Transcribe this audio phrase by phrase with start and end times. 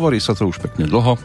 [0.00, 1.20] Hovorí sa to už pekne dlho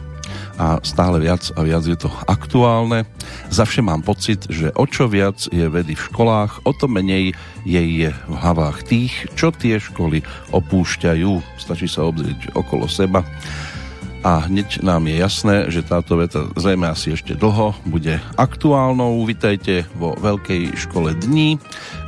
[0.60, 3.08] a stále viac a viac je to aktuálne.
[3.48, 7.32] Zavše mám pocit, že o čo viac je vedy v školách, o to menej
[7.64, 10.20] jej je v hlavách tých, čo tie školy
[10.52, 11.56] opúšťajú.
[11.56, 13.24] Stačí sa obzrieť okolo seba
[14.20, 19.24] a hneď nám je jasné, že táto veta zrejme asi ešte dlho bude aktuálnou.
[19.24, 21.56] Vítajte vo Veľkej škole dní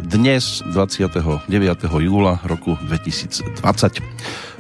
[0.04, 1.48] dnes 29.
[1.96, 4.04] júla roku 2020.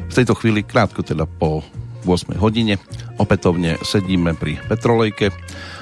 [0.08, 1.60] V tejto chvíli krátko teda po
[2.08, 2.80] 8 hodine.
[3.20, 5.28] Opätovne sedíme pri Petrolejke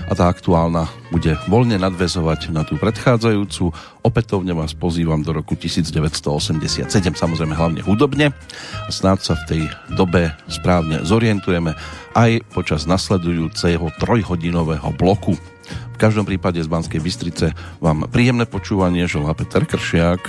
[0.06, 3.70] a tá aktuálna bude voľne nadvezovať na tú predchádzajúcu.
[4.02, 8.34] Opätovne vás pozývam do roku 1987, samozrejme hlavne hudobne.
[8.86, 9.62] A snáď sa v tej
[9.94, 11.74] dobe správne zorientujeme
[12.14, 15.34] aj počas nasledujúceho trojhodinového bloku.
[15.94, 20.22] V každom prípade z Banskej Bystrice vám príjemné počúvanie želá Peter Kršiak.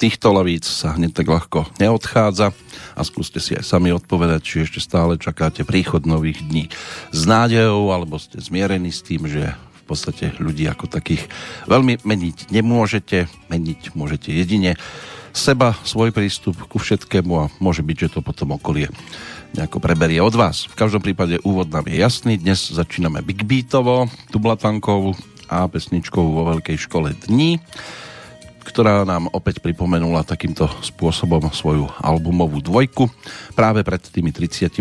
[0.00, 2.56] Týchto lavíc sa hneď tak ľahko neodchádza
[2.96, 6.72] a skúste si aj sami odpovedať, či ešte stále čakáte príchod nových dní
[7.12, 11.28] s nádejou, alebo ste zmierení s tým, že v podstate ľudí ako takých
[11.68, 14.80] veľmi meniť nemôžete, meniť môžete jedine
[15.36, 18.88] seba, svoj prístup ku všetkému a môže byť, že to potom okolie
[19.52, 20.64] nejako preberie od vás.
[20.64, 22.40] V každom prípade úvod nám je jasný.
[22.40, 25.12] Dnes začíname Big Beatovo, Tublatankou
[25.50, 27.60] a pesničkou vo Veľkej škole dní
[28.64, 33.08] ktorá nám opäť pripomenula takýmto spôsobom svoju albumovú dvojku.
[33.56, 34.80] Práve pred tými 33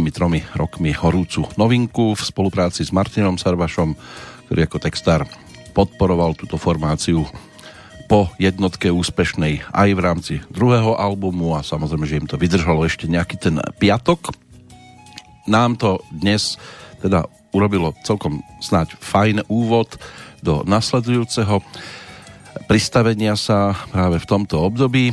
[0.56, 3.96] rokmi horúcu novinku v spolupráci s Martinom Sarvašom,
[4.48, 5.22] ktorý ako textár
[5.72, 7.24] podporoval túto formáciu
[8.10, 13.06] po jednotke úspešnej aj v rámci druhého albumu a samozrejme, že im to vydržalo ešte
[13.06, 14.34] nejaký ten piatok.
[15.46, 16.58] Nám to dnes
[17.00, 20.02] teda urobilo celkom snáď fajn úvod
[20.42, 21.62] do nasledujúceho
[22.70, 25.10] pristavenia sa práve v tomto období.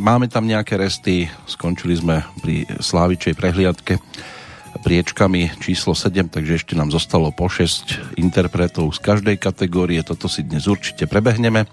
[0.00, 4.00] Máme tam nejaké resty, skončili sme pri Slávičej prehliadke
[4.80, 10.40] priečkami číslo 7, takže ešte nám zostalo po 6 interpretov z každej kategórie, toto si
[10.40, 11.68] dnes určite prebehneme.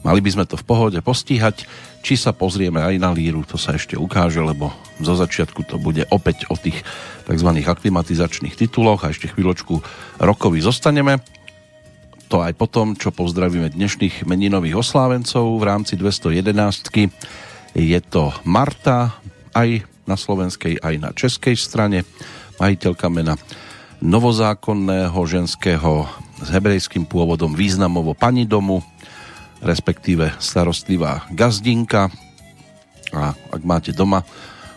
[0.00, 1.68] Mali by sme to v pohode postíhať,
[2.00, 4.72] či sa pozrieme aj na líru, to sa ešte ukáže, lebo
[5.04, 6.80] zo začiatku to bude opäť o tých
[7.28, 7.50] tzv.
[7.60, 9.84] aklimatizačných tituloch a ešte chvíľočku
[10.22, 11.35] rokovi zostaneme
[12.26, 17.78] to aj potom, čo pozdravíme dnešných meninových oslávencov v rámci 211.
[17.78, 19.22] Je to Marta,
[19.54, 22.02] aj na slovenskej, aj na českej strane,
[22.58, 23.38] majiteľka mena
[24.02, 26.10] novozákonného ženského
[26.42, 28.82] s hebrejským pôvodom významovo pani domu,
[29.62, 32.12] respektíve starostlivá gazdinka.
[33.14, 34.26] A ak máte doma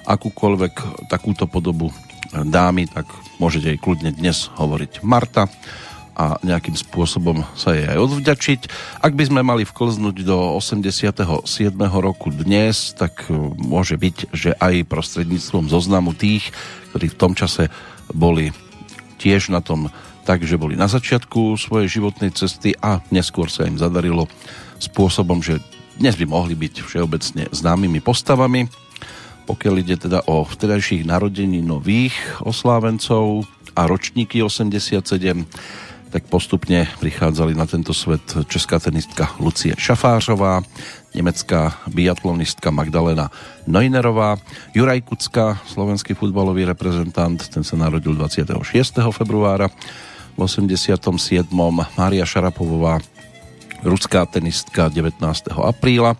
[0.06, 1.90] akúkoľvek takúto podobu
[2.31, 3.09] dámy, tak
[3.42, 5.50] môžete jej kľudne dnes hovoriť Marta
[6.19, 8.61] a nejakým spôsobom sa jej aj odvďačiť.
[8.99, 11.47] Ak by sme mali vklznúť do 87.
[11.80, 16.52] roku dnes, tak e, môže byť, že aj prostredníctvom zoznamu tých,
[16.92, 17.71] ktorí v tom čase
[18.11, 18.52] boli
[19.16, 19.88] tiež na tom
[20.28, 24.28] tak, že boli na začiatku svojej životnej cesty a neskôr sa im zadarilo
[24.76, 25.64] spôsobom, že
[25.95, 28.68] dnes by mohli byť všeobecne známymi postavami.
[29.47, 34.99] Pokiaľ ide teda o vtedajších narodení nových oslávencov a ročníky 87,
[36.09, 40.61] tak postupne prichádzali na tento svet česká tenistka Lucie Šafářová,
[41.13, 43.30] nemecká biatlonistka Magdalena
[43.69, 44.37] Neunerová,
[44.73, 48.57] Juraj Kucka, slovenský futbalový reprezentant, ten sa narodil 26.
[49.13, 49.69] februára
[50.33, 50.97] v 87.
[51.97, 52.97] Mária Šarapovová,
[53.85, 55.21] ruská tenistka 19.
[55.54, 56.18] apríla,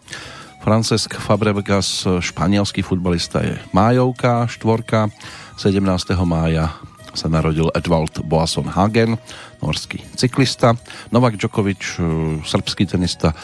[0.60, 5.10] Francesc Fabregas, španielský futbalista je májovka, štvorka,
[5.58, 6.14] 17.
[6.28, 6.76] mája
[7.18, 9.18] sa narodil Edvald Boasson Hagen,
[9.62, 10.76] norský cyklista.
[11.12, 12.04] Novak Djokovic, e,
[12.44, 13.36] srbský tenista,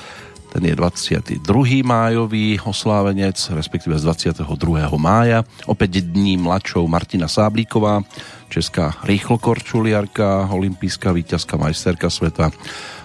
[0.56, 1.84] ten je 22.
[1.84, 4.96] májový oslávenec, respektíve z 22.
[4.96, 5.44] mája.
[5.68, 8.08] Opäť dní mladšou Martina Sáblíková,
[8.48, 12.56] česká rýchlokorčuliarka, olimpijská víťazka, majsterka sveta.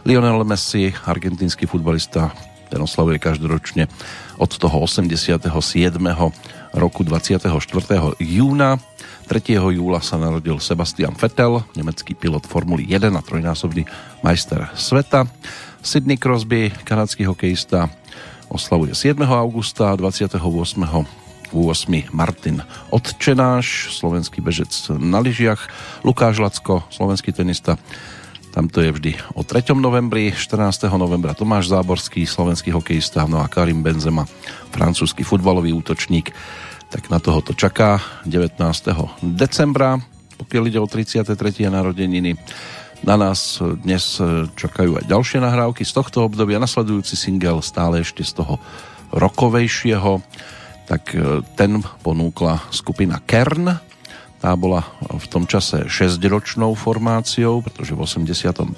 [0.06, 2.30] Lionel Messi, argentínsky futbalista,
[2.70, 3.90] ten oslavuje každoročne
[4.38, 5.42] od toho 87.
[6.70, 7.50] roku 24.
[8.22, 8.78] júna.
[9.30, 9.62] 3.
[9.78, 13.86] júla sa narodil Sebastian Vettel, nemecký pilot Formuly 1 a trojnásobný
[14.26, 15.30] majster sveta.
[15.86, 17.86] Sidney Crosby, kanadský hokejista,
[18.50, 19.22] oslavuje 7.
[19.22, 20.34] augusta, 28.
[20.34, 22.10] 8.
[22.10, 22.58] Martin
[22.90, 25.62] Odčenáš, slovenský bežec na lyžiach,
[26.02, 27.78] Lukáš Lacko, slovenský tenista,
[28.50, 29.78] tam to je vždy o 3.
[29.78, 30.90] novembri, 14.
[30.98, 34.26] novembra Tomáš Záborský, slovenský hokejista, no a Karim Benzema,
[34.74, 36.34] francúzsky futbalový útočník
[36.90, 38.58] tak na toho to čaká 19.
[39.22, 40.02] decembra,
[40.42, 41.70] pokiaľ ide o 33.
[41.70, 42.34] narodeniny.
[43.06, 44.20] Na nás dnes
[44.58, 46.60] čakajú aj ďalšie nahrávky z tohto obdobia.
[46.60, 48.60] Nasledujúci single stále ešte z toho
[49.14, 50.20] rokovejšieho,
[50.84, 53.72] tak e, ten ponúkla skupina Kern.
[54.42, 58.76] Tá bola v tom čase 6-ročnou formáciou, pretože v 81.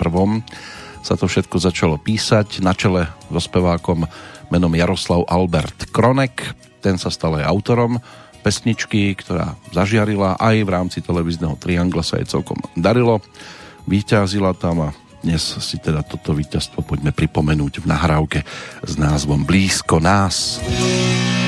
[1.03, 4.07] sa to všetko začalo písať na čele so spevákom
[4.53, 8.03] menom Jaroslav Albert Kronek ten sa stal aj autorom
[8.43, 13.23] pesničky, ktorá zažiarila aj v rámci televízneho Triangla sa jej celkom darilo.
[13.87, 18.43] Vyťazila tam a dnes si teda toto víťazstvo poďme pripomenúť v nahrávke
[18.83, 20.59] s názvom Blízko nás.
[20.59, 21.42] Blízko nás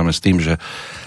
[0.00, 0.54] chvíli nepočítame s tým, že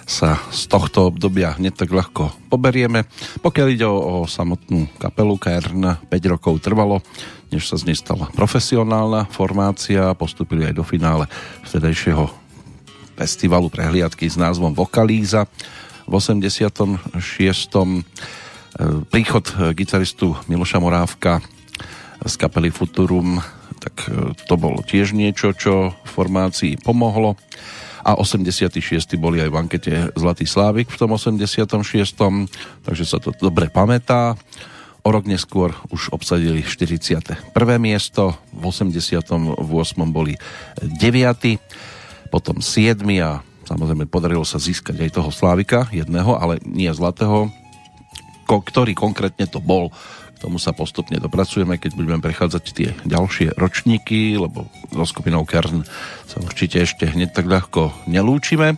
[0.05, 3.07] sa z tohto obdobia hneď tak ľahko poberieme.
[3.41, 7.01] Pokiaľ ide o, o samotnú kapelu Kern, 5 rokov trvalo,
[7.49, 11.25] než sa z nej stala profesionálna formácia, postupili aj do finále
[11.65, 12.29] vtedajšieho
[13.17, 15.47] festivalu prehliadky s názvom Vokalíza.
[16.03, 16.83] V 86.
[16.83, 18.01] e,
[19.07, 21.39] príchod gitaristu Miloša Morávka
[22.25, 23.39] z kapely Futurum,
[23.79, 27.39] tak e, to bolo tiež niečo, čo formácii pomohlo.
[28.03, 29.15] A 86.
[29.15, 31.71] boli aj v ankete Zlatý Slávik v tom 86.
[32.83, 34.35] Takže sa to dobre pamätá.
[35.03, 37.51] O rok neskôr už obsadili 41.
[37.79, 39.59] miesto, v 88.
[40.11, 40.35] boli
[40.79, 42.31] 9.
[42.31, 43.03] potom 7.
[43.19, 47.51] a samozrejme podarilo sa získať aj toho Slávika, jedného, ale nie zlatého,
[48.47, 49.91] ko- ktorý konkrétne to bol.
[50.43, 55.87] Tomu sa postupne dopracujeme, keď budeme prechádzať tie ďalšie ročníky, lebo so skupinou Kern
[56.27, 58.75] sa určite ešte hneď tak ľahko nelúčime.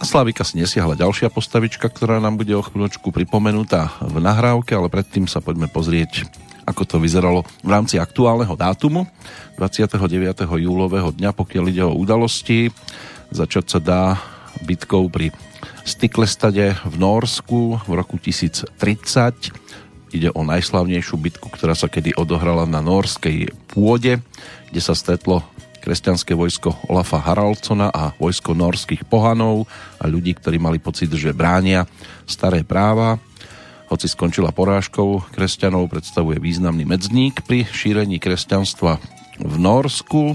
[0.00, 5.28] Slavika si nesiahla ďalšia postavička, ktorá nám bude o chvíľočku pripomenutá v nahrávke, ale predtým
[5.28, 6.24] sa poďme pozrieť,
[6.64, 9.04] ako to vyzeralo v rámci aktuálneho dátumu
[9.60, 10.40] 29.
[10.56, 12.72] júlového dňa, pokiaľ ide o udalosti.
[13.28, 14.02] Začať sa dá
[14.64, 15.36] bitkou pri
[15.84, 19.65] Stiklestade v Norsku v roku 1030.
[20.14, 24.22] Ide o najslavnejšiu bitku, ktorá sa kedy odohrala na norskej pôde,
[24.70, 25.42] kde sa stretlo
[25.82, 29.70] kresťanské vojsko Olafa Haraldsona a vojsko norských pohanov
[30.02, 31.86] a ľudí, ktorí mali pocit, že bránia
[32.26, 33.22] staré práva.
[33.86, 38.98] Hoci skončila porážkou kresťanov, predstavuje významný medzník pri šírení kresťanstva
[39.38, 40.34] v Norsku.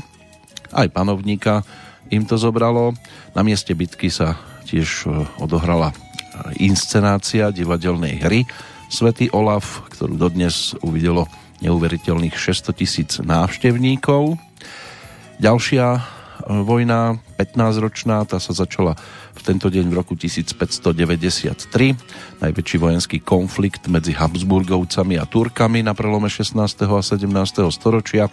[0.72, 1.68] Aj panovníka
[2.08, 2.96] im to zobralo.
[3.36, 4.40] Na mieste bitky sa
[4.72, 5.92] tiež e, odohrala
[6.64, 8.48] inscenácia divadelnej hry
[8.92, 11.24] Svetý Olaf, ktorú dodnes uvidelo
[11.64, 14.36] neuveriteľných 600 tisíc návštevníkov.
[15.40, 16.00] Ďalšia e,
[16.68, 19.00] vojna, 15-ročná, tá sa začala
[19.32, 21.72] v tento deň v roku 1593.
[22.44, 26.60] Najväčší vojenský konflikt medzi Habsburgovcami a Turkami na prelome 16.
[26.84, 27.32] a 17.
[27.72, 28.28] storočia.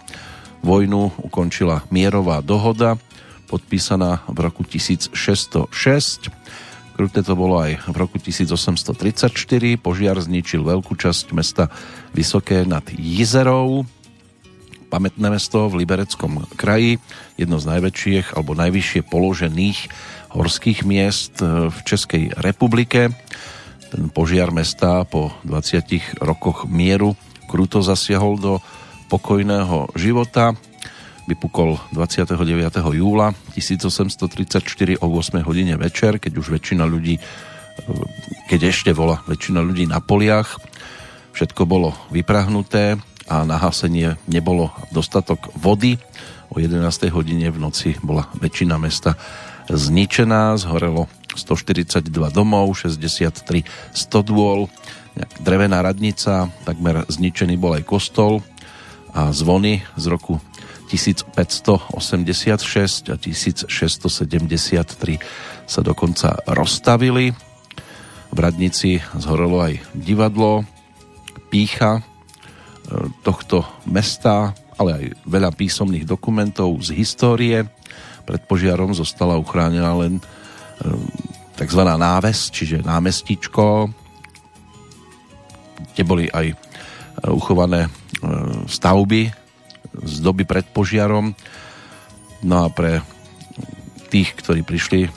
[0.59, 2.99] Vojnu ukončila mierová dohoda,
[3.47, 6.27] podpísaná v roku 1606.
[6.99, 9.31] Kruté to bolo aj v roku 1834.
[9.79, 11.71] Požiar zničil veľkú časť mesta
[12.11, 13.87] Vysoké nad Jizerou
[14.91, 16.99] pamätné mesto v Libereckom kraji,
[17.39, 19.79] jedno z najväčších alebo najvyššie položených
[20.33, 23.13] horských miest e, v Českej republike.
[23.95, 27.15] Ten požiar mesta po 20 rokoch mieru
[27.47, 28.53] kruto zasiahol do
[29.07, 30.57] pokojného života.
[31.29, 32.33] Vypukol 29.
[32.97, 37.21] júla 1834 o 8 hodine večer, keď už väčšina ľudí e,
[38.49, 40.57] keď ešte bola väčšina ľudí na poliach.
[41.37, 42.97] Všetko bolo vyprahnuté,
[43.29, 46.01] a na hasenie nebolo dostatok vody.
[46.49, 46.81] O 11.
[47.13, 49.13] hodine v noci bola väčšina mesta
[49.69, 51.05] zničená, zhorelo
[51.37, 53.61] 142 domov, 63
[53.93, 54.65] stodôl,
[55.45, 58.41] drevená radnica, takmer zničený bol aj kostol
[59.13, 60.41] a zvony z roku
[60.89, 67.29] 1586 a 1673 sa dokonca rozstavili.
[68.29, 70.65] V radnici zhorelo aj divadlo,
[71.53, 72.01] pícha,
[73.21, 77.67] tohto mesta, ale aj veľa písomných dokumentov z histórie.
[78.25, 80.21] Pred požiarom zostala uchránená len e,
[81.57, 81.81] tzv.
[81.85, 83.89] náves, čiže námestičko,
[85.93, 86.55] kde boli aj e,
[87.29, 87.89] uchované e,
[88.69, 89.29] stavby
[90.03, 91.35] z doby pred požiarom.
[92.43, 93.03] No a pre
[94.09, 95.11] tých, ktorí prišli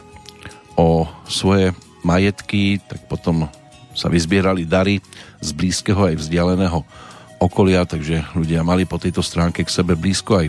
[0.77, 3.49] o svoje majetky, tak potom
[3.92, 5.01] sa vyzbierali dary
[5.40, 6.83] z blízkeho aj vzdialeného
[7.42, 10.49] okolia, takže ľudia mali po tejto stránke k sebe blízko aj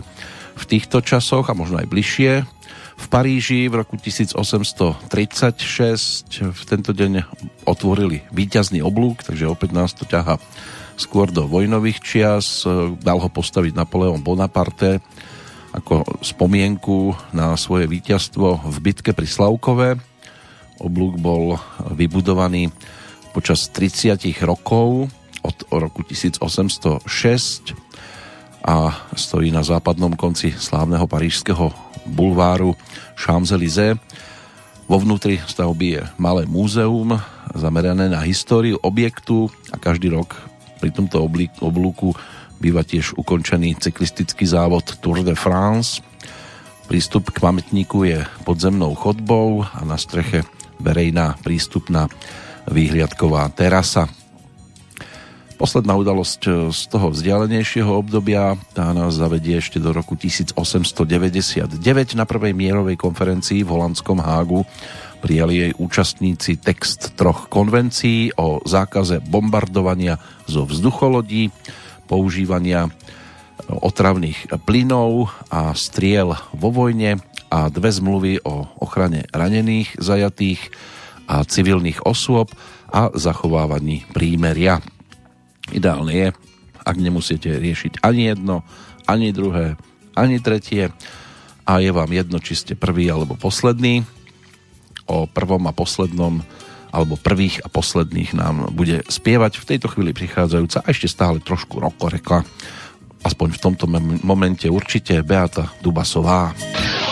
[0.54, 2.46] v týchto časoch a možno aj bližšie.
[2.94, 5.02] V Paríži v roku 1836
[6.54, 7.26] v tento deň
[7.66, 10.38] otvorili víťazný oblúk, takže opäť nás to ťaha
[10.94, 12.62] skôr do vojnových čias.
[13.02, 15.02] Dal ho postaviť Napoleon Bonaparte
[15.74, 19.98] ako spomienku na svoje víťazstvo v bitke pri Slavkove.
[20.78, 21.58] Oblúk bol
[21.90, 22.70] vybudovaný
[23.34, 25.10] počas 30 rokov
[25.42, 27.74] od roku 1806
[28.64, 31.74] a stojí na západnom konci slávneho parížského
[32.06, 32.78] bulváru
[33.18, 33.98] Champs-Élysées.
[34.86, 37.18] Vo vnútri stavby je malé múzeum
[37.52, 41.22] zamerané na históriu objektu a každý rok pri tomto
[41.60, 42.14] oblúku
[42.58, 46.00] býva tiež ukončený cyklistický závod Tour de France.
[46.88, 50.44] Prístup k pamätníku je podzemnou chodbou a na streche
[50.80, 52.08] verejná prístupná
[52.68, 54.08] výhliadková terasa.
[55.54, 61.78] Posledná udalosť e, z toho vzdialenejšieho obdobia, tá nás zavedie ešte do roku 1899.
[62.18, 64.66] Na prvej mierovej konferencii v holandskom Hágu
[65.24, 71.48] prijali jej účastníci text troch konvencií o zákaze bombardovania zo vzducholodí,
[72.04, 72.92] používania
[73.64, 80.60] otravných plynov a striel vo vojne a dve zmluvy o ochrane ranených, zajatých
[81.24, 82.52] a civilných osôb
[82.92, 84.84] a zachovávaní prímeria.
[85.72, 86.28] Ideálne je,
[86.84, 88.60] ak nemusíte riešiť ani jedno,
[89.08, 89.80] ani druhé,
[90.12, 90.92] ani tretie
[91.64, 94.04] a je vám jedno, či ste prvý alebo posledný.
[95.04, 96.40] O prvom a poslednom
[96.94, 101.82] alebo prvých a posledných nám bude spievať v tejto chvíli prichádzajúca a ešte stále trošku
[101.82, 102.46] rokoreka.
[103.26, 103.84] Aspoň v tomto
[104.22, 106.54] momente určite Beata Dubasová.
[106.54, 107.03] prvej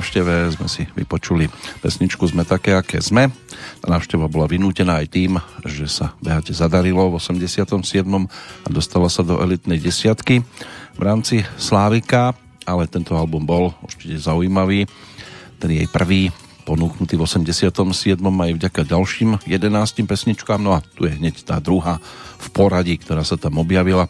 [0.00, 1.52] návšteve sme si vypočuli
[1.84, 3.28] pesničku Sme také, aké sme.
[3.84, 5.36] Tá návšteva bola vynútená aj tým,
[5.68, 7.68] že sa Beate zadarilo v 87.
[8.64, 10.40] a dostala sa do elitnej desiatky
[10.96, 12.32] v rámci Slávika,
[12.64, 14.88] ale tento album bol určite zaujímavý.
[15.60, 16.32] Ten jej prvý
[16.64, 17.76] ponúknutý v 87.
[18.24, 22.00] aj vďaka ďalším 11 pesničkám, no a tu je hneď tá druhá
[22.40, 24.08] v poradí, ktorá sa tam objavila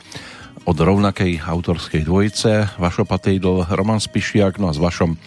[0.70, 5.18] od rovnakej autorskej dvojice Vašo Patejdl, Roman Spišiak, no a s Vašom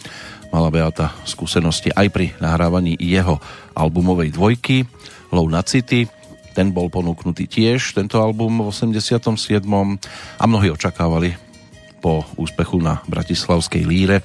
[0.54, 3.42] mala Beata skúsenosti aj pri nahrávaní jeho
[3.74, 4.86] albumovej dvojky
[5.34, 6.06] Low na City.
[6.54, 9.34] Ten bol ponúknutý tiež, tento album v 87.
[10.38, 11.34] a mnohí očakávali
[11.98, 14.24] po úspechu na Bratislavskej líre e,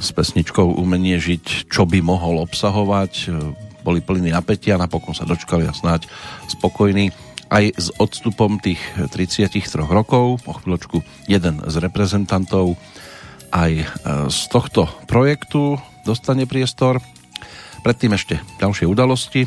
[0.00, 3.12] s pesničkou Umenie žiť, čo by mohol obsahovať.
[3.12, 3.52] E,
[3.84, 6.08] boli plní napätia, napokon sa dočkali a snáď
[6.48, 7.12] spokojní
[7.52, 12.80] aj s odstupom tých 33 rokov, po chvíľočku jeden z reprezentantov
[13.54, 13.84] aj e,
[14.34, 16.98] z tohto projektu dostane priestor.
[17.86, 19.46] Predtým ešte ďalšie udalosti,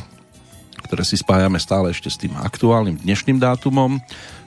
[0.88, 4.00] ktoré si spájame stále ešte s tým aktuálnym dnešným dátumom.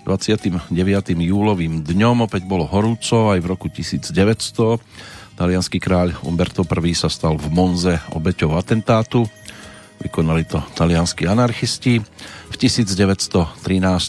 [0.09, 0.73] 29.
[1.13, 4.81] júlovým dňom opäť bolo horúco aj v roku 1900.
[5.37, 9.29] Talianský kráľ Umberto I sa stal v Monze obeťou atentátu.
[10.01, 12.01] Vykonali to talianskí anarchisti.
[12.49, 13.61] V 1913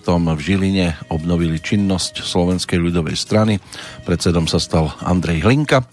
[0.08, 3.60] v Žiline obnovili činnosť Slovenskej ľudovej strany.
[4.08, 5.84] Predsedom sa stal Andrej Hlinka.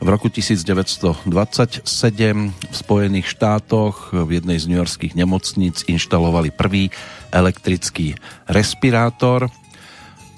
[0.00, 1.28] V roku 1927
[1.84, 6.88] v Spojených štátoch v jednej z newyorských nemocníc inštalovali prvý
[7.28, 8.16] elektrický
[8.48, 9.52] respirátor,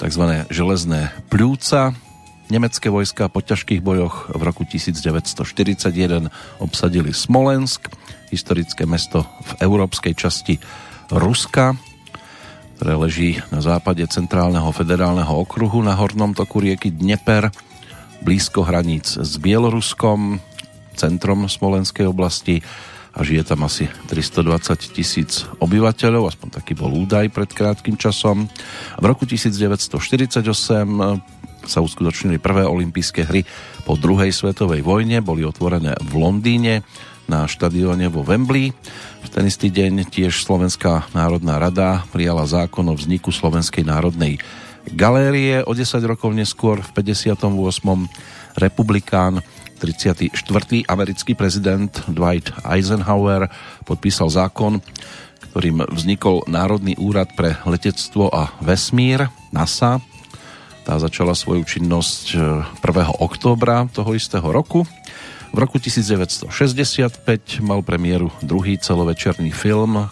[0.02, 0.50] tzv.
[0.50, 1.94] železné pľúca.
[2.46, 6.30] Nemecké vojska po ťažkých bojoch v roku 1941
[6.62, 7.90] obsadili Smolensk
[8.30, 10.58] historické mesto v európskej časti
[11.10, 11.78] Ruska,
[12.76, 17.48] ktoré leží na západe centrálneho federálneho okruhu na hornom toku rieky Dneper,
[18.20, 20.42] blízko hraníc s Bieloruskom,
[20.96, 22.60] centrom Smolenskej oblasti.
[23.16, 28.44] A žije tam asi 320 tisíc obyvateľov, aspoň taký bol údaj pred krátkým časom.
[29.00, 30.44] V roku 1948
[31.64, 33.48] sa uskutočnili prvé olympijské hry
[33.88, 36.84] po druhej svetovej vojne, boli otvorené v Londýne
[37.26, 38.74] na štadióne vo Wembley.
[39.22, 44.38] V ten istý deň tiež Slovenská národná rada prijala zákon o vzniku Slovenskej národnej
[44.90, 45.66] galérie.
[45.66, 47.42] O 10 rokov neskôr v 58.
[48.54, 49.42] republikán
[49.82, 50.32] 34.
[50.88, 53.50] americký prezident Dwight Eisenhower
[53.84, 54.80] podpísal zákon,
[55.52, 60.00] ktorým vznikol Národný úrad pre letectvo a vesmír NASA.
[60.86, 62.24] Tá začala svoju činnosť
[62.78, 63.20] 1.
[63.20, 64.86] októbra toho istého roku.
[65.52, 70.08] V roku 1965 mal premiéru druhý celovečerný film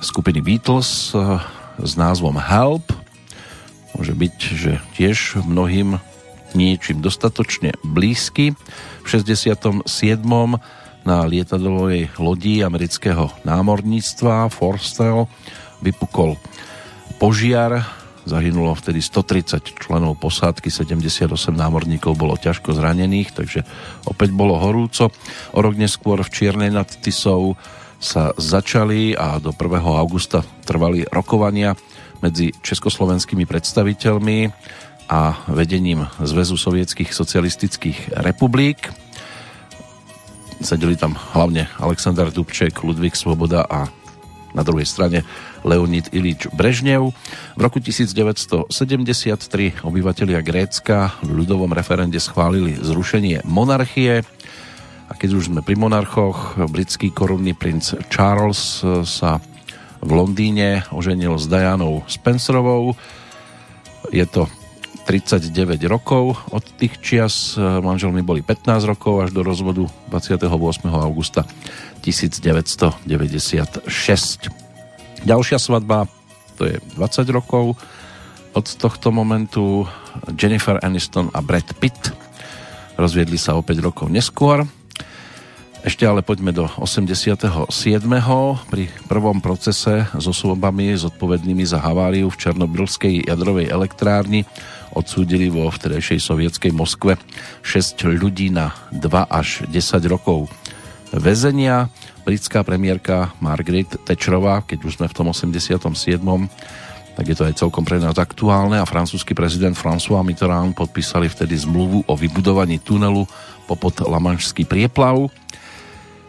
[0.00, 1.38] skupiny Beatles eh,
[1.80, 2.90] s názvom Help.
[3.94, 6.00] Môže byť, že tiež mnohým
[6.54, 8.56] niečím dostatočne blízky.
[9.04, 9.86] V 67.
[11.06, 15.30] na lietadlovej lodi amerického námorníctva Forstell
[15.80, 16.36] vypukol
[17.16, 17.99] požiar
[18.30, 23.66] Zahynulo vtedy 130 členov posádky, 78 námorníkov bolo ťažko zranených, takže
[24.06, 25.10] opäť bolo horúco.
[25.50, 27.58] O rok neskôr v Čiernej nad Tisou
[27.98, 29.82] sa začali a do 1.
[29.82, 31.74] augusta trvali rokovania
[32.22, 34.38] medzi československými predstaviteľmi
[35.10, 38.94] a vedením Zväzu sovietských socialistických republik.
[40.62, 43.90] Sedeli tam hlavne Aleksandar Dubček, Ludvík Svoboda a
[44.54, 45.26] na druhej strane
[45.64, 47.12] Leonid Ilič Brežnev.
[47.56, 54.24] V roku 1973 obyvatelia Grécka v ľudovom referende schválili zrušenie monarchie
[55.10, 59.42] a keď už sme pri monarchoch, britský korunný princ Charles sa
[59.98, 62.94] v Londýne oženil s Dianou Spencerovou.
[64.14, 64.46] Je to
[65.10, 65.50] 39
[65.90, 67.58] rokov od tých čias.
[67.58, 70.46] Manželmi boli 15 rokov až do rozvodu 28.
[70.94, 71.42] augusta
[72.06, 74.69] 1996.
[75.20, 76.08] Ďalšia svadba,
[76.56, 77.76] to je 20 rokov
[78.56, 79.84] od tohto momentu.
[80.32, 82.16] Jennifer Aniston a Brad Pitt
[82.96, 84.64] rozviedli sa o 5 rokov neskôr.
[85.80, 87.64] Ešte ale poďme do 87.
[88.68, 94.44] Pri prvom procese s osobami zodpovednými za haváriu v Černobylskej jadrovej elektrárni
[94.92, 97.16] odsúdili vo vtedejšej sovietskej Moskve
[97.64, 100.52] 6 ľudí na 2 až 10 rokov
[101.16, 101.88] väzenia
[102.30, 105.82] britská premiérka Margaret Thatcherová, keď už sme v tom 87
[107.18, 111.58] tak je to aj celkom pre nás aktuálne a francúzsky prezident François Mitterrand podpísali vtedy
[111.58, 113.26] zmluvu o vybudovaní tunelu
[113.66, 115.26] popod Lamanšský prieplav.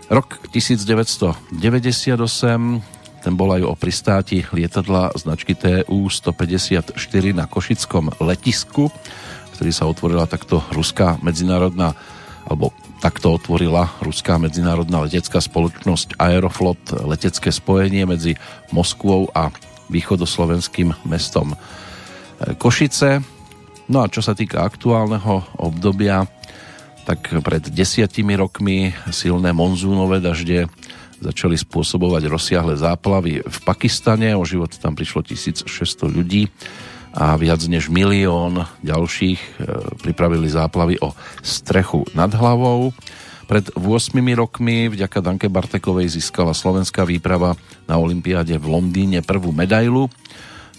[0.10, 1.62] Rok 1998
[3.22, 6.98] ten bol aj o pristáti lietadla značky TU-154
[7.38, 8.90] na Košickom letisku,
[9.54, 11.94] ktorý sa otvorila takto ruská medzinárodná
[12.50, 18.38] alebo takto otvorila ruská medzinárodná letecká spoločnosť Aeroflot letecké spojenie medzi
[18.70, 19.50] Moskvou a
[19.90, 21.58] východoslovenským mestom
[22.62, 23.26] Košice.
[23.90, 26.30] No a čo sa týka aktuálneho obdobia,
[27.04, 30.70] tak pred desiatimi rokmi silné monzúnové dažde
[31.22, 34.38] začali spôsobovať rozsiahle záplavy v Pakistane.
[34.38, 35.66] O život tam prišlo 1600
[36.06, 36.48] ľudí
[37.12, 39.50] a viac než milión ďalších e,
[40.00, 41.12] pripravili záplavy o
[41.44, 42.96] strechu nad hlavou.
[43.52, 50.08] Pred 8 rokmi vďaka Danke Bartekovej získala slovenská výprava na Olympiáde v Londýne prvú medailu.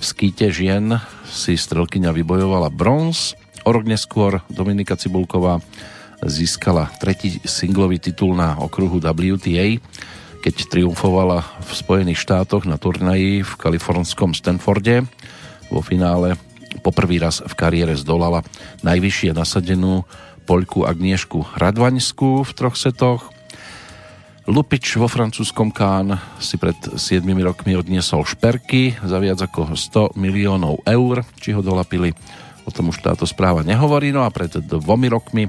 [0.00, 0.96] V skýte žien
[1.28, 3.36] si strelkyňa vybojovala bronz.
[3.68, 5.60] O rok neskôr Dominika Cibulková
[6.24, 9.76] získala tretí singlový titul na okruhu WTA,
[10.40, 15.04] keď triumfovala v Spojených štátoch na turnaji v kalifornskom Stanforde
[15.72, 16.36] vo finále
[16.84, 18.44] poprvý raz v kariére zdolala
[18.84, 20.04] najvyššie nasadenú
[20.44, 23.32] Poľku Agniešku Radvaňskú v troch setoch.
[24.42, 30.82] Lupič vo francúzskom Kán si pred 7 rokmi odniesol šperky za viac ako 100 miliónov
[30.82, 31.22] eur.
[31.38, 32.10] Či ho dolapili,
[32.66, 34.10] o tom už táto správa nehovorí.
[34.10, 35.46] No a pred dvomi rokmi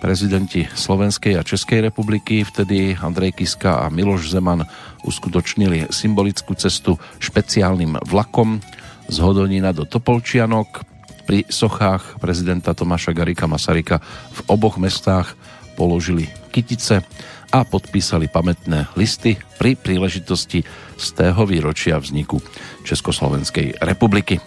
[0.00, 4.64] prezidenti Slovenskej a Českej republiky, vtedy Andrej Kiska a Miloš Zeman
[5.04, 8.60] uskutočnili symbolickú cestu špeciálnym vlakom
[9.08, 10.84] z Hodonina do Topolčianok.
[11.24, 14.00] Pri sochách prezidenta Tomáša Garika Masarika
[14.32, 15.32] v oboch mestách
[15.72, 17.00] položili kytice
[17.48, 20.66] a podpísali pamätné listy pri príležitosti
[20.98, 22.42] z tého výročia vzniku
[22.84, 24.42] Československej republiky.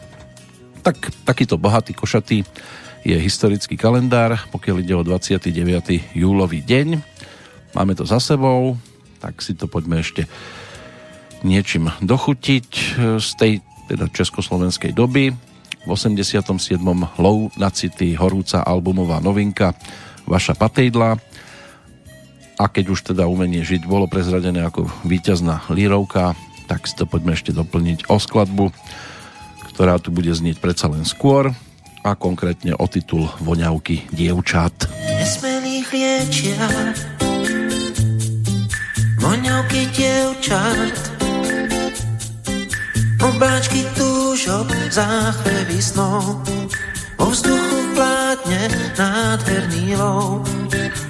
[0.85, 2.45] Tak, takýto bohatý košatý
[3.07, 5.49] je historický kalendár, pokiaľ ide o 29.
[6.13, 6.99] júlový deň.
[7.73, 8.75] Máme to za sebou,
[9.23, 10.27] tak si to poďme ešte
[11.41, 12.69] niečím dochutiť
[13.17, 13.53] z tej
[13.87, 15.31] teda československej doby.
[15.87, 16.51] V 87.
[17.17, 19.71] Low na City, horúca albumová novinka
[20.27, 21.15] Vaša patejdla.
[22.59, 26.35] A keď už teda umenie žiť bolo prezradené ako víťazná lírovka,
[26.67, 28.75] tak si to poďme ešte doplniť o skladbu,
[29.71, 31.55] ktorá tu bude znieť predsa len skôr
[32.03, 34.91] a konkrétne o titul Voňavky dievčat.
[34.91, 36.67] Nesmelých liečia
[39.21, 41.16] Voňavky dievčat
[43.17, 46.45] Obláčky túžok, záchvevy snov.
[47.17, 48.61] Vo vzduchu vládne
[48.93, 50.45] nádherný lov.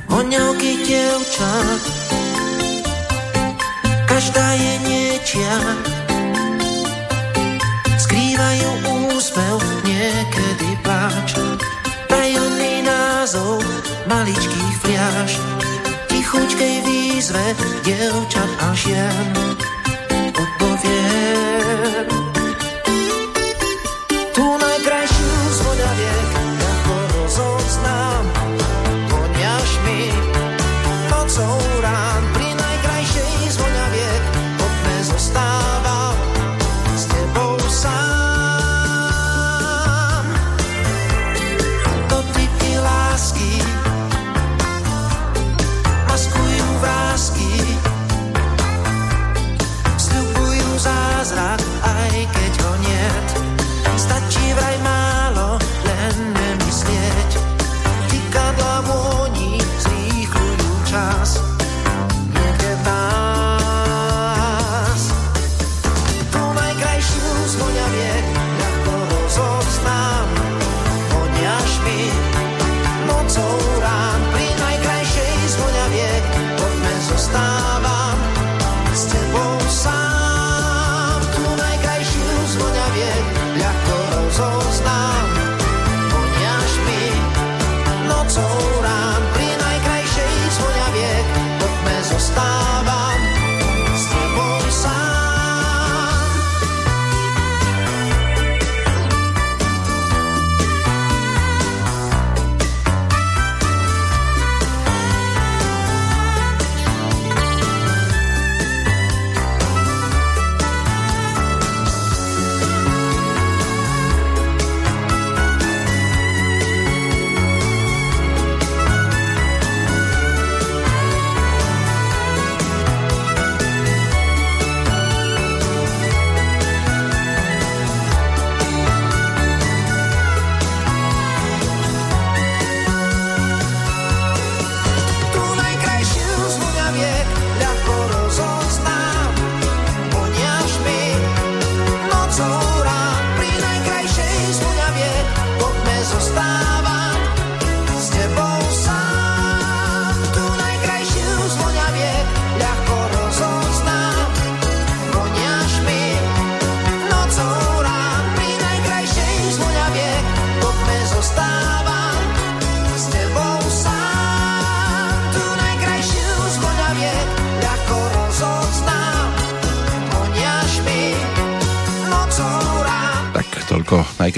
[0.07, 1.81] Voňavky dievčat.
[4.07, 5.55] Každá je niečia.
[7.99, 8.69] Skrývajú
[9.11, 11.35] úsmev, niekedy pláč.
[12.07, 13.59] Tajomný názov
[14.07, 15.31] maličkých fliaž
[16.07, 17.45] Tichučkej výzve
[17.83, 19.27] dievčat a žien.
[20.37, 22.26] Odpowiem Tu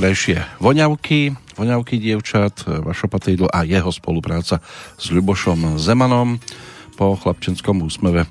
[0.10, 4.57] Najkrajšie voňavky, voňavky dievčat, Vašo Patejdl a jeho spolupráca
[4.97, 6.41] s Ľubošom Zemanom.
[6.97, 8.26] Po chlapčenskom úsmeve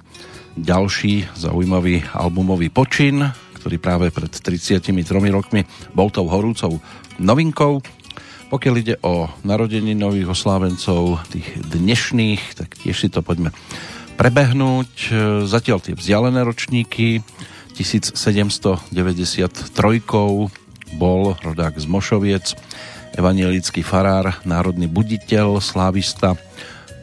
[0.59, 3.31] ďalší zaujímavý albumový počin,
[3.63, 4.91] ktorý práve pred 33
[5.31, 6.83] rokmi bol tou horúcou
[7.23, 7.79] novinkou.
[8.51, 13.55] Pokiaľ ide o narodení nových oslávencov, tých dnešných, tak tiež si to poďme
[14.19, 15.15] prebehnúť.
[15.47, 17.23] Zatiaľ tie vzdialené ročníky,
[17.79, 18.83] 1793
[20.97, 22.57] bol rodák z Mošoviec,
[23.19, 26.39] evanielický farár, národný buditeľ, slávista,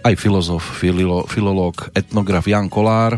[0.05, 3.17] aj filozof, filolo, filológ, etnograf Jan Kolár.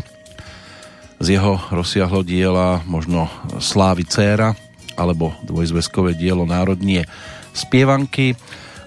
[1.20, 3.28] Z jeho rozsiahlo diela možno
[3.60, 4.56] Slávy Céra
[4.96, 7.04] alebo dvojzveskové dielo Národnie
[7.52, 8.34] spievanky.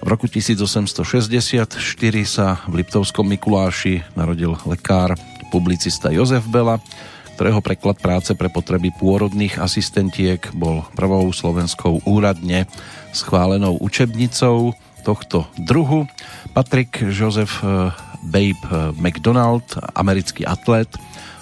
[0.02, 1.78] V roku 1864
[2.26, 5.14] sa v Liptovskom Mikuláši narodil lekár,
[5.54, 6.82] publicista Jozef Bela,
[7.42, 12.70] ktorého preklad práce pre potreby pôrodných asistentiek bol prvou slovenskou úradne
[13.10, 14.70] schválenou učebnicou
[15.02, 16.06] tohto druhu.
[16.54, 17.90] Patrick Joseph eh,
[18.22, 20.86] Babe eh, McDonald, americký atlet,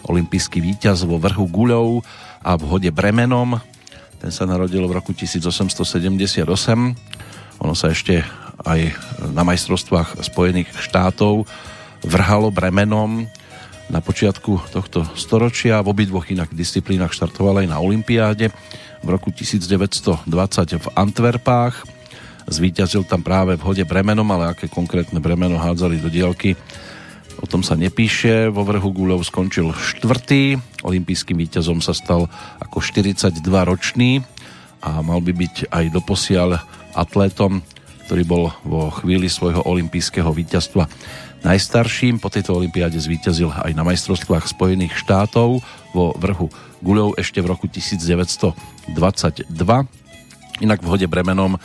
[0.09, 2.01] olimpijský víťaz vo vrhu guľov
[2.49, 3.61] a v hode bremenom.
[4.25, 6.49] Ten sa narodil v roku 1878.
[7.61, 8.25] Ono sa ešte
[8.65, 8.97] aj
[9.37, 11.45] na majstrovstvách Spojených štátov
[12.09, 13.29] vrhalo bremenom
[13.91, 15.83] na počiatku tohto storočia.
[15.83, 18.55] V obidvoch inak disciplínach štartoval aj na Olympiáde
[19.03, 20.31] v roku 1920
[20.79, 21.85] v Antwerpách.
[22.47, 26.55] Zvíťazil tam práve v hode bremenom, ale aké konkrétne bremeno hádzali do dielky,
[27.39, 28.51] o tom sa nepíše.
[28.51, 30.59] Vo vrhu gúľov skončil štvrtý.
[30.87, 32.31] Olympijským víťazom sa stal
[32.63, 34.23] ako 42-ročný
[34.81, 36.63] a mal by byť aj doposiaľ
[36.97, 37.61] atlétom,
[38.09, 40.89] ktorý bol vo chvíli svojho olympijského víťazstva
[41.45, 42.21] najstarším.
[42.21, 46.49] Po tejto olympiáde zvíťazil aj na majstrovstvách Spojených štátov vo vrhu
[46.81, 49.49] guľov ešte v roku 1922.
[50.61, 51.57] Inak v hode bremenom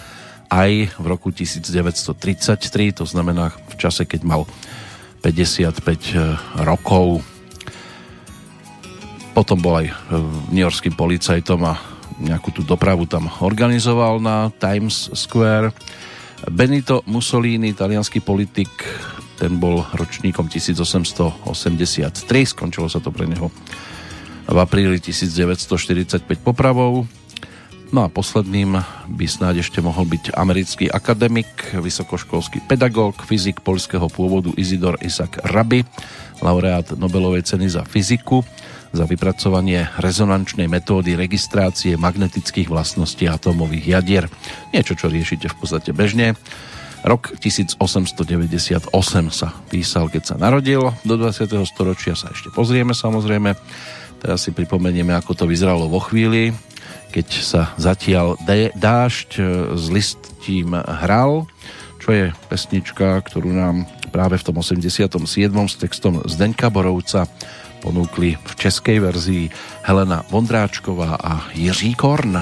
[0.51, 4.41] aj v roku 1933, to znamená v čase, keď mal
[5.23, 5.71] 55
[6.15, 7.25] eh, rokov.
[9.35, 9.91] Potom bol aj
[10.47, 11.75] New Yorkským policajtom a
[12.23, 15.75] nejakú tú dopravu tam organizoval na Times Square.
[16.47, 18.71] Benito Mussolini, italianský politik,
[19.35, 23.51] ten bol ročníkom 1883, skončilo sa to pre neho
[24.45, 27.07] v apríli 1945 popravou.
[27.93, 34.49] No a posledným by snáď ešte mohol byť americký akademik, vysokoškolský pedagóg, fyzik polského pôvodu
[34.57, 35.85] Izidor Isak Rabi,
[36.41, 38.41] laureát Nobelovej ceny za fyziku,
[38.89, 44.25] za vypracovanie rezonančnej metódy registrácie magnetických vlastností atómových jadier.
[44.73, 46.33] Niečo, čo riešite v podstate bežne
[47.05, 48.89] Rok 1898
[49.29, 50.89] sa písal, keď sa narodil.
[51.05, 51.45] Do 20.
[51.69, 53.53] storočia sa ešte pozrieme samozrejme.
[54.17, 56.49] Teraz si pripomenieme, ako to vyzeralo vo chvíli,
[57.13, 58.41] keď sa zatiaľ
[58.73, 59.41] dážď e,
[59.77, 61.45] s listím hral,
[62.01, 65.05] čo je pesnička, ktorú nám práve v tom 87.
[65.69, 67.29] s textom Zdeňka Borovca
[67.85, 69.53] ponúkli v českej verzii
[69.85, 72.33] Helena Vondráčková a Jiří Korn.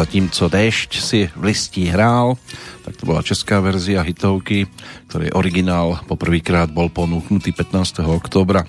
[0.00, 2.40] Zatímco Déšť si v listí hrál,
[2.88, 4.64] tak to bola česká verzia hitovky,
[5.12, 8.00] ktorej originál poprvýkrát bol ponúknutý 15.
[8.08, 8.64] oktobra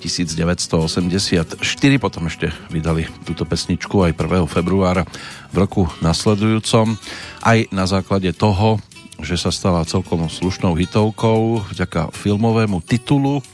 [0.00, 1.60] 1984,
[2.00, 4.48] potom ešte vydali túto pesničku aj 1.
[4.48, 5.04] februára
[5.52, 6.96] v roku nasledujúcom,
[7.44, 8.80] aj na základe toho,
[9.20, 13.44] že sa stala celkom slušnou hitovkou vďaka filmovému titulu,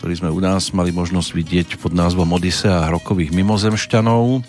[0.00, 4.40] ktorý sme u nás mali možnosť vidieť pod názvom Odisea rokových mimozemšťanov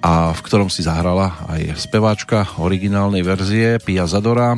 [0.00, 4.56] a v ktorom si zahrala aj speváčka originálnej verzie Pia Zadora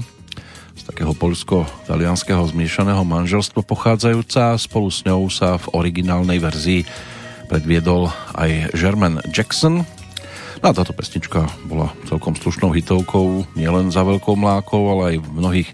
[0.73, 4.55] z takého polsko-talianského zmiešaného manželstva pochádzajúca.
[4.59, 6.87] Spolu s ňou sa v originálnej verzii
[7.51, 9.83] predviedol aj Jermaine Jackson.
[10.63, 15.29] No a táto pesnička bola celkom slušnou hitovkou nielen za Veľkou mlákou, ale aj v
[15.43, 15.71] mnohých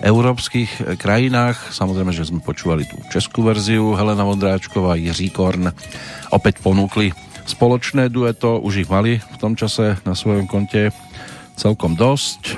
[0.00, 1.76] európskych krajinách.
[1.76, 5.68] Samozrejme, že sme počúvali tú českú verziu Helena Vondráčková, Jiří Korn
[6.32, 7.12] opäť ponúkli
[7.50, 10.94] spoločné dueto, už ich mali v tom čase na svojom konte
[11.58, 12.54] celkom dosť.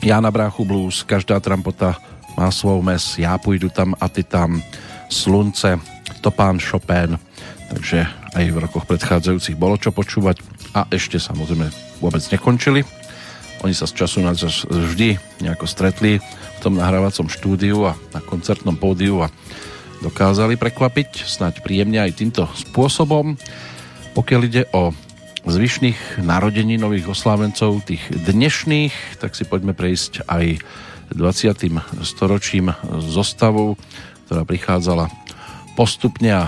[0.00, 2.00] Ja na bráchu blues, každá trampota
[2.36, 4.64] má svou mes, ja pôjdu tam a ty tam,
[5.12, 5.76] slunce,
[6.24, 7.20] Topán Chopin,
[7.68, 10.40] takže aj v rokoch predchádzajúcich bolo čo počúvať
[10.72, 11.68] a ešte samozrejme
[12.00, 12.84] vôbec nekončili.
[13.64, 18.20] Oni sa z času na čas vždy nejako stretli v tom nahrávacom štúdiu a na
[18.20, 19.32] koncertnom pódiu a
[20.04, 23.38] dokázali prekvapiť snáď príjemne aj týmto spôsobom.
[24.16, 24.96] Pokiaľ ide o
[25.44, 30.56] zvyšných narodení nových oslávencov, tých dnešných, tak si poďme prejsť aj
[31.12, 32.00] 20.
[32.00, 32.72] storočím
[33.04, 33.76] zostavou,
[34.24, 35.12] ktorá prichádzala
[35.76, 36.44] postupne a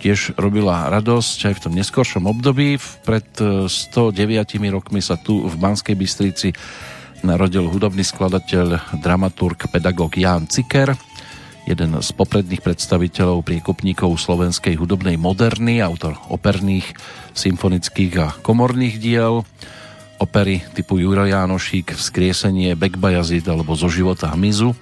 [0.00, 2.80] tiež robila radosť aj v tom neskoršom období.
[3.04, 6.56] Pred 109 rokmi sa tu v Banskej Bystrici
[7.20, 10.96] narodil hudobný skladateľ, dramaturg, pedagóg Ján Ciker,
[11.70, 16.98] jeden z popredných predstaviteľov priekopníkov slovenskej hudobnej moderny, autor operných,
[17.30, 19.46] symfonických a komorných diel,
[20.18, 24.74] opery typu Juro Jánošík, Vzkriesenie, Bekbajazid alebo Zo života hmyzu.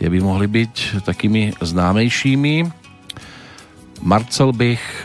[0.00, 2.54] Tie by mohli byť takými známejšími.
[4.00, 5.04] Marcel Bych,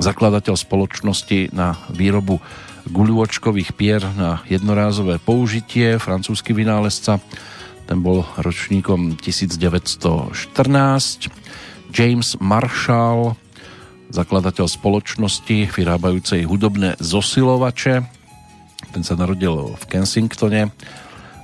[0.00, 2.40] zakladateľ spoločnosti na výrobu
[2.88, 7.20] guľôčkových pier na jednorázové použitie, francúzsky vynálezca,
[7.84, 10.32] ten bol ročníkom 1914.
[11.94, 13.36] James Marshall,
[14.10, 18.02] zakladateľ spoločnosti vyrábajúcej hudobné zosilovače.
[18.90, 20.72] Ten sa narodil v Kensingtone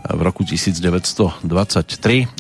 [0.01, 1.45] v roku 1923,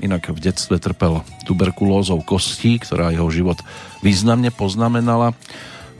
[0.00, 3.60] inak v detstve trpel tuberkulózou kostí, ktorá jeho život
[4.00, 5.36] významne poznamenala.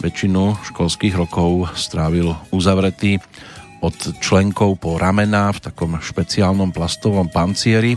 [0.00, 3.20] Väčšinu školských rokov strávil uzavretý
[3.80, 7.96] od členkov po ramená v takom špeciálnom plastovom pancieri.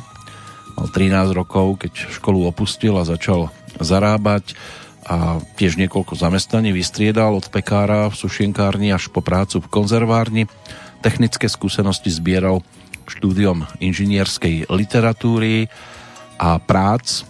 [0.73, 4.55] Mal 13 rokov, keď školu opustil a začal zarábať
[5.03, 10.43] a tiež niekoľko zamestnaní vystriedal od pekára v sušienkárni až po prácu v konzervárni.
[11.03, 12.63] Technické skúsenosti zbieral
[13.03, 15.67] štúdiom inžinierskej literatúry
[16.39, 17.27] a prác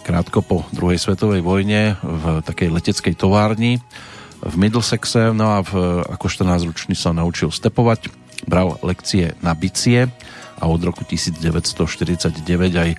[0.00, 3.84] krátko po druhej svetovej vojne v takej leteckej továrni
[4.40, 8.08] v Middlesexe, no a v, ako 14-ročný sa naučil stepovať,
[8.48, 10.08] bral lekcie na bicie
[10.60, 12.40] a od roku 1949
[12.76, 12.98] aj e,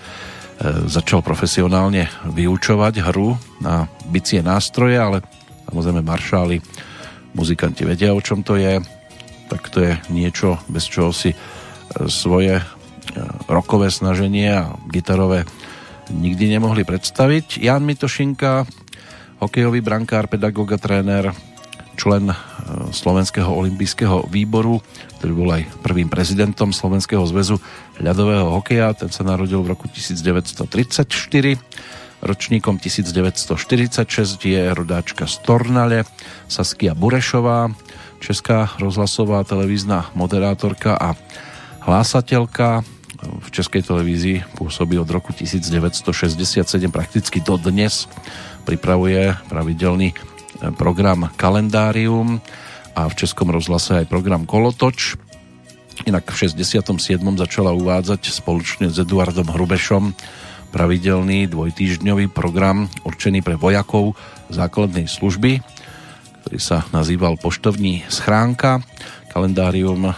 [0.86, 5.26] začal profesionálne vyučovať hru na bicie nástroje, ale
[5.70, 6.58] samozrejme maršáli,
[7.34, 8.84] muzikanti vedia, o čom to je,
[9.48, 11.38] tak to je niečo, bez čoho si e,
[12.06, 12.66] svoje e,
[13.50, 15.50] rokové snaženie a gitarové
[16.12, 17.62] nikdy nemohli predstaviť.
[17.64, 18.68] Jan Mitošinka,
[19.42, 21.34] hokejový brankár, pedagóg a tréner,
[21.98, 22.36] člen e,
[22.94, 24.80] Slovenského olympijského výboru,
[25.18, 27.58] ktorý bol aj prvým prezidentom Slovenského zväzu
[27.98, 28.94] ľadového hokeja.
[28.94, 31.10] Ten sa narodil v roku 1934.
[32.22, 36.06] Ročníkom 1946 je rodáčka z Tornale,
[36.46, 37.74] Saskia Burešová,
[38.22, 41.18] česká rozhlasová televízna moderátorka a
[41.82, 42.86] hlásateľka.
[43.22, 48.10] V českej televízii pôsobí od roku 1967 prakticky do dnes
[48.64, 50.16] pripravuje pravidelný e,
[50.78, 52.40] program Kalendárium
[52.96, 55.18] a v Českom rozhlase aj program Kolotoč.
[56.08, 56.88] Inak v 67.
[57.38, 60.16] začala uvádzať spoločne s Eduardom Hrubešom
[60.72, 64.16] pravidelný dvojtýždňový program určený pre vojakov
[64.48, 65.60] základnej služby,
[66.42, 68.80] ktorý sa nazýval Poštovní schránka.
[69.36, 70.16] Kalendárium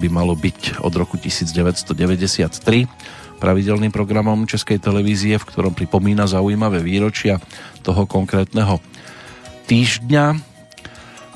[0.00, 7.42] by malo byť od roku 1993 pravidelným programom Českej televízie, v ktorom pripomína zaujímavé výročia
[7.82, 8.78] toho konkrétneho
[9.66, 10.26] týždňa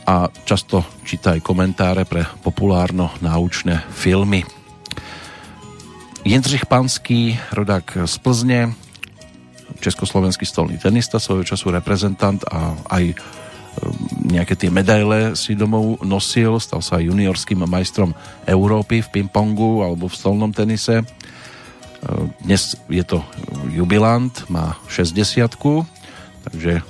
[0.06, 4.46] a často číta aj komentáre pre populárno-náučné filmy.
[6.22, 8.60] Jindřich Panský, rodák z Plzne,
[9.82, 13.18] československý stolný tenista, svojho času reprezentant a aj um,
[14.30, 18.14] nejaké tie medaile si domov nosil, stal sa aj juniorským majstrom
[18.46, 21.02] Európy v pingpongu alebo v stolnom tenise
[22.42, 23.24] dnes je to
[23.74, 25.50] jubilant, má 60
[26.46, 26.82] takže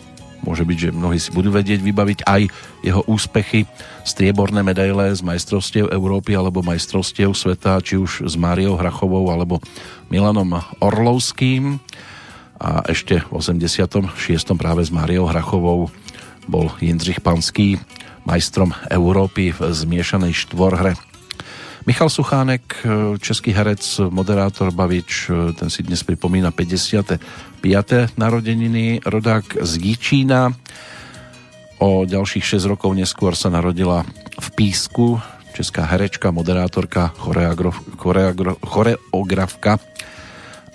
[0.47, 2.43] môže byť, že mnohí si budú vedieť vybaviť aj
[2.87, 3.67] jeho úspechy,
[4.07, 9.59] strieborné medaile z majstrovstiev Európy alebo majstrovstiev sveta, či už s Máriou Hrachovou alebo
[10.07, 11.83] Milanom Orlovským.
[12.63, 14.07] A ešte v 86.
[14.55, 15.91] práve s Máriou Hrachovou
[16.47, 17.83] bol Jindřich Panský
[18.23, 20.95] majstrom Európy v zmiešanej štvorhre
[21.87, 28.11] Michal Suchánek, e, český herec, moderátor, bavič, e, ten si dnes pripomína 55.
[28.19, 30.51] narodeniny, rodák z Jíčína.
[31.79, 34.03] O ďalších 6 rokov neskôr sa narodila
[34.35, 35.23] v Písku
[35.55, 37.15] česká herečka, moderátorka,
[38.67, 39.79] choreografka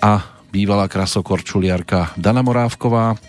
[0.00, 3.20] a bývalá krasokorčuliarka Dana Morávková,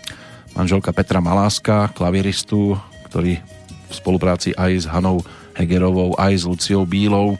[0.56, 2.80] manželka Petra Maláska, klaviristu,
[3.12, 3.44] ktorý
[3.86, 5.20] v spolupráci aj s Hanou
[5.54, 7.38] Hegerovou, aj s Luciou Bílou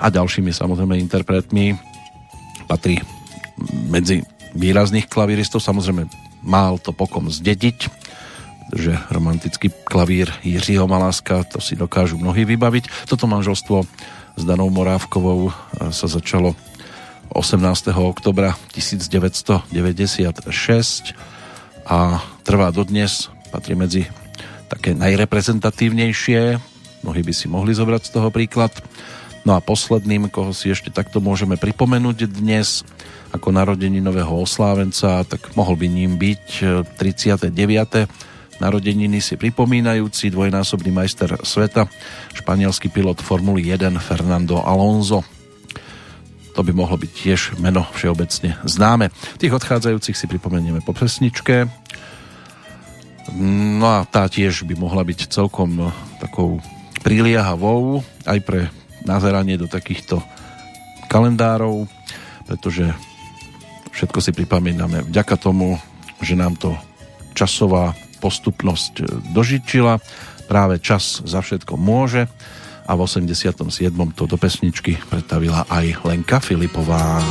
[0.00, 1.76] a ďalšími samozrejme interpretmi.
[2.64, 3.00] Patrí
[3.90, 4.24] medzi
[4.56, 6.08] výrazných klavíristov, samozrejme
[6.40, 7.78] mal to pokom zdediť,
[8.72, 13.10] že romantický klavír Jiřího Maláska, to si dokážu mnohí vybaviť.
[13.10, 13.84] Toto manželstvo
[14.38, 15.52] s Danou Morávkovou e,
[15.92, 16.54] sa začalo
[17.34, 17.94] 18.
[17.94, 19.74] oktobra 1996
[21.86, 24.06] a trvá dodnes, patrí medzi
[24.70, 26.69] také najreprezentatívnejšie,
[27.02, 28.72] mnohí by si mohli zobrať z toho príklad.
[29.44, 32.84] No a posledným, koho si ešte takto môžeme pripomenúť dnes
[33.32, 36.46] ako narodení nového oslávenca, tak mohol by ním byť
[36.98, 37.48] 39.
[37.48, 38.04] E,
[38.60, 41.88] narodeniny si pripomínajúci dvojnásobný majster sveta,
[42.36, 45.24] španielský pilot Formuly 1 Fernando Alonso.
[46.52, 49.08] To by mohlo byť tiež meno všeobecne známe.
[49.40, 51.70] Tých odchádzajúcich si pripomenieme po pesničke.
[53.40, 56.58] No a tá tiež by mohla byť celkom takou
[57.00, 58.60] priliehavou aj pre
[59.04, 60.20] nazeranie do takýchto
[61.08, 61.88] kalendárov,
[62.46, 62.92] pretože
[63.90, 65.80] všetko si pripomíname vďaka tomu,
[66.20, 66.76] že nám to
[67.32, 69.98] časová postupnosť dožičila.
[70.46, 72.28] Práve čas za všetko môže
[72.84, 73.54] a v 87.
[74.18, 77.22] to do pesničky predstavila aj Lenka Filipová.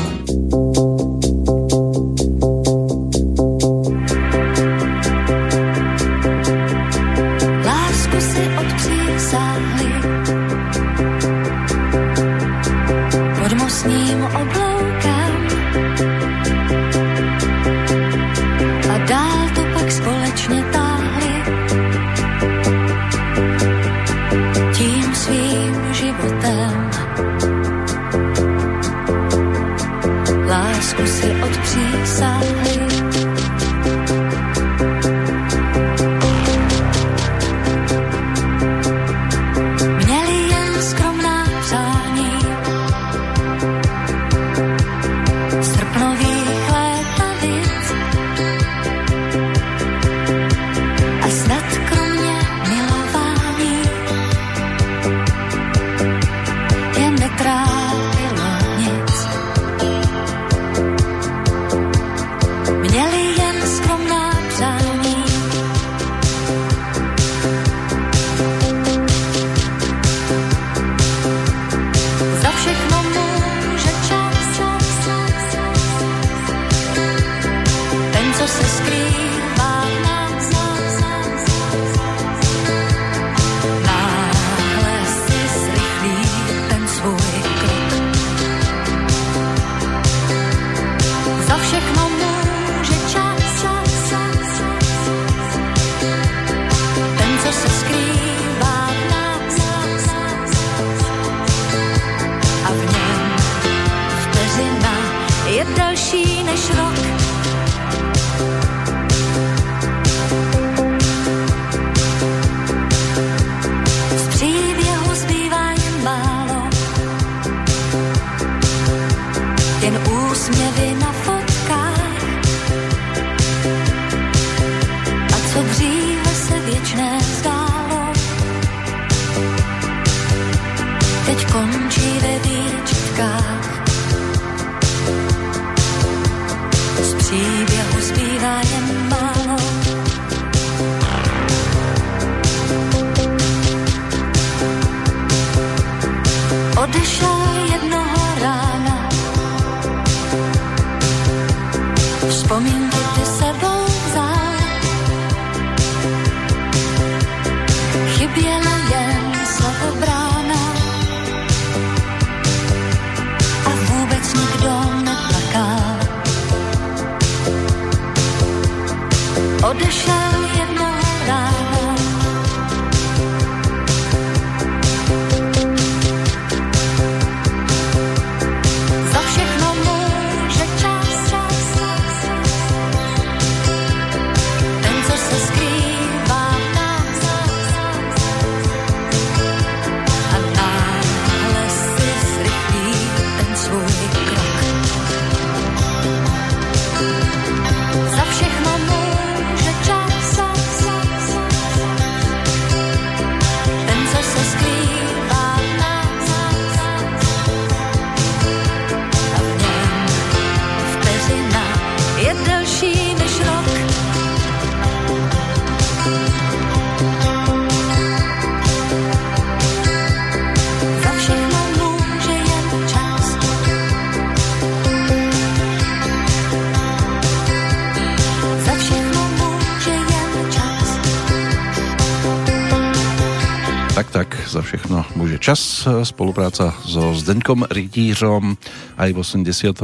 [235.49, 235.81] Čas.
[236.05, 238.53] Spolupráca so Zdeňkom Rytířom
[239.01, 239.81] aj v 87.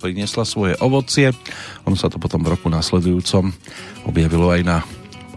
[0.00, 1.36] priniesla svoje ovocie.
[1.84, 3.52] Ono sa to potom v roku nasledujúcom
[4.08, 4.78] objavilo aj na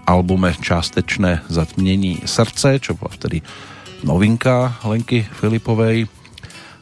[0.07, 3.43] albume Částečné zatmnení srdce, čo bola vtedy
[4.07, 6.07] novinka Lenky Filipovej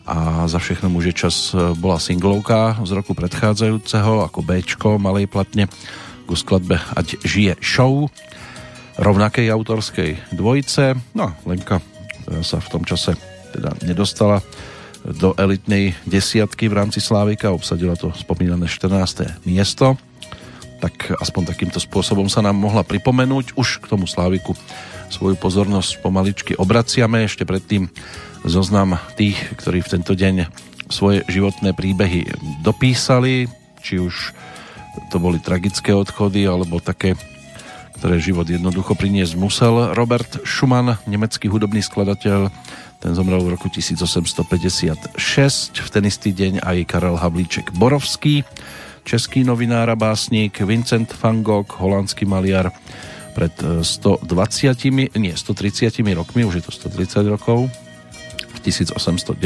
[0.05, 5.65] a za všechno môže čas bola singlovka z roku predchádzajúceho ako Bčko malej platne
[6.29, 8.13] ku skladbe Ať žije show
[9.01, 10.93] rovnakej autorskej dvojice.
[11.17, 11.92] No, Lenka e,
[12.43, 13.15] sa v tom čase
[13.55, 14.43] teda nedostala
[15.03, 19.43] do elitnej desiatky v rámci Slávika, obsadila to spomínané 14.
[19.43, 19.99] miesto,
[20.79, 23.55] tak aspoň takýmto spôsobom sa nám mohla pripomenúť.
[23.59, 24.55] Už k tomu Sláviku
[25.11, 27.91] svoju pozornosť pomaličky obraciame, ešte predtým
[28.43, 30.47] zoznam tých, ktorí v tento deň
[30.91, 32.27] svoje životné príbehy
[32.63, 33.47] dopísali,
[33.83, 34.35] či už
[35.11, 37.15] to boli tragické odchody, alebo také
[38.03, 39.95] ktoré život jednoducho priniesť musel.
[39.95, 42.51] Robert Schumann, nemecký hudobný skladateľ,
[42.99, 45.15] ten zomrel v roku 1856.
[45.71, 48.43] V ten istý deň aj Karel Havlíček Borovský,
[49.07, 52.75] český novinár a básnik, Vincent van Gogh, holandský maliar,
[53.39, 54.19] pred 120,
[55.15, 57.71] nie 130 rokmi, už je to 130 rokov,
[58.51, 59.39] v 1890.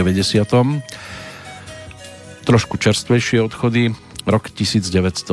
[2.42, 3.94] Trošku čerstvejšie odchody,
[4.28, 5.32] Rok 1983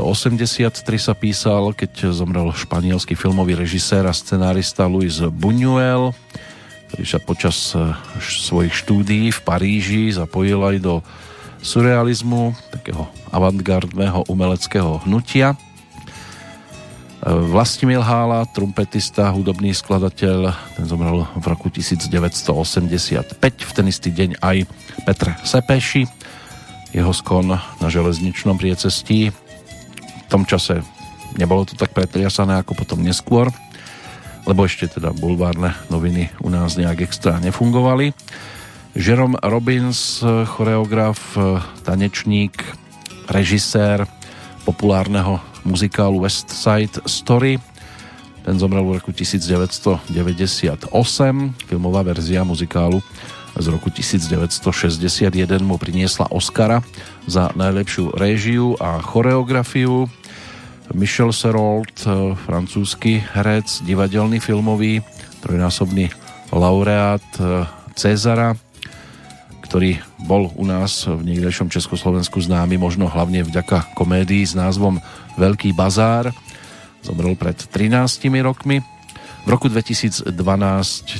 [1.02, 6.14] sa písal, keď zomrel španielský filmový režisér a scenárista Luis Buñuel,
[6.94, 7.90] ktorý sa počas eh,
[8.22, 10.94] svojich štúdií v Paríži zapojil aj do
[11.58, 15.58] surrealizmu, takého avantgardného umeleckého hnutia.
[15.58, 24.38] Eh, Vlastimil Hála, trumpetista, hudobný skladateľ, ten zomrel v roku 1985, v ten istý deň
[24.38, 24.70] aj
[25.02, 26.06] Petr Sepeši,
[26.94, 29.34] jeho skon na železničnom priecestí.
[29.34, 30.86] V tom čase
[31.34, 33.50] nebolo to tak pretriasané ako potom neskôr,
[34.46, 38.14] lebo ešte teda bulvárne noviny u nás nejak extra nefungovali.
[38.94, 41.34] Jerome Robbins, choreograf,
[41.82, 42.62] tanečník,
[43.26, 44.06] režisér
[44.62, 47.58] populárneho muzikálu West Side Story.
[48.46, 50.94] Ten zomrel v roku 1998.
[51.66, 53.02] Filmová verzia muzikálu
[53.54, 55.30] z roku 1961
[55.62, 56.82] mu priniesla Oscara
[57.30, 60.10] za najlepšiu réžiu a choreografiu.
[60.92, 65.00] Michel Serrault, eh, francúzsky herec, divadelný filmový,
[65.40, 66.10] trojnásobný
[66.52, 68.58] laureát eh, Cezara,
[69.64, 74.98] ktorý bol u nás v niekdejšom Československu známy možno hlavne vďaka komédii s názvom
[75.34, 76.30] Veľký bazár.
[77.02, 78.82] Zomrel pred 13 rokmi.
[79.44, 80.30] V roku 2012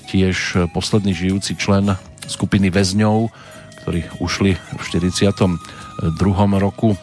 [0.09, 1.93] tiež posledný žijúci člen
[2.27, 3.29] skupiny väzňov,
[3.85, 5.55] ktorí ušli v 42.
[6.61, 6.97] roku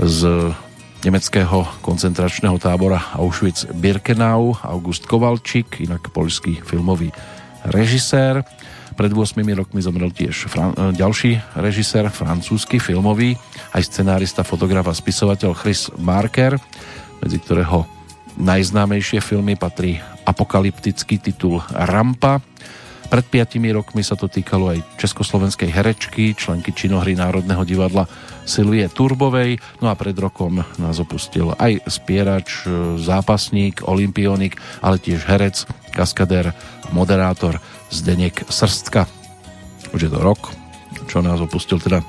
[0.00, 0.52] z
[1.00, 7.08] nemeckého koncentračného tábora Auschwitz-Birkenau August Kovalčík, inak poľský filmový
[7.64, 8.44] režisér.
[9.00, 13.32] Pred 8 rokmi zomrel tiež fran- ďalší režisér, francúzsky filmový,
[13.72, 16.60] aj scenárista, fotograf a spisovateľ Chris Marker,
[17.24, 17.88] medzi ktorého
[18.36, 19.96] najznámejšie filmy patrí
[20.28, 22.44] apokalyptický titul Rampa,
[23.10, 28.06] pred 5 rokmi sa to týkalo aj československej herečky, členky činohry Národného divadla
[28.46, 29.58] Silvie Turbovej.
[29.82, 32.70] No a pred rokom nás opustil aj spierač,
[33.02, 36.54] zápasník, olimpionik, ale tiež herec, kaskadér,
[36.94, 37.58] moderátor
[37.90, 39.10] Zdenek Srstka.
[39.90, 40.54] Už je to rok,
[41.10, 42.06] čo nás opustil teda eh,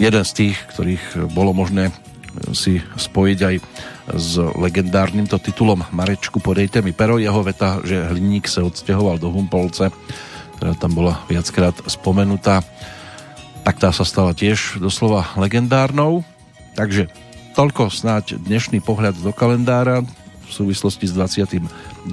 [0.00, 1.92] jeden z tých, ktorých bolo možné
[2.54, 3.54] si spojiť aj
[4.14, 9.28] s legendárnym to titulom Marečku podejte mi pero, jeho veta, že hliník sa odsťahoval do
[9.28, 9.92] Humpolce,
[10.56, 12.64] ktorá tam bola viackrát spomenutá,
[13.62, 16.24] tak tá sa stala tiež doslova legendárnou.
[16.72, 17.12] Takže
[17.52, 20.00] toľko snáď dnešný pohľad do kalendára
[20.48, 22.08] v súvislosti s 29.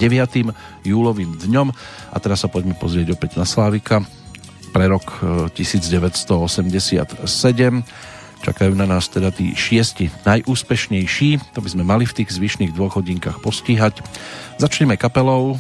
[0.84, 1.72] júlovým dňom.
[2.12, 4.04] A teraz sa poďme pozrieť opäť na Slávika
[4.76, 5.24] pre rok
[5.56, 6.28] 1987
[8.44, 11.56] Čakajú na nás teda tí šiesti najúspešnejší.
[11.56, 14.04] To by sme mali v tých zvyšných dvoch hodinkách postihať.
[14.58, 15.56] Začneme kapelou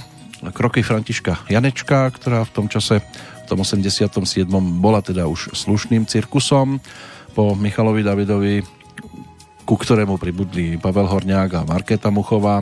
[0.53, 4.09] Kroky Františka Janečka, ktorá v tom čase, v tom 87.
[4.77, 6.77] bola teda už slušným cirkusom.
[7.33, 8.61] Po Michalovi Davidovi,
[9.65, 12.61] ku ktorému pribudli Pavel Horňák a Markéta Muchová.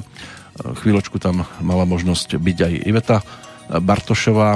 [0.55, 3.17] Chvíľočku tam mala možnosť byť aj Iveta
[3.69, 4.55] Bartošová.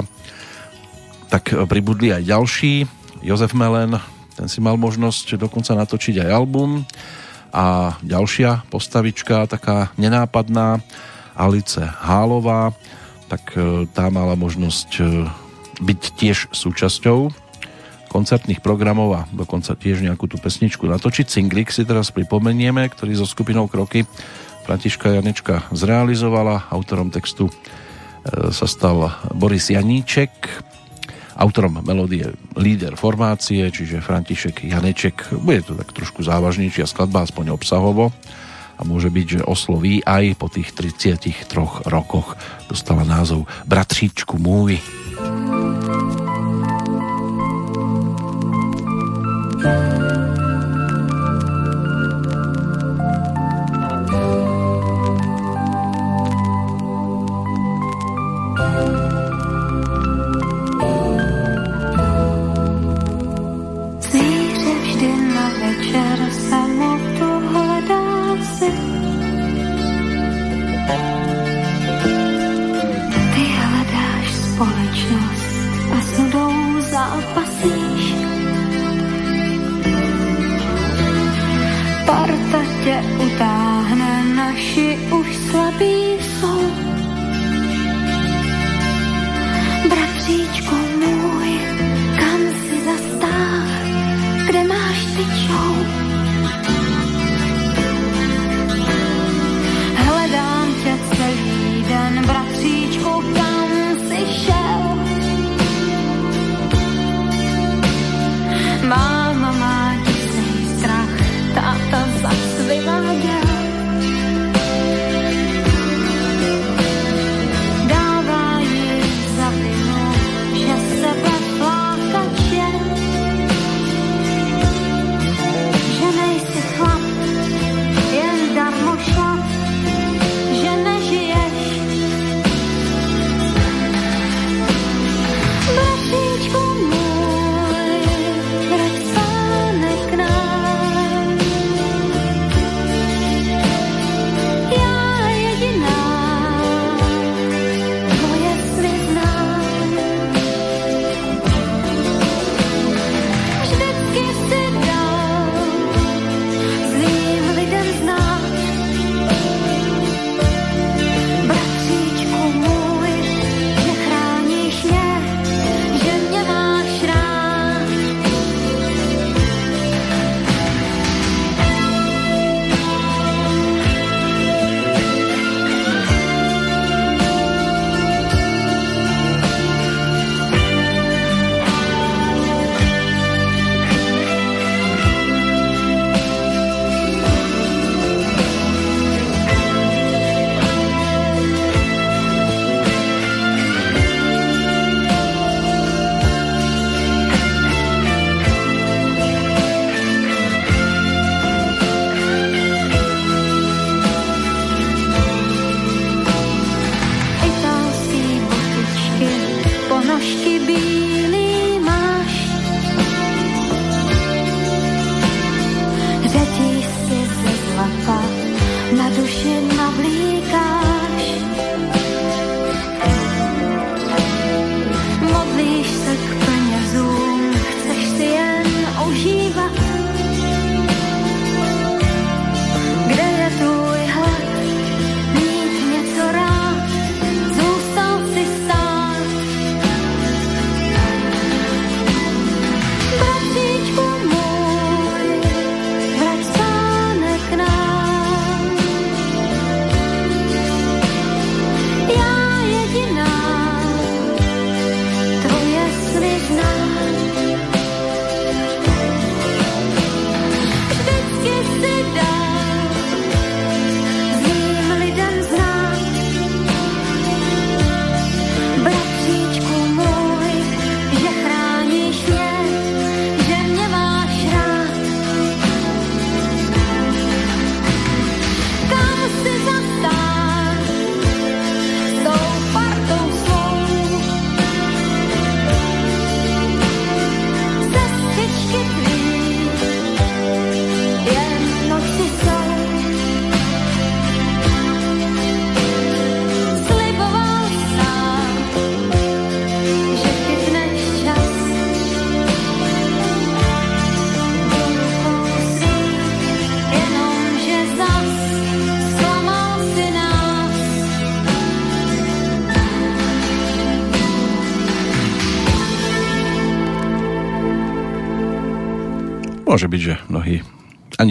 [1.28, 2.88] Tak pribudli aj ďalší.
[3.20, 4.00] Jozef Melen,
[4.38, 6.86] ten si mal možnosť dokonca natočiť aj album
[7.50, 10.78] a ďalšia postavička, taká nenápadná,
[11.34, 12.70] Alice Hálová,
[13.26, 15.02] tak e, tá mala možnosť e,
[15.82, 17.30] byť tiež súčasťou
[18.10, 21.26] koncertných programov a dokonca tiež nejakú tú pesničku natočiť.
[21.30, 24.02] Singlik si teraz pripomenieme, ktorý so skupinou Kroky
[24.66, 26.68] Františka Janečka zrealizovala.
[26.74, 27.52] Autorom textu e,
[28.50, 30.30] sa stal Boris Janíček,
[31.38, 35.38] Autorom melódie líder formácie, čiže František Janeček.
[35.38, 38.10] Bude to tak trošku závažnejšia skladba, aspoň obsahovo
[38.78, 42.38] a môže byť, že osloví aj po tých 33 rokoch
[42.70, 44.78] dostala názov Bratříčku môj.
[45.18, 45.47] thank you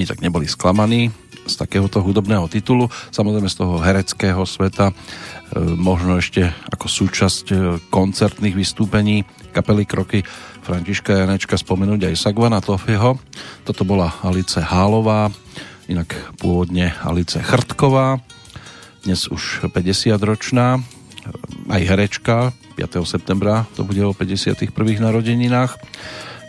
[0.07, 1.11] tak neboli sklamaní
[1.47, 2.91] z takéhoto hudobného titulu.
[3.11, 4.93] Samozrejme z toho hereckého sveta, e,
[5.59, 7.55] možno ešte ako súčasť e,
[7.87, 9.23] koncertných vystúpení
[9.55, 10.23] kapely Kroky
[10.67, 13.15] Františka Janečka spomenúť aj Sagvana Tofieho.
[13.63, 15.31] Toto bola Alice Hálová,
[15.87, 18.19] inak pôvodne Alice Chrtková,
[19.07, 20.83] dnes už 50-ročná,
[21.71, 23.07] aj herečka, 5.
[23.07, 24.69] septembra to bude o 51.
[24.99, 25.79] narodeninách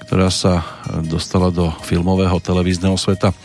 [0.09, 0.64] ktorá sa
[1.04, 3.36] dostala do filmového televízneho sveta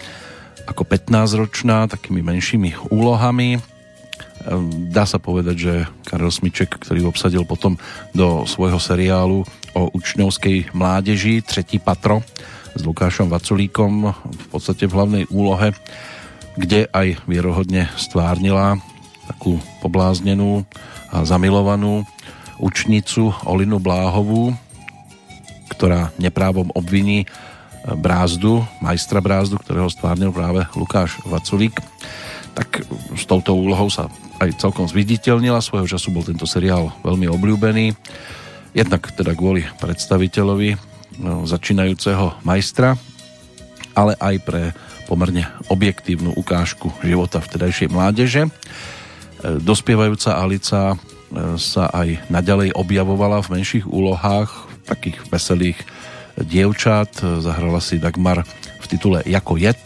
[0.64, 3.60] ako 15-ročná, takými menšími úlohami.
[4.88, 5.74] Dá sa povedať, že
[6.08, 7.76] Karel Smiček, ktorý obsadil potom
[8.16, 9.44] do svojho seriálu
[9.76, 12.24] o učňovskej mládeži Tretí patro
[12.72, 15.76] s Lukášom Vaculíkom v podstate v hlavnej úlohe,
[16.56, 18.80] kde aj vierohodne stvárnila
[19.28, 20.64] takú pobláznenú
[21.12, 22.08] a zamilovanú
[22.56, 24.56] učnicu Olinu Bláhovú,
[25.74, 27.28] ktorá neprávom obviní e,
[27.98, 31.82] brázdu, majstra brázdu, ktorého stvárnil práve Lukáš Vaculík,
[32.54, 32.86] tak
[33.18, 34.08] s touto úlohou sa
[34.38, 35.64] aj celkom zviditeľnila.
[35.64, 37.98] Svojho času bol tento seriál veľmi obľúbený.
[38.74, 40.78] Jednak teda kvôli predstaviteľovi
[41.22, 42.98] no, začínajúceho majstra,
[43.94, 44.64] ale aj pre
[45.06, 48.42] pomerne objektívnu ukážku života vtedajšej mládeže.
[48.48, 48.52] E,
[49.62, 50.98] dospievajúca Alica e,
[51.62, 55.80] sa aj naďalej objavovala v menších úlohách takých veselých
[56.40, 57.22] dievčat.
[57.40, 58.44] Zahrala si Dagmar
[58.82, 59.80] v titule Jako jed,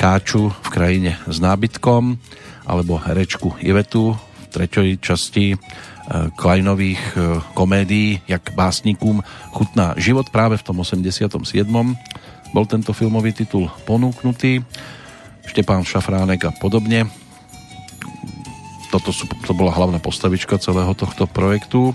[0.00, 2.16] Káču v krajine s nábytkom,
[2.64, 5.56] alebo herečku Ivetu v treťoj časti e,
[6.40, 7.14] Kleinových e,
[7.52, 9.20] komédií, jak básnikum
[9.52, 11.36] chutná život práve v tom 87.
[12.50, 14.64] Bol tento filmový titul ponúknutý.
[15.46, 17.10] Štepán Šafránek a podobne.
[18.90, 21.94] Toto sú, to bola hlavná postavička celého tohto projektu.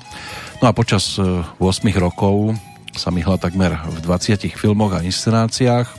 [0.64, 2.56] No a počas 8 e, rokov
[2.96, 5.88] sa myhla takmer v 20 filmoch a inscenáciách.
[5.88, 5.96] E,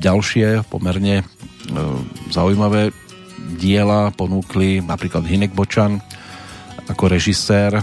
[0.00, 1.24] ďalšie pomerne e,
[2.32, 2.96] zaujímavé
[3.60, 6.00] diela ponúkli napríklad Hinek Bočan
[6.86, 7.82] ako režisér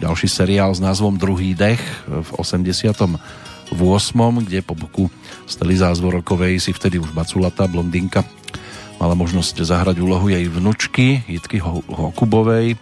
[0.00, 2.92] ďalší seriál s názvom Druhý dech v 88.
[4.46, 5.10] kde po boku
[5.44, 8.22] Stely Zázvorokovej si vtedy už baculatá blondinka
[8.96, 12.78] mala možnosť zahrať úlohu jej vnučky Jitky Hokubovej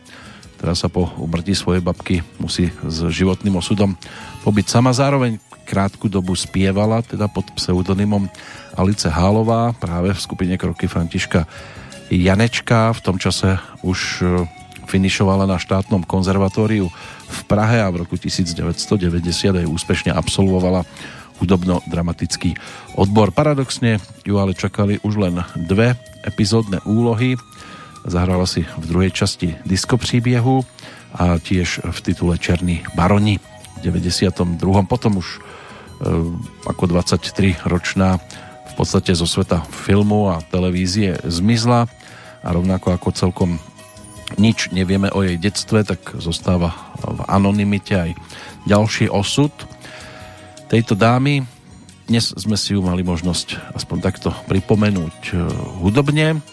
[0.57, 3.99] ktorá sa po umrtí svojej babky musí s životným osudom
[4.47, 4.95] pobyť sama.
[4.95, 8.29] Zároveň krátku dobu spievala, teda pod pseudonymom
[8.77, 11.49] Alice Hálová, práve v skupine Kroky Františka
[12.13, 12.93] Janečka.
[12.93, 14.25] V tom čase už e,
[14.85, 16.93] finišovala na štátnom konzervatóriu
[17.25, 20.85] v Prahe a v roku 1990 aj úspešne absolvovala
[21.43, 22.55] hudobno-dramatický
[22.95, 23.35] odbor.
[23.35, 27.35] Paradoxne ju ale čakali už len dve epizódne úlohy
[28.05, 30.61] Zahrala si v druhej časti Disko príbiehu
[31.17, 33.41] a tiež v titule Černý baroni
[33.81, 34.61] v 92.
[34.85, 35.39] Potom už e,
[36.69, 38.21] ako 23 ročná
[38.69, 41.89] v podstate zo sveta filmu a televízie zmizla
[42.45, 43.51] a rovnako ako celkom
[44.37, 48.11] nič nevieme o jej detstve, tak zostáva v anonimite aj
[48.69, 49.53] ďalší osud
[50.69, 51.47] tejto dámy.
[52.05, 55.35] Dnes sme si ju mali možnosť aspoň takto pripomenúť e,
[55.81, 56.45] hudobne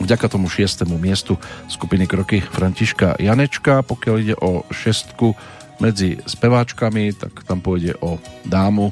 [0.00, 1.36] vďaka tomu šiestému miestu
[1.66, 3.82] skupiny Kroky Františka Janečka.
[3.82, 5.34] Pokiaľ ide o šestku
[5.78, 8.90] medzi speváčkami, tak tam pôjde o dámu,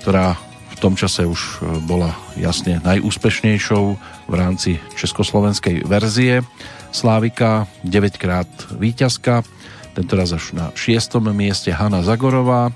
[0.00, 0.36] ktorá
[0.74, 1.48] v tom čase už e,
[1.86, 3.84] bola jasne najúspešnejšou
[4.28, 6.44] v rámci československej verzie
[6.94, 9.42] Slávika, 9 krát víťazka,
[9.98, 12.70] tentoraz až na šiestom mieste Hanna Zagorová,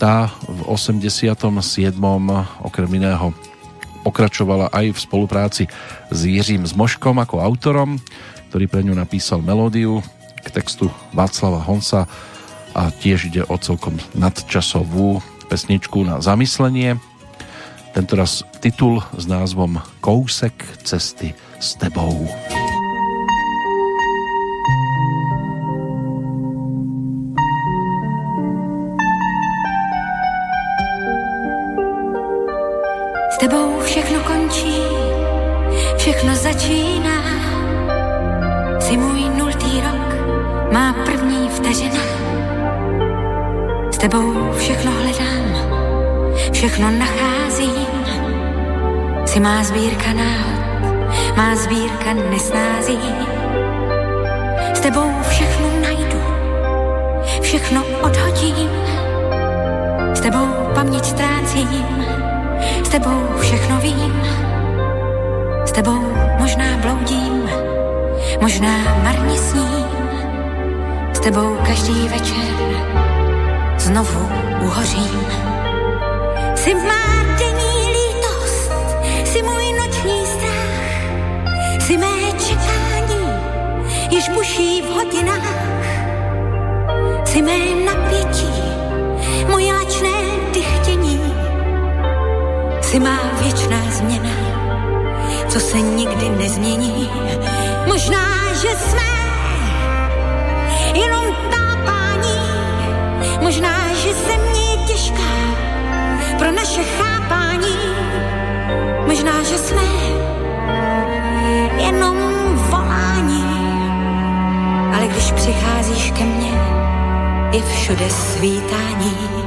[0.00, 1.36] tá v 87.
[2.64, 3.36] okrem iného
[4.02, 5.64] pokračovala aj v spolupráci
[6.08, 8.00] s Jiřím Zmoškom ako autorom,
[8.50, 10.02] ktorý pre ňu napísal melódiu
[10.40, 12.08] k textu Václava Honsa
[12.74, 15.20] a tiež ide o celkom nadčasovú
[15.50, 16.96] pesničku na zamyslenie.
[17.90, 20.54] Tentoraz titul s názvom Kousek
[20.86, 22.30] cesty s tebou.
[22.30, 22.59] tebou
[33.84, 34.82] všechno končí,
[35.96, 37.22] všechno začíná.
[38.80, 40.14] Si můj nultý rok,
[40.72, 42.02] má první vteřina.
[43.90, 45.54] S tebou všechno hledám,
[46.52, 48.04] všechno nacházím.
[49.26, 52.98] Si má sbírka náhod, má sbírka nesnází.
[54.74, 56.20] S tebou všechno najdu,
[57.40, 58.70] všechno odhodím.
[60.14, 62.19] S tebou paměť ztrácím,
[62.90, 64.22] tebou všechno vím,
[65.64, 67.50] s tebou možná bloudím,
[68.40, 68.72] možná
[69.02, 69.86] marně sním,
[71.12, 72.54] s tebou každý večer
[73.78, 74.28] znovu
[74.60, 75.26] uhořím.
[76.54, 78.72] Jsi má denní lítost,
[79.24, 81.02] jsi můj noční strach,
[81.80, 83.26] jsi mé čekání,
[84.10, 85.70] již buší v hodinách.
[87.24, 88.52] Jsi mé napětí,
[89.50, 90.10] moje lačné
[90.52, 90.99] dychtění,
[92.90, 94.30] jsi má věčná změna,
[95.48, 97.10] co se nikdy nezmění.
[97.86, 99.02] Možná, že jsme
[100.94, 102.40] jenom tápání,
[103.40, 105.32] možná, že země je těžká
[106.38, 107.76] pro naše chápání,
[109.06, 109.82] možná, že jsme
[111.76, 112.16] jenom
[112.70, 113.44] volání,
[114.96, 116.52] ale když přicházíš ke mně,
[117.52, 119.39] je všude svítání.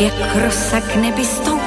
[0.00, 1.57] Jak rosa k nebi stoupá.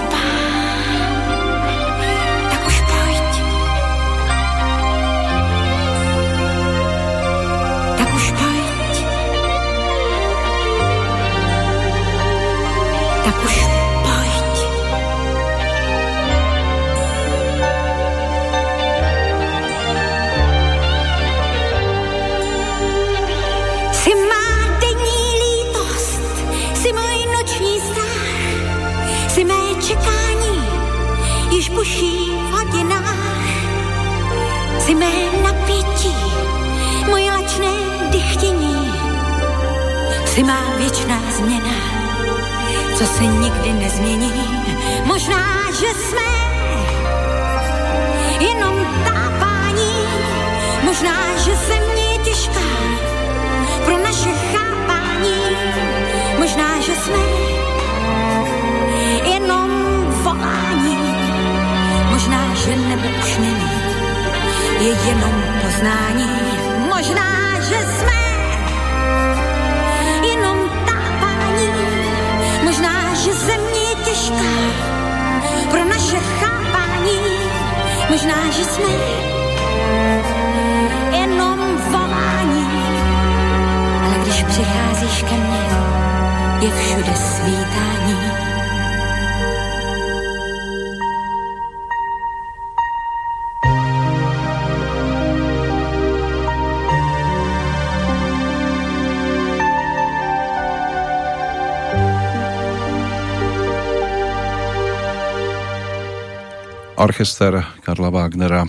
[107.02, 108.62] Orchester Karla Wagnera,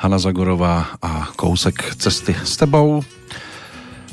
[0.00, 3.04] Hanna Zagorová a kousek cesty s tebou.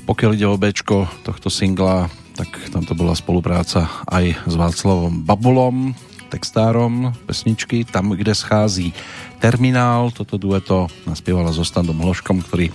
[0.03, 5.95] Pokiaľ ide o Bčko tohto singla, tak tam to bola spolupráca aj s Václavom Babulom,
[6.27, 8.91] textárom pesničky Tam, kde schází
[9.39, 10.11] terminál.
[10.11, 12.67] Toto dueto naspievala so Standom Hloškom, ktorý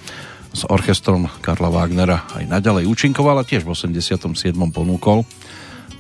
[0.57, 4.57] s orchestrom Karla Wagnera aj naďalej účinkoval a tiež v 87.
[4.73, 5.29] ponúkol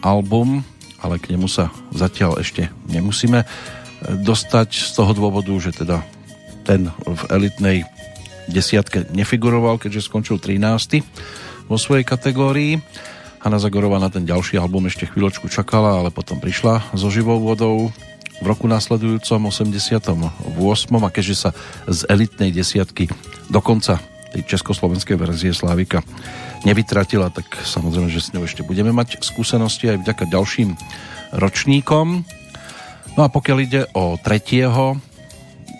[0.00, 0.64] album,
[1.04, 3.44] ale k nemu sa zatiaľ ešte nemusíme
[4.08, 6.00] dostať z toho dôvodu, že teda
[6.64, 7.78] ten v elitnej
[8.48, 11.04] desiatke nefiguroval, keďže skončil 13.
[11.68, 12.80] vo svojej kategórii.
[13.38, 17.92] Hanna Zagorová na ten ďalší album ešte chvíľočku čakala, ale potom prišla so živou vodou
[18.38, 20.18] v roku následujúcom 88.
[21.06, 21.50] a keďže sa
[21.86, 23.10] z elitnej desiatky
[23.50, 24.02] dokonca
[24.32, 26.04] tej československej verzie Slávika
[26.66, 30.76] nevytratila, tak samozrejme, že s ňou ešte budeme mať skúsenosti aj vďaka ďalším
[31.32, 32.26] ročníkom.
[33.18, 34.94] No a pokiaľ ide o tretieho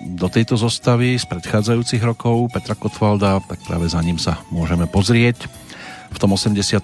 [0.02, 5.46] do tejto zostavy z predchádzajúcich rokov Petra Kotvalda, tak práve za ním sa môžeme pozrieť.
[6.10, 6.82] V tom 87.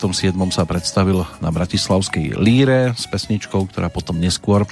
[0.55, 4.62] sa predstavil na Bratislavskej líre s pesničkou, ktorá potom neskôr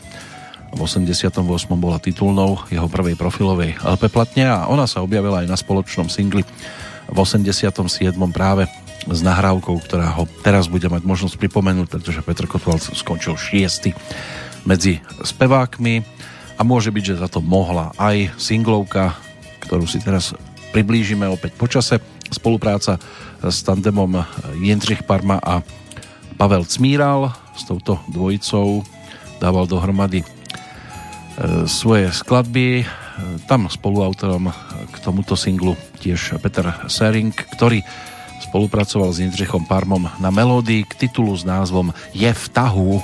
[0.71, 1.43] v 88.
[1.75, 6.47] bola titulnou jeho prvej profilovej LP platne a ona sa objavila aj na spoločnom singli
[7.11, 7.75] v 87.
[8.31, 8.71] práve
[9.11, 13.91] s nahrávkou, ktorá ho teraz bude mať možnosť pripomenúť, pretože Petr Kotwald skončil šiesty
[14.65, 16.03] medzi spevákmi
[16.59, 19.17] a môže byť, že za to mohla aj singlovka,
[19.67, 20.37] ktorú si teraz
[20.71, 21.99] priblížime opäť počase.
[22.33, 22.97] Spolupráca
[23.45, 24.25] s tandemom
[24.57, 25.61] Jindřich Parma a
[26.41, 28.81] Pavel Cmíral s touto dvojicou
[29.37, 30.27] dával dohromady e,
[31.69, 32.89] svoje skladby.
[33.45, 34.49] Tam spoluautorom
[34.89, 37.85] k tomuto singlu tiež Peter Sering, ktorý
[38.49, 43.03] spolupracoval s Jindřichom Parmom na melódii k titulu s názvom Je v tahu.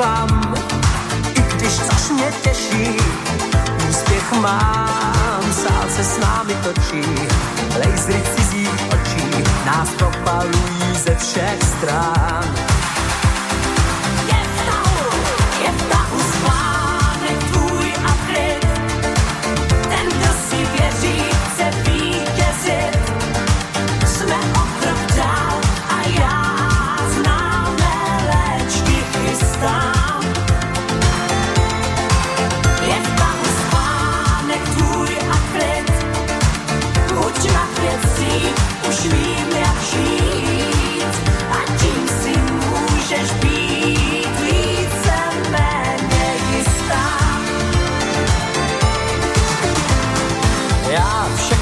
[0.00, 0.54] Klam,
[1.34, 2.96] i když což mě těší,
[3.90, 7.02] úspěch mám, sál se s námi točí,
[7.78, 12.79] lasery cizích očí nás propalují ze všech stran.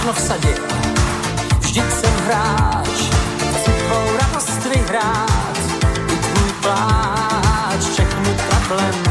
[0.09, 0.65] Všechno vsadil,
[1.61, 2.89] vždyť jsem hráč,
[3.87, 5.59] tvou radost vyhrát,
[6.13, 9.08] i tvůj pláč, všechny trable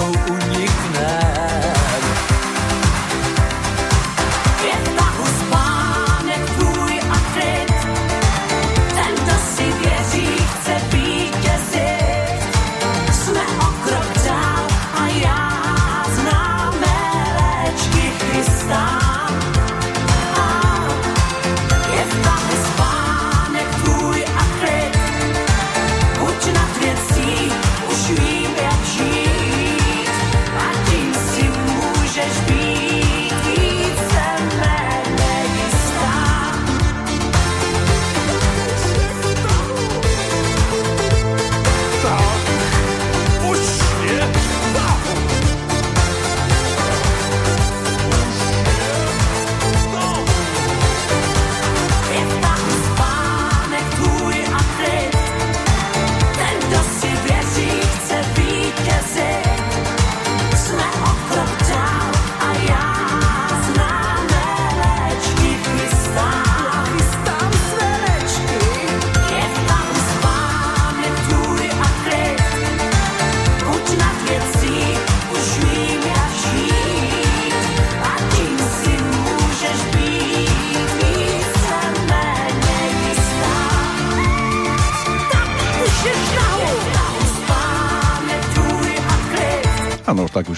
[0.00, 0.49] go.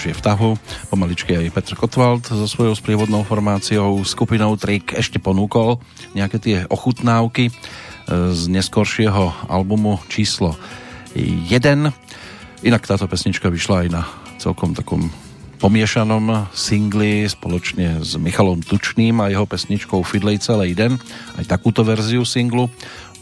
[0.03, 0.51] Už je v tahu.
[0.91, 5.79] Pomaličky aj Petr Kotwald so svojou sprievodnou formáciou, skupinou Trik ešte ponúkol
[6.11, 7.51] nejaké tie ochutnávky e,
[8.35, 10.59] z neskoršieho albumu číslo
[11.15, 11.47] 1.
[12.67, 14.03] Inak táto pesnička vyšla aj na
[14.43, 15.07] celkom takom
[15.63, 20.99] pomiešanom singli spoločne s Michalom Tučným a jeho pesničkou Fidlej celý den.
[21.39, 22.67] Aj takúto verziu singlu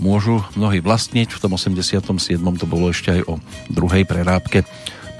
[0.01, 1.29] môžu mnohí vlastniť.
[1.29, 2.09] V tom 87.
[2.57, 3.37] to bolo ešte aj o
[3.69, 4.65] druhej prerábke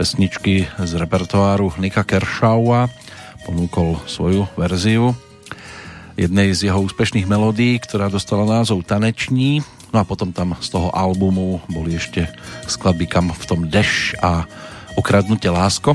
[0.02, 2.90] pesničky z repertoáru Nika Kershawa.
[3.46, 5.14] Ponúkol svoju verziu
[6.18, 9.62] jednej z jeho úspešných melódií, ktorá dostala názov Taneční.
[9.94, 12.26] No a potom tam z toho albumu boli ešte
[12.66, 14.50] skladby Kam v tom deš a
[14.98, 15.94] Ukradnutie lásko.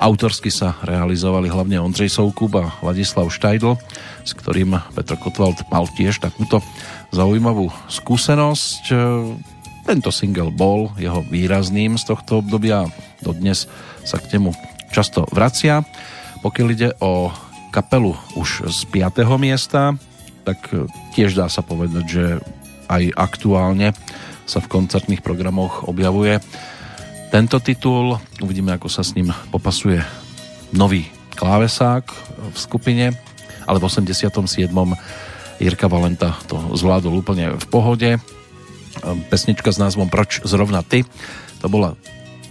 [0.00, 3.76] Autorsky sa realizovali hlavne Ondřej Soukup a Ladislav Štajdl,
[4.24, 6.64] s ktorým Petr Kotwald mal tiež takúto
[7.12, 8.88] zaujímavú skúsenosť.
[9.84, 13.68] Tento single bol jeho výrazným z tohto obdobia a dodnes
[14.00, 14.56] sa k nemu
[14.88, 15.84] často vracia.
[16.40, 17.28] Pokiaľ ide o
[17.68, 19.24] kapelu už z 5.
[19.36, 19.92] miesta,
[20.44, 20.72] tak
[21.12, 22.24] tiež dá sa povedať, že
[22.88, 23.92] aj aktuálne
[24.44, 26.40] sa v koncertných programoch objavuje
[27.32, 28.20] tento titul.
[28.38, 29.98] Uvidíme, ako sa s ním popasuje
[30.70, 32.04] nový klávesák
[32.52, 33.10] v skupine,
[33.66, 34.70] ale v 87.
[35.58, 38.10] Jirka Valenta to zvládol úplne v pohode.
[39.28, 41.02] Pesnička s názvom Proč zrovna ty?
[41.64, 41.96] To bola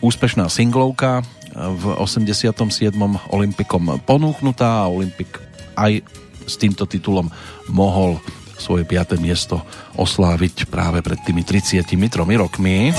[0.03, 2.91] úspešná singlovka v 87.
[3.30, 5.40] Olympikom ponúknutá a Olympik
[5.78, 6.02] aj
[6.44, 7.30] s týmto titulom
[7.72, 8.20] mohol
[8.57, 9.20] svoje 5.
[9.20, 9.61] miesto
[9.99, 11.84] osláviť práve pred tými 33
[12.40, 12.91] rokmi.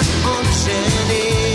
[0.00, 1.47] understanding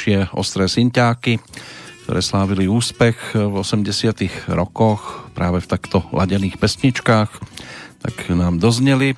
[0.00, 1.36] ďalšie ostré synťáky,
[2.08, 7.28] ktoré slávili úspech v 80 rokoch práve v takto ladených pesničkách,
[8.00, 9.12] tak nám dozneli.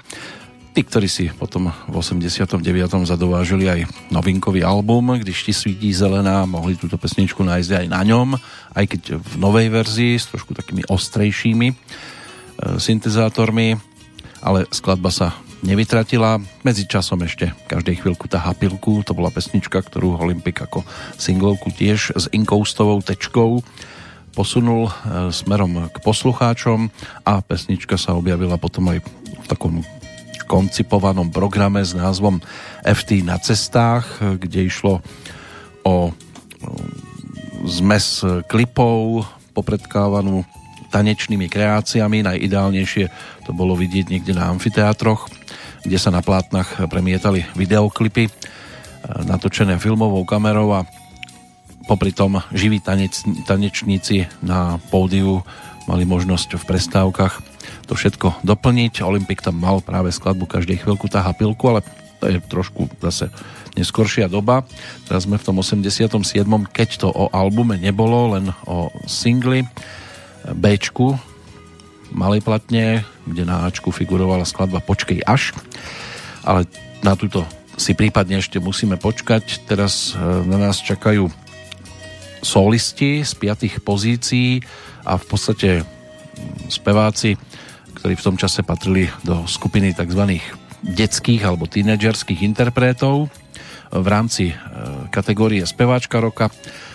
[0.74, 2.66] Tí, ktorí si potom v 89.
[3.06, 8.34] zadovážili aj novinkový album, když ti svítí zelená, mohli túto pesničku nájsť aj na ňom,
[8.74, 11.74] aj keď v novej verzii s trošku takými ostrejšími e,
[12.82, 13.78] syntezátormi,
[14.42, 15.30] ale skladba sa
[15.62, 16.42] nevytratila.
[16.66, 20.82] Medzi časom ešte každej chvíľku tá pilku, to bola pesnička, ktorú Olympik ako
[21.16, 23.62] singlovku tiež s inkoustovou tečkou
[24.32, 24.92] posunul e,
[25.30, 26.88] smerom k poslucháčom
[27.22, 28.98] a pesnička sa objavila potom aj
[29.42, 29.74] v takom
[30.48, 32.42] koncipovanom programe s názvom
[32.84, 35.00] FT na cestách, kde išlo
[35.80, 36.12] o
[37.64, 38.20] zmes
[38.50, 39.24] klipov
[39.56, 40.44] popredkávanú
[40.92, 42.20] tanečnými kreáciami.
[42.20, 43.04] Najideálnejšie
[43.48, 45.30] to bolo vidieť niekde na amfiteátroch,
[45.82, 48.32] kde sa na plátnach premietali videoklipy e,
[49.26, 50.86] natočené filmovou kamerou a
[51.86, 53.14] popri tom živí tanec,
[53.46, 55.42] tanečníci na pódiu
[55.90, 57.34] mali možnosť v prestávkach
[57.86, 59.02] to všetko doplniť.
[59.02, 61.82] Olympik tam mal práve skladbu každej chvíľku táha pilku, ale
[62.22, 63.28] to je trošku zase
[63.74, 64.62] neskoršia doba.
[65.10, 66.08] Teraz sme v tom 87.
[66.70, 69.66] keď to o albume nebolo, len o singli
[70.46, 71.31] Bčku
[72.12, 75.56] malej platne, kde na Ačku figurovala skladba Počkej až,
[76.46, 76.68] ale
[77.00, 77.42] na túto
[77.80, 79.64] si prípadne ešte musíme počkať.
[79.64, 81.26] Teraz e, na nás čakajú
[82.44, 84.60] solisti z piatých pozícií
[85.08, 85.70] a v podstate
[86.68, 87.34] speváci
[88.02, 90.42] ktorí v tom čase patrili do skupiny tzv.
[90.82, 93.30] detských alebo tínedžerských interpretov.
[93.94, 94.54] V rámci e,
[95.14, 96.50] kategórie speváčka roka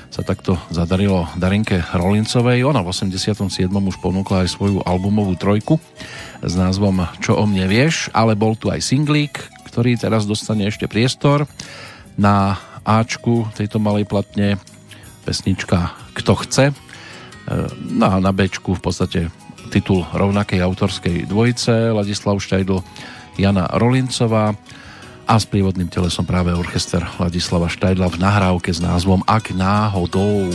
[0.07, 2.63] sa takto zadarilo Darinke Rolincovej.
[2.63, 3.67] Ona v 87.
[3.67, 5.77] už ponúkla aj svoju albumovú trojku
[6.39, 10.87] s názvom Čo o mne vieš, ale bol tu aj singlík, ktorý teraz dostane ešte
[10.87, 11.45] priestor
[12.15, 12.57] na
[12.87, 14.55] Ačku tejto malej platne
[15.27, 16.65] pesnička Kto chce.
[16.71, 16.73] E,
[17.91, 19.19] no a na Bčku v podstate
[19.69, 22.79] titul rovnakej autorskej dvojice Ladislav Štajdl,
[23.35, 24.55] Jana Rolincová
[25.27, 30.47] a s prívodným telesom práve orchester Ladislava Štajdla v nahrávke s názvom Ak náhodou.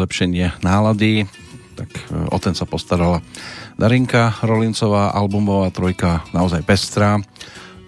[0.00, 1.28] Vylepšenie nálady,
[1.76, 3.20] tak e, o ten sa postarala
[3.76, 7.20] Darinka Rolincová, albumová trojka naozaj pestrá.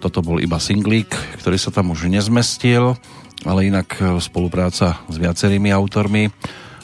[0.05, 1.09] Toto bol iba singlík,
[1.41, 3.01] ktorý sa tam už nezmestil,
[3.49, 6.29] ale inak e, spolupráca s viacerými autormi.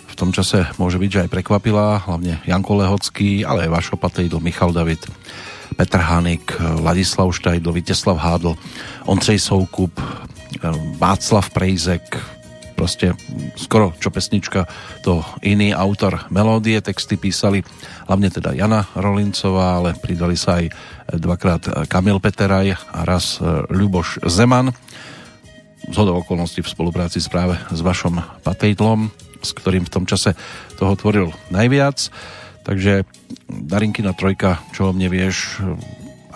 [0.09, 4.40] V tom čase môže byť, že aj prekvapila, hlavne Janko Lehocký, ale aj Vašo Patejdl,
[4.40, 5.05] Michal David,
[5.76, 8.56] Petr Hanik, Ladislav Štajdl, Viteslav Hádl,
[9.05, 10.05] Ondřej Soukup, e,
[10.96, 12.16] Václav Prejzek,
[12.78, 13.10] proste
[13.59, 14.70] skoro čo pesnička,
[15.02, 17.66] to iný autor melódie, texty písali
[18.06, 20.70] hlavne teda Jana Rolincová, ale pridali sa aj
[21.18, 24.70] dvakrát Kamil Peteraj a raz e, Ľuboš Zeman.
[25.89, 29.09] Z okolností v spolupráci s práve s vašom Patejdlom,
[29.43, 30.36] s ktorým v tom čase
[30.76, 32.12] toho tvoril najviac.
[32.62, 33.09] Takže
[33.48, 35.64] Darinkina trojka, čo o mne vieš,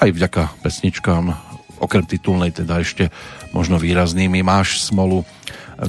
[0.01, 1.37] aj vďaka pesničkám,
[1.83, 3.13] okrem titulnej teda ešte
[3.53, 5.29] možno výraznými, máš smolu,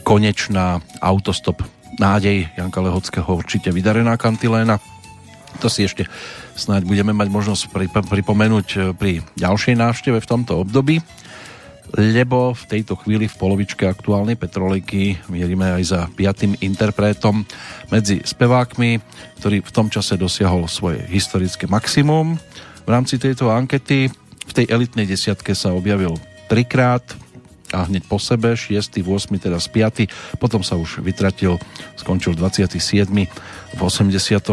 [0.02, 1.61] konečná autostop
[2.02, 4.82] nádej Janka Lehockého určite vydarená kantiléna.
[5.61, 6.10] To si ešte
[6.57, 7.64] snáď budeme mať možnosť
[8.10, 10.98] pripomenúť e, pri ďalšej návšteve v tomto období,
[11.94, 17.45] lebo v tejto chvíli v polovičke aktuálnej Petrolejky mierime aj za piatým interpretom
[17.94, 18.98] medzi spevákmi,
[19.38, 22.41] ktorý v tom čase dosiahol svoje historické maximum.
[22.84, 24.10] V rámci tejto ankety
[24.44, 26.18] v tej elitnej desiatke sa objavil
[26.49, 27.06] trikrát,
[27.74, 30.38] a hneď po sebe, 6., 8., teraz 5.
[30.38, 31.58] Potom sa už vytratil,
[31.98, 33.10] skončil 27.
[33.74, 34.45] v 88.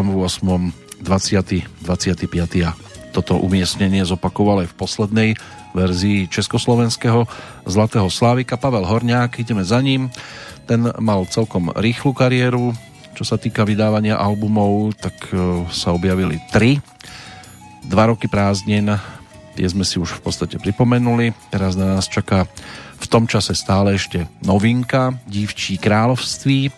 [1.00, 1.04] 20.
[1.04, 2.68] 25.
[2.68, 2.72] a
[3.10, 5.30] toto umiestnenie zopakoval aj v poslednej
[5.74, 7.26] verzii československého
[7.66, 8.58] Zlatého Slávika.
[8.58, 10.10] Pavel Horňák, ideme za ním.
[10.70, 12.70] Ten mal celkom rýchlu kariéru,
[13.18, 16.78] čo sa týka vydávania albumov, tak e, sa objavili tri.
[17.82, 18.94] Dva roky prázdnin,
[19.58, 21.34] tie sme si už v podstate pripomenuli.
[21.50, 22.46] Teraz na nás čaká
[23.00, 26.68] v tom čase stále ešte novinka Dívčí kráľovství,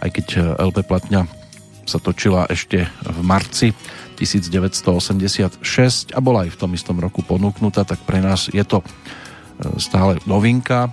[0.00, 1.28] aj keď eh, LP platňa
[1.86, 3.70] sa točila ešte v marci
[4.16, 5.60] 1986
[6.16, 8.88] a bola aj v tom istom roku ponúknutá, tak pre nás je to eh,
[9.76, 10.88] stále novinka.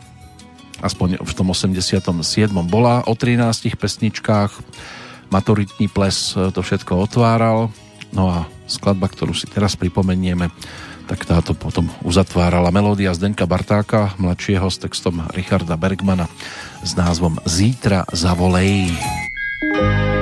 [0.84, 2.04] Aspoň v tom 87.
[2.68, 4.52] bola o 13 pesničkách.
[5.32, 7.72] Maturitní ples eh, to všetko otváral.
[8.14, 10.54] No a skladba, ktorú si teraz pripomenieme,
[11.10, 16.32] tak táto potom uzatvárala melódia Zdenka Bartáka, mladšieho s textom Richarda Bergmana
[16.84, 18.92] s názvom Zítra zavolej.
[18.92, 19.04] Zítra
[19.74, 20.13] podstate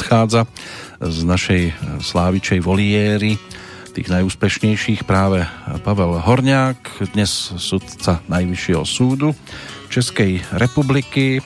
[0.00, 0.48] odchádza
[0.96, 1.62] z našej
[2.00, 3.36] slávičej voliéry
[3.92, 5.44] tých najúspešnejších práve
[5.84, 7.28] Pavel Horňák, dnes
[7.60, 9.36] sudca Najvyššieho súdu
[9.92, 11.44] Českej republiky.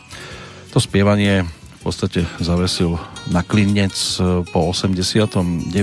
[0.71, 2.95] To spievanie v podstate zavesil
[3.35, 4.23] na klinec
[4.55, 5.75] po 89.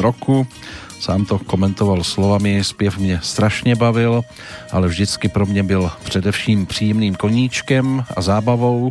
[0.00, 0.48] roku.
[0.96, 4.24] Sám to komentoval slovami, spiev mě strašně bavil,
[4.72, 8.88] ale vždycky pro mě byl především příjemným koníčkem a zábavou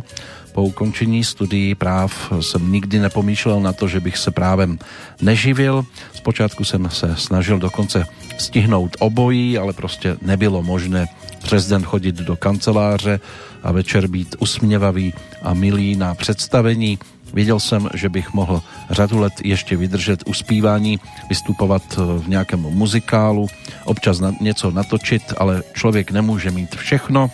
[0.56, 4.78] po ukončení studií práv jsem nikdy nepomýšlel na to, že bych se právem
[5.20, 5.84] neživil.
[6.12, 8.06] Zpočátku jsem se snažil dokonce
[8.38, 11.06] stihnout obojí, ale prostě nebylo možné
[11.42, 13.20] přes den chodit do kanceláře
[13.62, 16.98] a večer být usměvavý a milý na představení.
[17.32, 23.46] Věděl jsem, že bych mohl řadu let ještě vydržet u zpívání, vystupovat v nějakém muzikálu,
[23.84, 27.30] občas něco natočit, ale člověk nemůže mít všechno,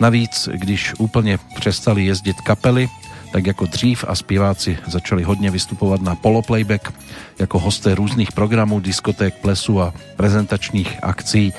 [0.00, 2.88] Navíc, když úplně přestali jezdit kapely,
[3.32, 6.92] tak jako dřív a zpěváci začali hodně vystupovat na poloplayback
[7.38, 11.52] jako hosté různých programů, diskoték, plesu a prezentačních akcí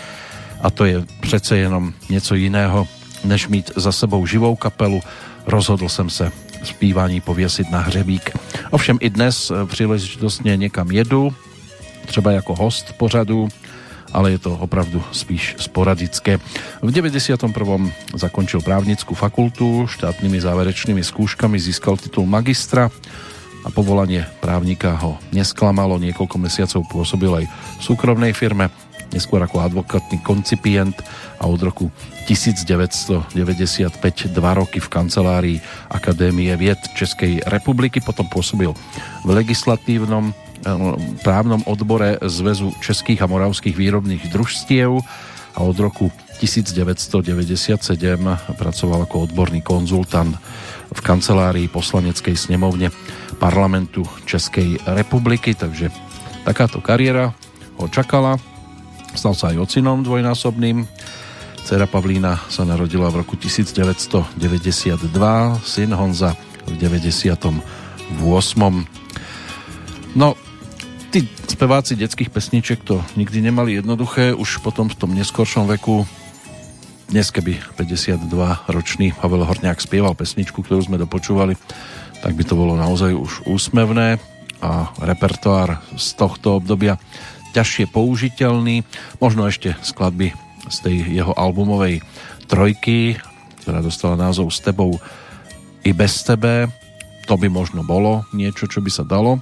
[0.62, 2.88] a to je přece jenom něco jiného,
[3.24, 5.02] než mít za sebou živou kapelu.
[5.46, 6.32] Rozhodl jsem se
[6.64, 8.38] zpívání pověsit na hřebík.
[8.72, 11.34] Ovšem i dnes příležitostně někam jedu,
[12.06, 13.50] třeba jako host pořadu,
[14.14, 16.42] ale je to opravdu spíš sporadické.
[16.82, 17.50] V 91.
[18.18, 22.90] zakončil právnickú fakultu, štátnymi záverečnými skúškami získal titul magistra
[23.64, 26.00] a povolanie právnika ho nesklamalo.
[26.00, 28.72] Niekoľko mesiacov pôsobil aj v súkromnej firme,
[29.12, 30.96] neskôr ako advokátny koncipient
[31.42, 31.92] a od roku
[32.30, 33.34] 1995
[34.30, 35.58] dva roky v kancelárii
[35.90, 38.70] Akadémie vied Českej republiky, potom pôsobil
[39.26, 40.32] v legislatívnom
[41.24, 45.00] právnom odbore Zväzu českých a moravských výrobných družstiev
[45.56, 47.84] a od roku 1997
[48.56, 50.40] pracoval ako odborný konzultant
[50.90, 52.90] v kancelárii poslaneckej snemovne
[53.38, 55.92] parlamentu Českej republiky, takže
[56.48, 57.36] takáto kariéra
[57.78, 58.40] ho čakala.
[59.14, 60.88] Stal sa aj ocinom dvojnásobným.
[61.68, 65.06] Cera Pavlína sa narodila v roku 1992,
[65.62, 66.34] syn Honza
[66.66, 67.62] v 98.
[70.18, 70.34] No,
[71.10, 76.06] tí speváci detských pesniček to nikdy nemali jednoduché, už potom v tom neskoršom veku
[77.10, 78.30] dnes keby 52
[78.70, 81.58] ročný Pavel Horňák spieval pesničku, ktorú sme dopočúvali,
[82.22, 84.22] tak by to bolo naozaj už úsmevné
[84.62, 87.02] a repertoár z tohto obdobia
[87.58, 88.86] ťažšie použiteľný.
[89.18, 90.38] Možno ešte skladby
[90.70, 92.06] z tej jeho albumovej
[92.46, 93.18] trojky,
[93.66, 95.02] ktorá dostala názov S tebou
[95.82, 96.70] i bez tebe.
[97.26, 99.42] To by možno bolo niečo, čo by sa dalo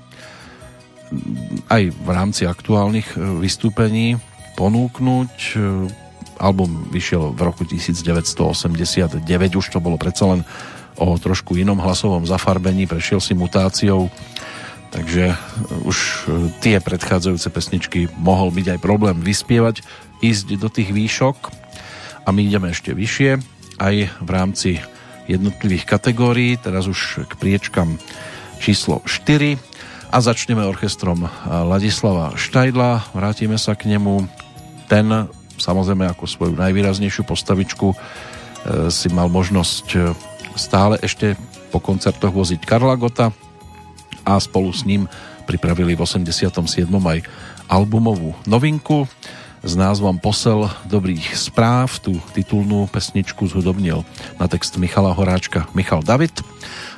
[1.67, 4.19] aj v rámci aktuálnych e, vystúpení
[4.59, 5.33] ponúknuť.
[5.33, 5.57] E,
[6.37, 9.23] album vyšiel v roku 1989,
[9.57, 10.41] už to bolo predsa len
[10.97, 14.09] o trošku inom hlasovom zafarbení, prešiel si mutáciou,
[14.91, 15.35] takže e,
[15.87, 15.97] už
[16.59, 19.81] tie predchádzajúce pesničky mohol byť aj problém vyspievať,
[20.21, 21.37] ísť do tých výšok
[22.25, 23.31] a my ideme ešte vyššie,
[23.77, 24.71] aj v rámci
[25.29, 27.99] jednotlivých kategórií, teraz už k priečkam
[28.57, 29.66] číslo 4
[30.07, 34.23] a začneme orchestrom Ladislava Štajdla, vrátime sa k nemu.
[34.87, 35.27] Ten
[35.59, 37.95] samozrejme ako svoju najvýraznejšiu postavičku e,
[38.87, 39.99] si mal možnosť e,
[40.55, 41.35] stále ešte
[41.75, 43.35] po koncertoch voziť Karla Gota
[44.23, 45.11] a spolu s ním
[45.43, 46.55] pripravili v 87.
[46.87, 47.19] aj
[47.67, 49.07] albumovú novinku
[49.59, 51.99] s názvom Posel dobrých správ.
[51.99, 54.07] Tú titulnú pesničku zhudobnil
[54.39, 56.39] na text Michala Horáčka Michal David,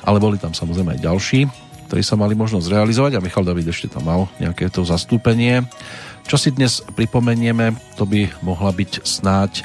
[0.05, 3.89] ale boli tam samozrejme aj ďalší ktorí sa mali možnosť realizovať a Michal David ešte
[3.89, 5.65] tam mal nejaké to zastúpenie.
[6.29, 9.63] Čo si dnes pripomenieme, to by mohla byť snáď e,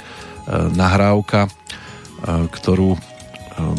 [0.73, 1.49] nahrávka, e,
[2.49, 2.99] ktorú e,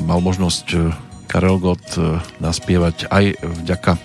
[0.05, 0.93] mal možnosť
[1.25, 1.97] Karel Gott
[2.37, 3.97] naspievať aj vďaka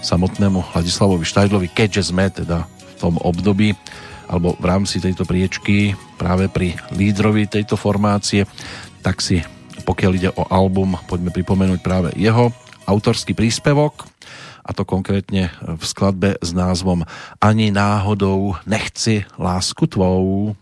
[0.00, 3.76] samotnému Ladislavovi Štajdlovi, keďže sme teda v tom období
[4.32, 8.48] alebo v rámci tejto priečky práve pri lídrovi tejto formácie,
[9.04, 9.44] tak si
[9.84, 12.54] pokiaľ ide o album, poďme pripomenúť práve jeho
[12.86, 14.06] autorský príspevok
[14.62, 17.02] a to konkrétne v skladbe s názvom
[17.42, 20.54] Ani náhodou nechci lásku tvou.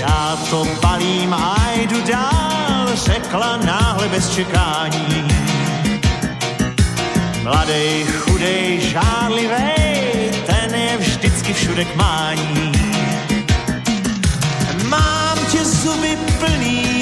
[0.00, 5.28] Já to balím a jdu dál, řekla náhle bez čekání.
[7.42, 9.77] Mladej, chudej, žádlivej,
[11.78, 12.72] vždycky všude k mání.
[14.88, 16.97] Mám tě zuby plný,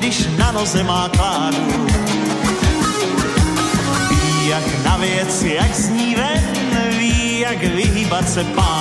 [0.00, 1.86] když na noze má kládu.
[4.10, 6.44] Ví, jak na věc, jak zní ven,
[6.98, 8.79] ví, jak vyhýbat se pádům.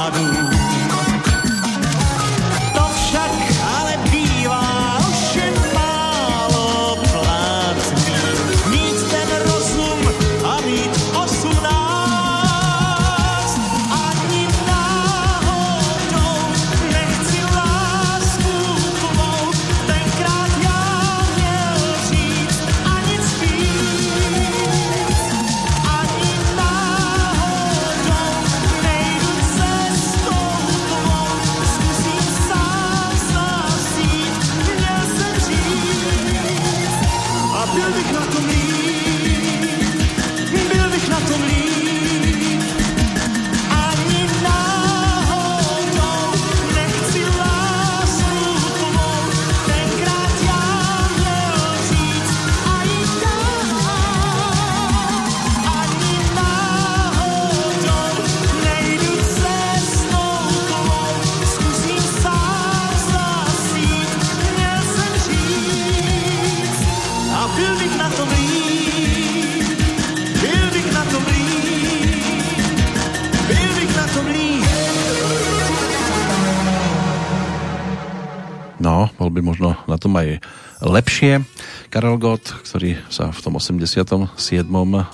[79.30, 80.42] Bol by možno na tom aj
[80.82, 81.46] lepšie.
[81.94, 84.34] Karel Gott, ktorý sa v tom 87.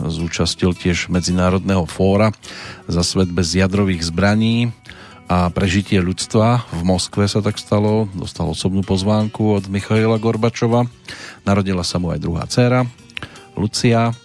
[0.08, 2.32] zúčastil tiež Medzinárodného fóra
[2.88, 4.72] za svet bez jadrových zbraní
[5.28, 6.64] a prežitie ľudstva.
[6.72, 10.88] V Moskve sa tak stalo, dostal osobnú pozvánku od Michaila Gorbačova.
[11.44, 12.88] Narodila sa mu aj druhá dcéra,
[13.60, 14.16] Lucia.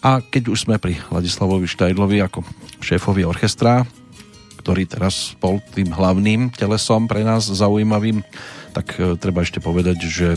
[0.00, 2.48] A keď už sme pri Ladislavovi Štajdlovi ako
[2.80, 3.84] šéfovi orchestra,
[4.64, 8.24] ktorý teraz bol tým hlavným telesom pre nás zaujímavým,
[8.78, 10.28] tak e, treba ešte povedať, že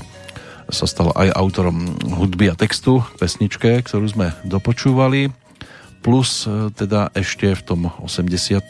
[0.74, 5.30] sa stal aj autorom hudby a textu pesničke, ktorú sme dopočúvali.
[6.02, 8.66] Plus e, teda ešte v tom 87.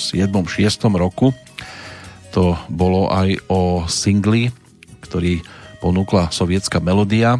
[0.00, 0.96] 6.
[0.96, 1.36] roku
[2.32, 4.48] to bolo aj o singli,
[5.04, 5.44] ktorý
[5.84, 7.36] ponúkla sovietská melodia.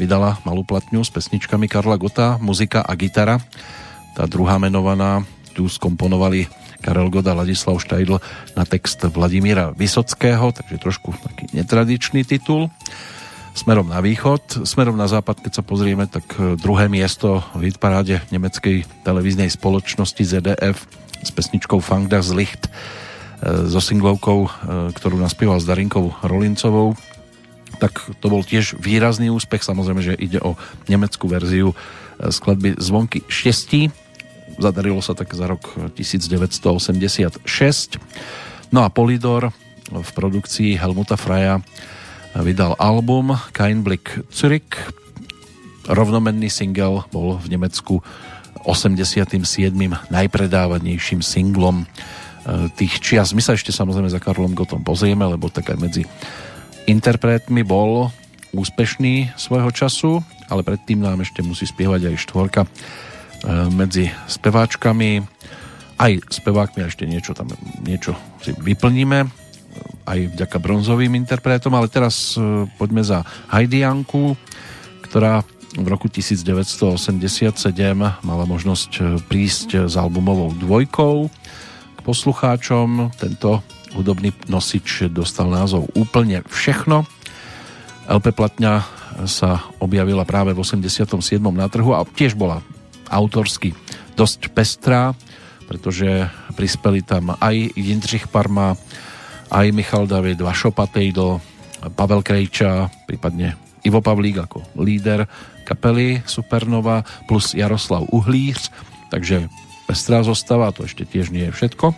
[0.00, 3.36] Vydala malú platňu s pesničkami Karla Gota, muzika a gitara.
[4.16, 8.18] Tá druhá menovaná tu skomponovali Karel Gott a Ladislav Štajdl
[8.58, 12.66] na text Vladimíra Vysockého, takže trošku taký netradičný titul.
[13.54, 18.24] Smerom na východ, smerom na západ, keď sa pozrieme, tak e, druhé miesto v hitparáde
[18.34, 20.88] nemeckej televíznej spoločnosti ZDF
[21.22, 22.70] s pesničkou Fang das Licht e,
[23.68, 24.50] so singlovkou, e,
[24.96, 26.98] ktorú naspieval s Darinkou Rolincovou
[27.80, 29.64] tak to bol tiež výrazný úspech.
[29.64, 30.54] Samozrejme, že ide o
[30.86, 31.74] nemeckú verziu
[32.20, 33.90] skladby Zvonky šestí
[34.58, 35.64] zadarilo sa tak za rok
[35.96, 37.96] 1986.
[38.72, 39.52] No a Polydor
[39.92, 41.60] v produkcii Helmuta Fraja
[42.32, 44.80] vydal album Kein Blick Zurück.
[45.84, 48.00] Rovnomenný single bol v Nemecku
[48.64, 49.36] 87.
[50.08, 53.36] najpredávanejším singlom eh, tých čias.
[53.36, 56.02] My sa ešte samozrejme za Karlom Gotom pozrieme, lebo tak aj medzi
[56.86, 58.14] interpretmi bol
[58.52, 60.12] úspešný svojho času,
[60.48, 62.60] ale predtým nám ešte musí spievať aj štvorka
[63.74, 65.22] medzi speváčkami,
[65.98, 67.50] aj spevákmi a ešte niečo tam
[67.82, 69.42] niečo si vyplníme
[70.06, 74.34] aj vďaka bronzovým interpretom, ale teraz eh, poďme za Hajdianku,
[75.08, 77.64] ktorá v roku 1987
[78.20, 81.30] mala možnosť eh, prísť s albumovou dvojkou
[81.96, 83.14] k poslucháčom.
[83.16, 83.62] Tento
[83.94, 87.04] hudobný nosič dostal názov Úplne všechno.
[88.10, 88.82] LP platňa
[89.28, 91.06] sa objavila práve v 87.
[91.38, 92.64] na trhu a tiež bola
[93.12, 93.76] autorsky
[94.16, 95.12] dosť pestrá,
[95.68, 98.76] pretože prispeli tam aj Jindřich Parma,
[99.52, 101.40] aj Michal David, Vašo Patejdl,
[101.92, 105.26] Pavel Krejča, prípadne Ivo Pavlík ako líder
[105.66, 108.70] kapely Supernova, plus Jaroslav Uhlíř,
[109.10, 109.50] takže
[109.86, 111.94] pestrá zostava, to ešte tiež nie je všetko.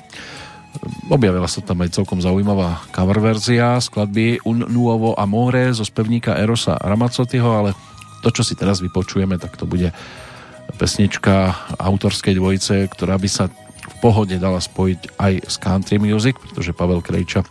[1.06, 6.74] Objavila sa tam aj celkom zaujímavá cover verzia skladby Un Nuovo Amore zo spevníka Erosa
[6.74, 7.70] Ramazzotyho, ale
[8.26, 9.94] to, čo si teraz vypočujeme, tak to bude
[10.74, 16.76] pesnička autorskej dvojice, ktorá by sa v pohode dala spojiť aj s country music, pretože
[16.76, 17.48] Pavel Krejča e,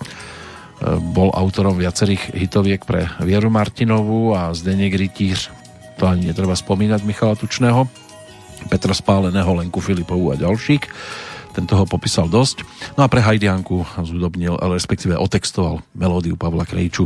[1.14, 5.50] bol autorom viacerých hitoviek pre Vieru Martinovú a Zdeněk Rytíř,
[5.98, 7.86] to ani netreba spomínať Michala Tučného,
[8.68, 10.84] Petra Spáleného, Lenku Filipovú a ďalších.
[11.54, 12.66] ten toho popísal dosť.
[12.98, 17.06] No a pre Hajdianku zúdobnil, ale respektíve otextoval melódiu Pavla Krejču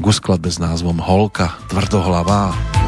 [0.00, 2.81] k skladbe s názvom Holka tvrdohlavá.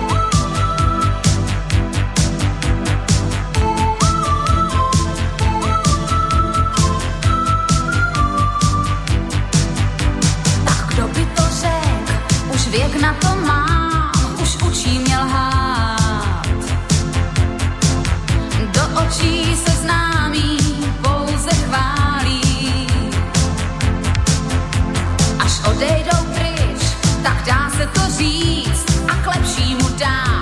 [27.46, 30.33] dá se to říct a k lepšímu dá.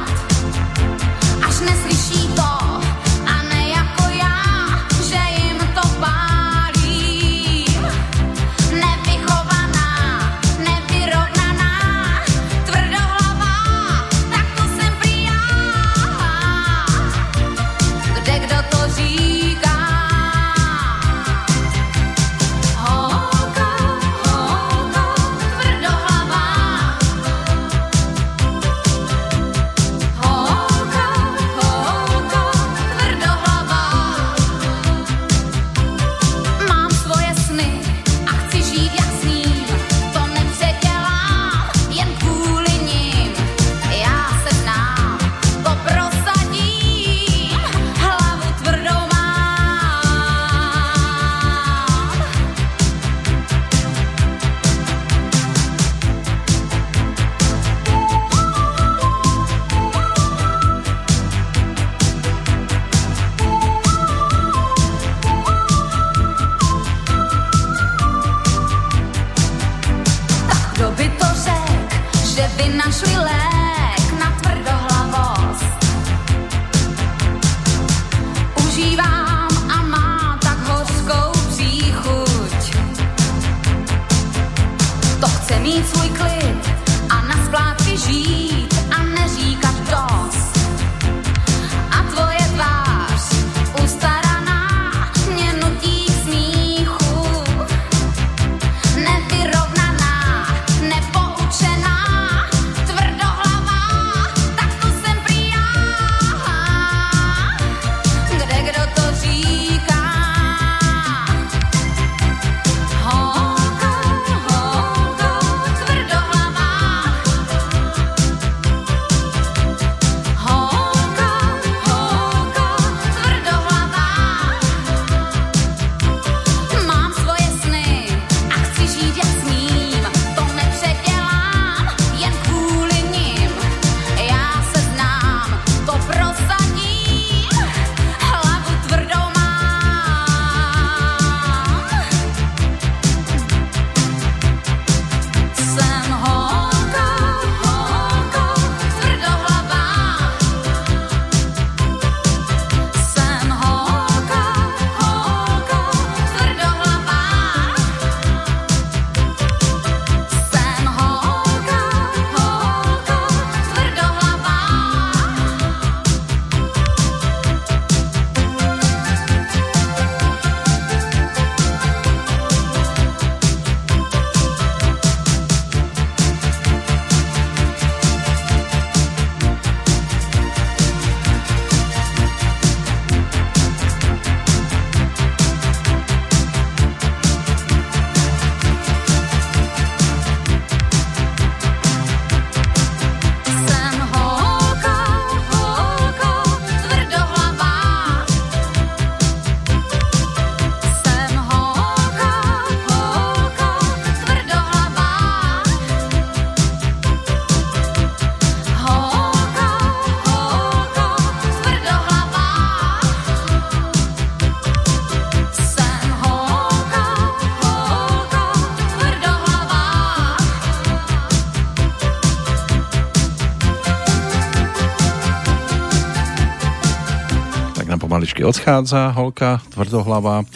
[228.42, 230.46] Odchádza holka tvrdohlava,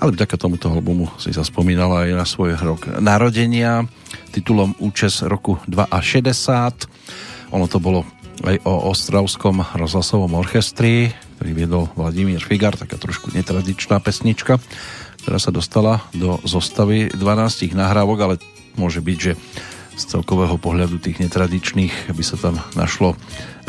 [0.00, 3.88] ale vďaka tomuto albumu si zaspomínala aj na svoj rok narodenia
[4.34, 7.54] titulom Účes roku 62.
[7.54, 8.02] Ono to bolo
[8.42, 14.58] aj o Ostravskom rozhlasovom orchestri, ktorý viedol Vladimír Figar, taká trošku netradičná pesnička,
[15.22, 18.34] ktorá sa dostala do zostavy 12 nahrávok, ale
[18.74, 19.32] môže byť, že
[19.94, 23.14] z celkového pohľadu tých netradičných by sa tam našlo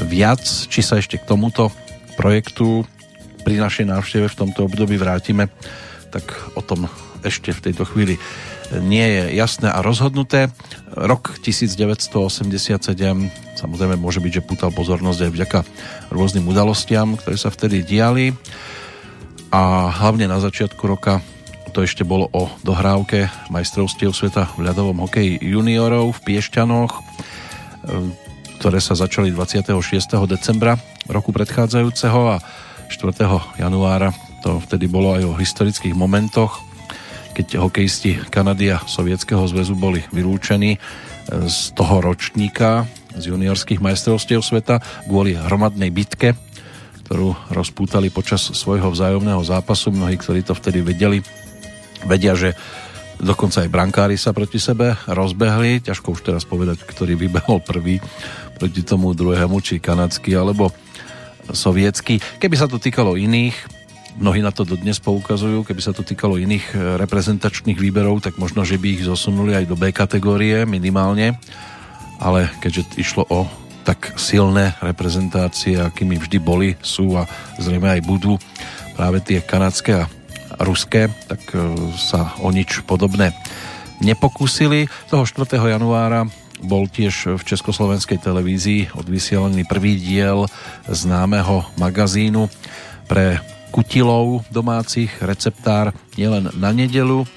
[0.01, 0.41] viac.
[0.41, 1.69] Či sa ešte k tomuto
[2.17, 2.89] projektu
[3.45, 5.53] pri našej návšteve v tomto období vrátime,
[6.09, 6.25] tak
[6.57, 6.89] o tom
[7.21, 8.17] ešte v tejto chvíli
[8.81, 10.49] nie je jasné a rozhodnuté.
[10.97, 12.81] Rok 1987
[13.55, 15.59] samozrejme môže byť, že putal pozornosť aj vďaka
[16.09, 18.33] rôznym udalostiam, ktoré sa vtedy diali
[19.53, 21.21] a hlavne na začiatku roka
[21.75, 27.01] to ešte bolo o dohrávke majstrovstiev sveta v ľadovom hokeji juniorov v Piešťanoch, e,
[28.63, 30.23] ktoré sa začali 26.
[30.23, 30.79] decembra
[31.11, 32.39] roku predchádzajúceho a
[32.89, 33.61] 4.
[33.61, 34.13] januára
[34.45, 36.61] to vtedy bolo aj o historických momentoch,
[37.33, 40.79] keď hokejisti Kanady a Sovietskeho zväzu boli vylúčení e,
[41.49, 42.85] z toho ročníka
[43.17, 46.37] z juniorských majstrovstiev sveta kvôli hromadnej bitke,
[47.07, 49.89] ktorú rozpútali počas svojho vzájomného zápasu.
[49.89, 51.25] Mnohí, ktorí to vtedy vedeli,
[52.05, 52.53] vedia, že
[53.17, 55.81] dokonca aj brankári sa proti sebe rozbehli.
[55.81, 57.97] Ťažko už teraz povedať, ktorý vybehol prvý
[58.61, 60.69] proti tomu druhému, či kanadský alebo
[61.51, 62.17] sovietsky.
[62.41, 63.53] Keby sa to týkalo iných,
[64.17, 68.63] mnohí na to dodnes poukazujú, keby sa to týkalo iných eh, reprezentačných výberov, tak možno,
[68.63, 71.37] že by ich zosunuli aj do B kategórie minimálne,
[72.17, 73.45] ale keďže išlo o
[73.85, 77.29] tak silné reprezentácie, akými vždy boli, sú a
[77.61, 78.33] zrejme aj budú
[78.97, 80.09] práve tie kanadské a
[80.65, 81.59] ruské, tak e,
[81.93, 83.29] sa o nič podobné
[84.01, 84.89] nepokúsili.
[85.05, 85.61] Toho 4.
[85.61, 86.25] januára
[86.63, 90.47] bol tiež v Československej televízii odvysielaný prvý diel
[90.87, 92.47] známeho magazínu
[93.09, 93.43] pre
[93.75, 97.27] kutilov domácich, receptár nielen na nedelu,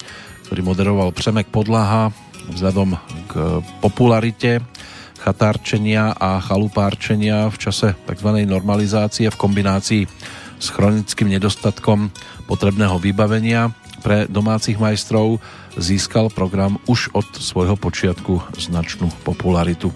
[0.47, 2.15] ktorý moderoval Přemek Podlaha
[2.49, 2.95] vzhľadom
[3.28, 3.32] k
[3.82, 4.62] popularite
[5.19, 8.31] chatárčenia a chalupárčenia v čase tzv.
[8.47, 10.03] normalizácie v kombinácii
[10.59, 12.09] s chronickým nedostatkom
[12.47, 15.43] potrebného vybavenia pre domácich majstrov
[15.78, 19.94] získal program už od svojho počiatku značnú popularitu.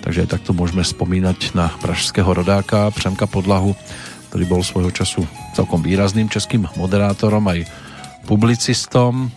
[0.00, 3.76] Takže takto môžeme spomínať na pražského rodáka Přemka Podlahu,
[4.32, 7.68] ktorý bol svojho času celkom výrazným českým moderátorom aj
[8.24, 9.28] publicistom.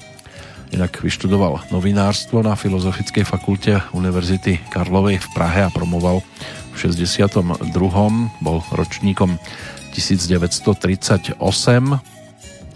[0.71, 6.23] Inak vyštudoval novinárstvo na Filozofickej fakulte Univerzity Karlovej v Prahe a promoval
[6.71, 7.67] v 62.
[8.39, 9.35] Bol ročníkom
[9.91, 11.35] 1938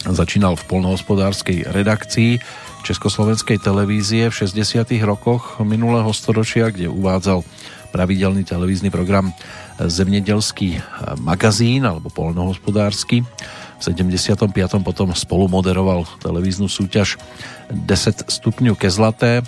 [0.06, 2.38] Začínal v polnohospodárskej redakcii
[2.86, 4.94] Československej televízie v 60.
[5.02, 7.42] rokoch minulého storočia, kde uvádzal
[7.90, 9.34] pravidelný televízny program
[9.82, 10.78] Zemnedelský
[11.18, 13.26] magazín alebo polnohospodársky.
[13.26, 14.54] V 75.
[14.86, 17.18] potom spolu moderoval televíznu súťaž
[17.74, 19.42] 10 stupňov ke zlaté.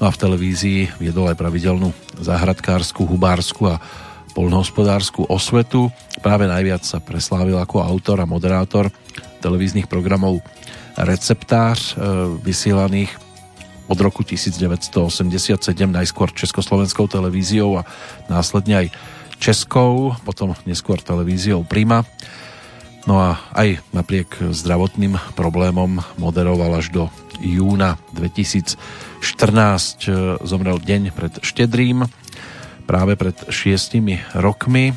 [0.00, 3.76] No a v televízii viedol aj pravidelnú záhradkárskú, hubársku a
[4.32, 5.92] polnohospodárskú osvetu.
[6.24, 8.88] Práve najviac sa preslávil ako autor a moderátor
[9.44, 10.40] televíznych programov
[11.00, 11.98] Receptář, e,
[12.44, 13.16] vysielaných
[13.88, 17.88] od roku 1987 najskôr Československou televíziou a
[18.28, 18.86] následne aj
[19.40, 22.04] Českou, potom neskôr televíziou Prima.
[23.08, 27.02] No a aj napriek zdravotným problémom moderoval až do
[27.40, 28.76] júna 2014.
[30.04, 32.04] E, zomrel deň pred Štedrým,
[32.84, 34.92] práve pred šiestimi rokmi.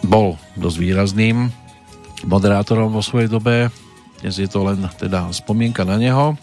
[0.00, 1.67] Bol dosť výrazným
[2.26, 3.70] moderátorom vo svojej dobe.
[4.18, 6.34] Dnes je to len teda spomienka na neho.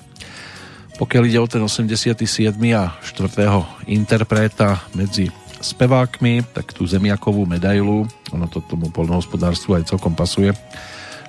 [0.96, 2.24] Pokiaľ ide o ten 87.
[2.72, 3.92] a 4.
[3.92, 5.28] interpreta medzi
[5.60, 10.56] spevákmi, tak tú zemiakovú medailu, ono to tomu polnohospodárstvu aj celkom pasuje,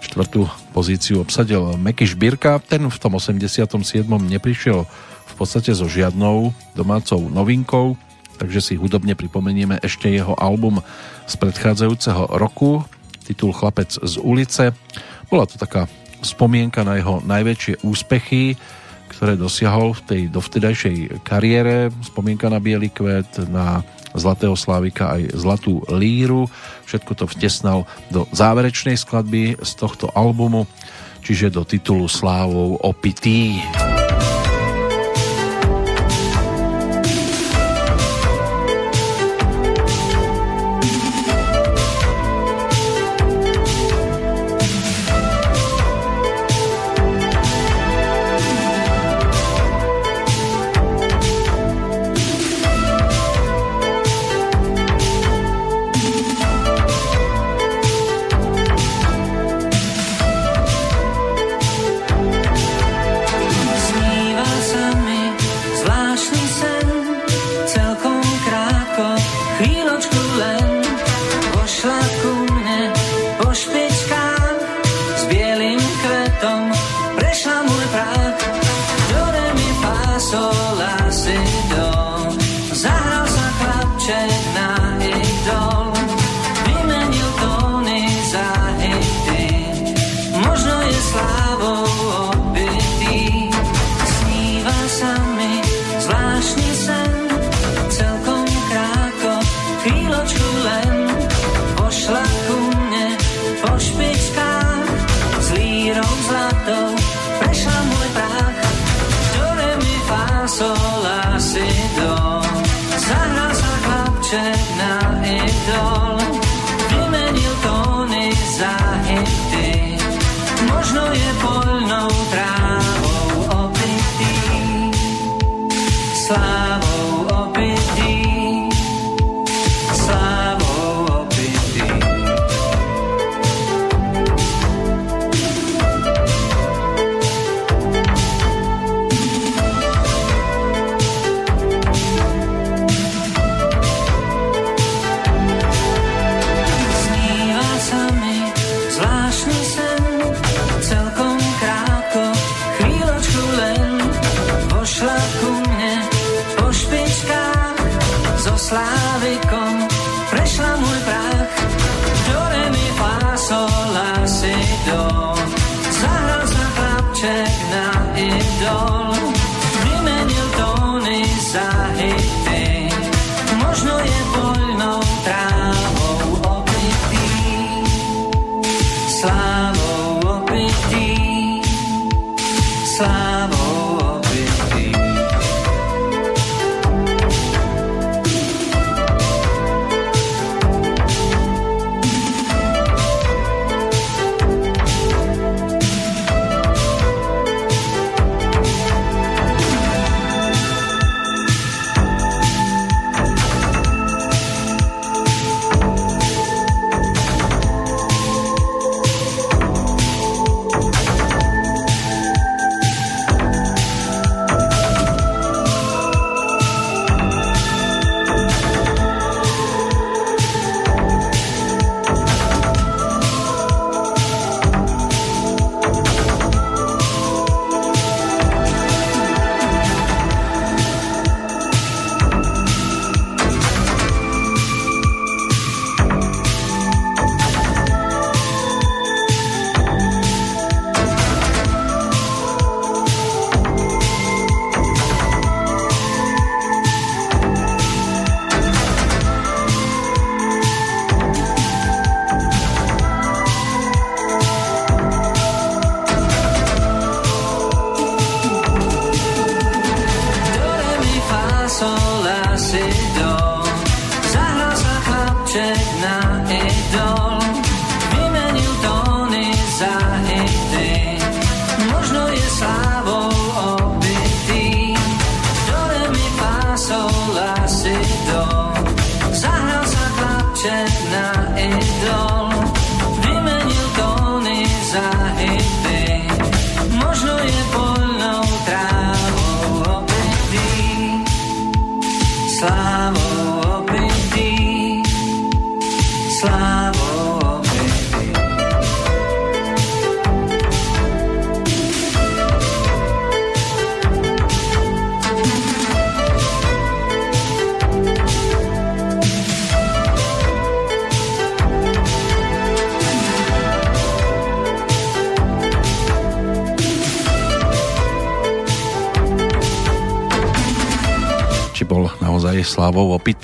[0.05, 4.07] štvrtú pozíciu obsadil Meky Šbírka, ten v tom 87.
[4.07, 4.87] neprišiel
[5.27, 7.99] v podstate so žiadnou domácou novinkou,
[8.39, 10.79] takže si hudobne pripomenieme ešte jeho album
[11.27, 12.87] z predchádzajúceho roku,
[13.27, 14.71] titul Chlapec z ulice.
[15.27, 15.91] Bola to taká
[16.23, 18.55] spomienka na jeho najväčšie úspechy,
[19.11, 21.91] ktoré dosiahol v tej dovtedajšej kariére.
[22.07, 23.83] Spomienka na Bielý kvet, na
[24.17, 26.49] Zlatého Slávika aj Zlatú líru.
[26.89, 30.65] Všetko to vtesnal do záverečnej skladby z tohto albumu,
[31.21, 33.61] čiže do titulu Slávou opitý.
[33.61, 34.06] slávou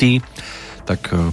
[0.03, 0.19] opitý,
[0.83, 1.31] tak e,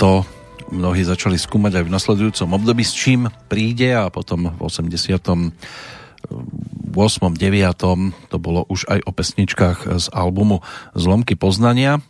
[0.00, 0.24] to
[0.72, 5.52] mnohí začali skúmať aj v nasledujúcom období, s čím príde a potom v 80.
[6.24, 6.96] 8.
[6.96, 8.32] 9.
[8.32, 10.64] to bolo už aj o pesničkách z albumu
[10.96, 12.00] Zlomky poznania.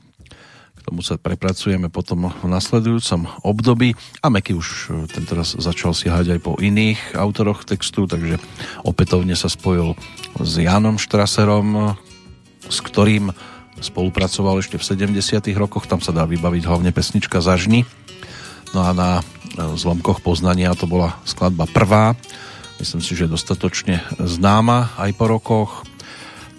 [0.79, 5.91] K tomu sa prepracujeme potom v nasledujúcom období a Meky už e, tento raz začal
[5.91, 8.39] siahať aj po iných autoroch textu, takže
[8.87, 9.99] opätovne sa spojil
[10.39, 11.99] s Janom Štraserom,
[12.71, 13.35] s ktorým
[13.87, 17.87] spolupracoval ešte v 70 rokoch, tam sa dá vybaviť hlavne pesnička Zažni.
[18.75, 19.23] No a na e,
[19.79, 22.19] zlomkoch poznania to bola skladba prvá,
[22.83, 25.71] myslím si, že dostatočne známa aj po rokoch.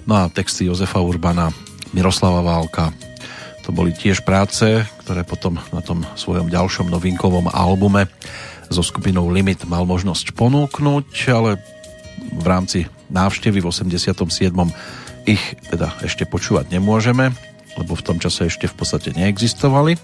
[0.08, 1.52] No a texty Jozefa Urbana,
[1.91, 2.95] Miroslava Válka,
[3.68, 4.64] to boli tiež práce,
[5.04, 8.08] ktoré potom na tom svojom ďalšom novinkovom albume
[8.72, 11.60] so skupinou Limit mal možnosť ponúknuť, ale
[12.32, 14.16] v rámci návštevy v 87
[15.28, 17.36] ich teda ešte počúvať nemôžeme,
[17.76, 19.99] lebo v tom čase ešte v podstate neexistovali.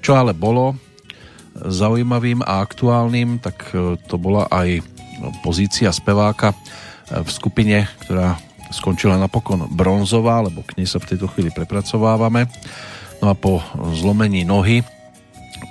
[0.00, 0.74] Čo ale bolo
[1.54, 4.82] zaujímavým a aktuálnym, tak e, to bola aj
[5.46, 6.56] pozícia speváka e,
[7.22, 8.34] v skupine, ktorá
[8.74, 12.50] skončila napokon bronzová, lebo k nej sa v tejto chvíli prepracovávame.
[13.22, 13.62] No a po
[13.94, 14.82] zlomení nohy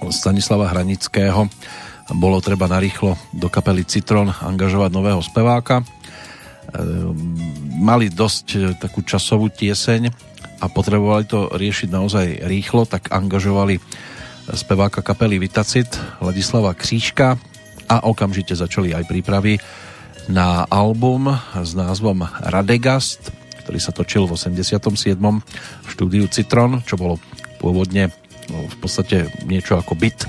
[0.07, 1.47] Stanislava Hranického
[2.15, 5.83] bolo treba narýchlo do kapely Citron angažovať nového speváka
[7.83, 10.09] mali dosť e, takú časovú tieseň
[10.63, 13.83] a potrebovali to riešiť naozaj rýchlo, tak angažovali
[14.55, 15.91] speváka kapely Vitacit
[16.23, 17.35] Ladislava Křížka
[17.91, 19.59] a okamžite začali aj prípravy
[20.31, 25.19] na album s názvom Radegast, ktorý sa točil v 87.
[25.19, 27.19] v štúdiu Citron, čo bolo
[27.59, 28.11] pôvodne
[28.47, 30.27] no, v podstate niečo ako byt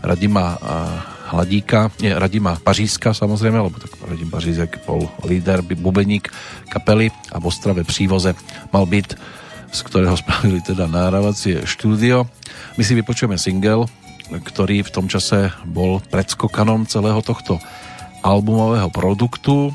[0.00, 0.56] Radima
[1.30, 6.26] Hladíka, nie, Radima Pařízka samozrejme, lebo tak Radim Pařízek bol líder, bubeník
[6.66, 8.34] kapely a v Ostrave Přívoze
[8.74, 9.14] mal byt,
[9.70, 12.26] z ktorého spravili teda nahrávacie štúdio.
[12.74, 13.86] My si vypočujeme single,
[14.30, 17.62] ktorý v tom čase bol predskokanom celého tohto
[18.26, 19.70] albumového produktu.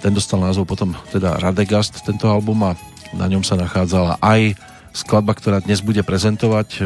[0.00, 2.72] Ten dostal názov potom teda Radegast, tento album a
[3.12, 4.56] na ňom sa nachádzala aj
[4.96, 6.80] skladba, ktorá dnes bude prezentovať e,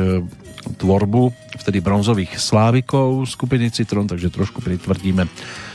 [0.77, 5.29] tvorbu vtedy bronzových slávikov skupiny Citron, takže trošku pritvrdíme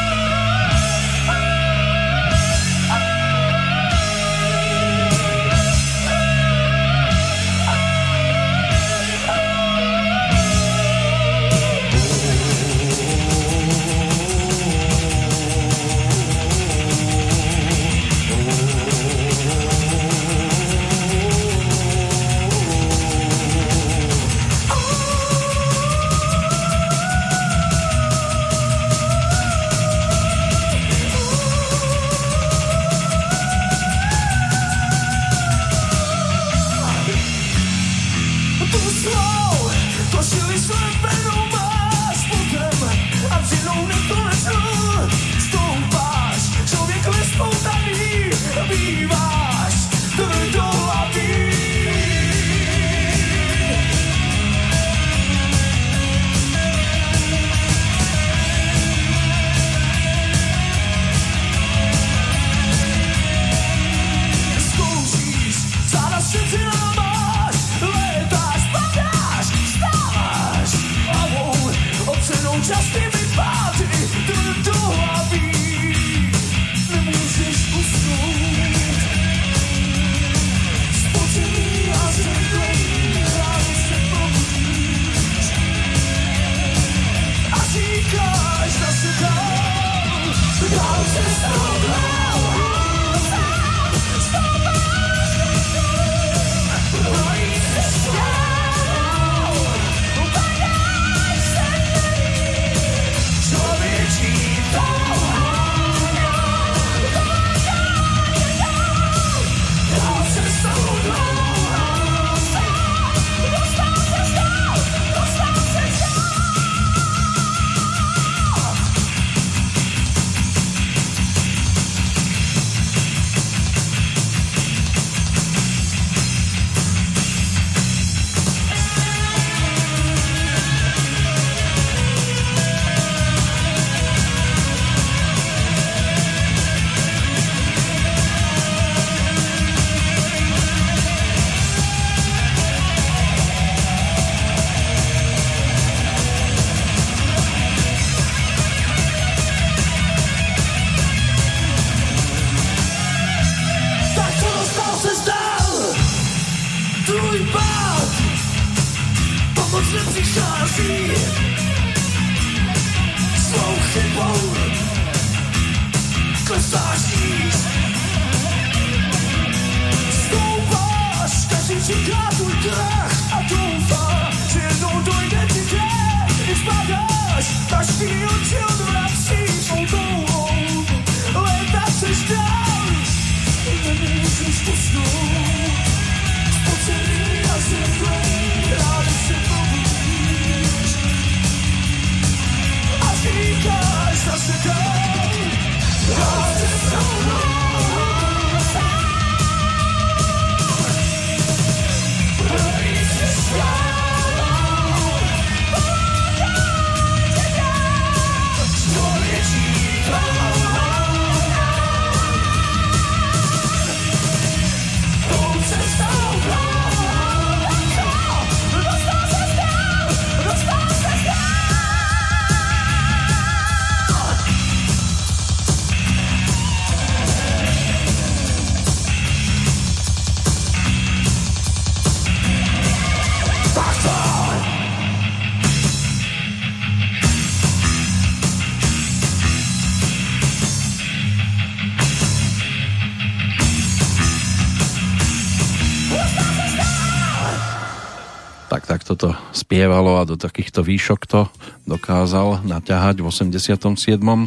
[249.66, 251.50] Spievalo a do takýchto výšok to
[251.90, 253.98] dokázal naťahať v 87.
[253.98, 254.46] Eh,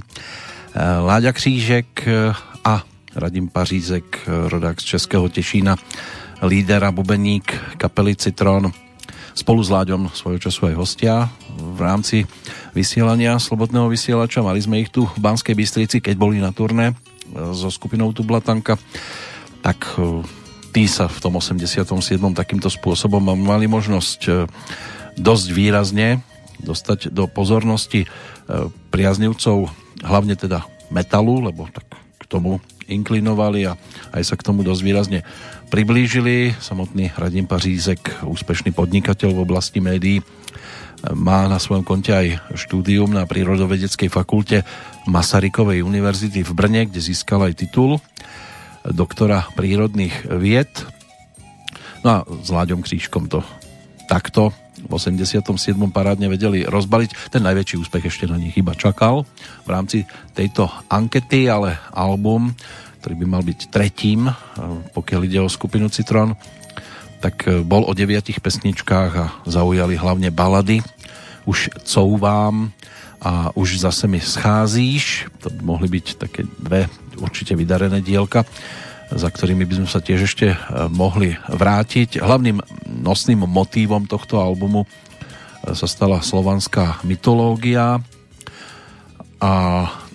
[0.79, 2.31] Láďa Křížek eh,
[2.63, 2.87] a
[3.19, 5.75] Radim Pařízek, rodák z Českého Tešína,
[6.45, 8.71] líder a bubeník kapely Citron,
[9.33, 11.27] spolu s Láďom svojho času aj hostia
[11.57, 12.23] v rámci
[12.71, 14.45] vysielania Slobodného vysielača.
[14.45, 16.95] Mali sme ich tu v Banskej Bystrici, keď boli na turné
[17.33, 18.77] so skupinou Tublatanka.
[19.59, 20.23] Tak e,
[20.71, 21.83] tí sa v tom 87.
[22.33, 24.31] takýmto spôsobom mali možnosť e,
[25.19, 26.23] dosť výrazne
[26.59, 28.07] dostať do pozornosti e,
[28.91, 29.71] priaznivcov
[30.03, 31.87] hlavne teda metalu, lebo tak
[32.19, 32.59] k tomu
[32.89, 33.77] inklinovali a
[34.11, 35.19] aj sa k tomu dosť výrazne
[35.69, 36.57] priblížili.
[36.57, 40.19] Samotný Radim Pařízek, úspešný podnikateľ v oblasti médií,
[41.15, 44.67] má na svojom konte aj štúdium na Prírodovedeckej fakulte
[45.07, 48.03] Masarykovej univerzity v Brne, kde získal aj titul
[48.83, 50.71] doktora prírodných vied.
[52.03, 53.43] No a s Láďom Křížkom to
[54.11, 54.51] takto
[54.85, 55.43] v 87.
[55.91, 57.34] parádne vedeli rozbaliť.
[57.34, 59.27] Ten najväčší úspech ešte na nich iba čakal
[59.65, 62.56] v rámci tejto ankety, ale album
[62.99, 64.34] ktorý by mal byť tretím, e,
[64.91, 66.35] pokiaľ ide o skupinu Citron,
[67.23, 70.84] tak e, bol o deviatich pesničkách a zaujali hlavne balady.
[71.47, 72.76] Už couvám
[73.23, 75.31] a už zase mi scházíš.
[75.43, 78.43] To by mohli byť také dve určite vydarené dielka,
[79.10, 80.57] za ktorými by sme sa tiež ešte e,
[80.90, 82.22] mohli vrátiť.
[82.22, 82.61] Hlavným
[83.02, 84.86] nosným motívom tohto albumu
[85.60, 87.99] sa stala slovanská mytológia
[89.40, 89.53] a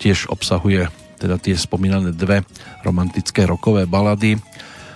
[0.00, 0.88] tiež obsahuje
[1.20, 2.44] teda tie spomínané dve
[2.84, 4.36] romantické rokové balady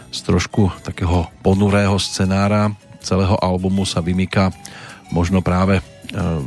[0.09, 4.53] z trošku takého ponurého scenára celého albumu sa vymýka
[5.09, 5.83] možno práve e,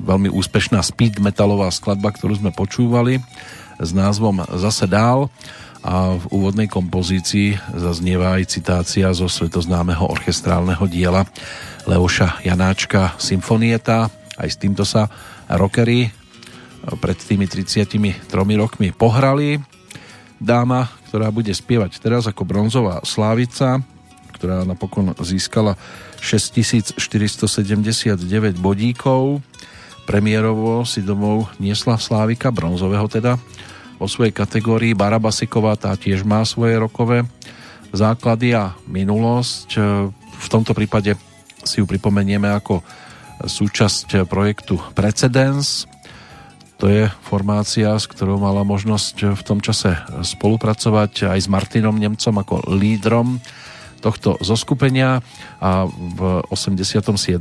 [0.06, 3.18] veľmi úspešná speed metalová skladba, ktorú sme počúvali
[3.82, 5.32] s názvom Zase dál
[5.82, 11.26] a v úvodnej kompozícii zaznieva aj citácia zo svetoznámeho orchestrálneho diela
[11.90, 14.10] Leoša Janáčka Symfonieta.
[14.38, 15.10] Aj s týmto sa
[15.50, 16.14] rockery
[17.02, 17.98] pred tými 33
[18.58, 19.58] rokmi pohrali.
[20.42, 23.82] Dáma, ktorá bude spievať teraz ako bronzová slávica,
[24.38, 25.78] ktorá napokon získala
[26.18, 26.98] 6479
[28.58, 29.42] bodíkov.
[30.10, 33.38] Premiérovo si domov niesla Slávika, bronzového teda,
[34.02, 34.98] o svojej kategórii.
[34.98, 37.22] Barabasiková tá tiež má svoje rokové
[37.94, 39.78] základy a minulosť.
[40.42, 41.14] V tomto prípade
[41.62, 42.82] si ju pripomenieme ako
[43.46, 45.86] súčasť projektu Precedence,
[46.82, 49.94] to je formácia, s ktorou mala možnosť v tom čase
[50.26, 53.38] spolupracovať aj s Martinom Nemcom ako lídrom
[54.02, 55.22] tohto zoskupenia
[55.62, 57.38] a v 87.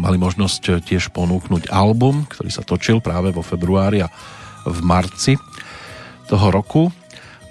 [0.00, 4.08] mali možnosť tiež ponúknuť album, ktorý sa točil práve vo februári a
[4.66, 5.34] v marci
[6.26, 6.88] toho roku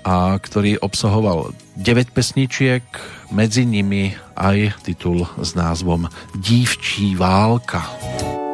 [0.02, 2.82] a ktorý obsahoval 9 pesničiek,
[3.30, 7.86] medzi nimi aj titul s názvom Dívčí válka.
[7.86, 8.51] Rozpustit nedovedu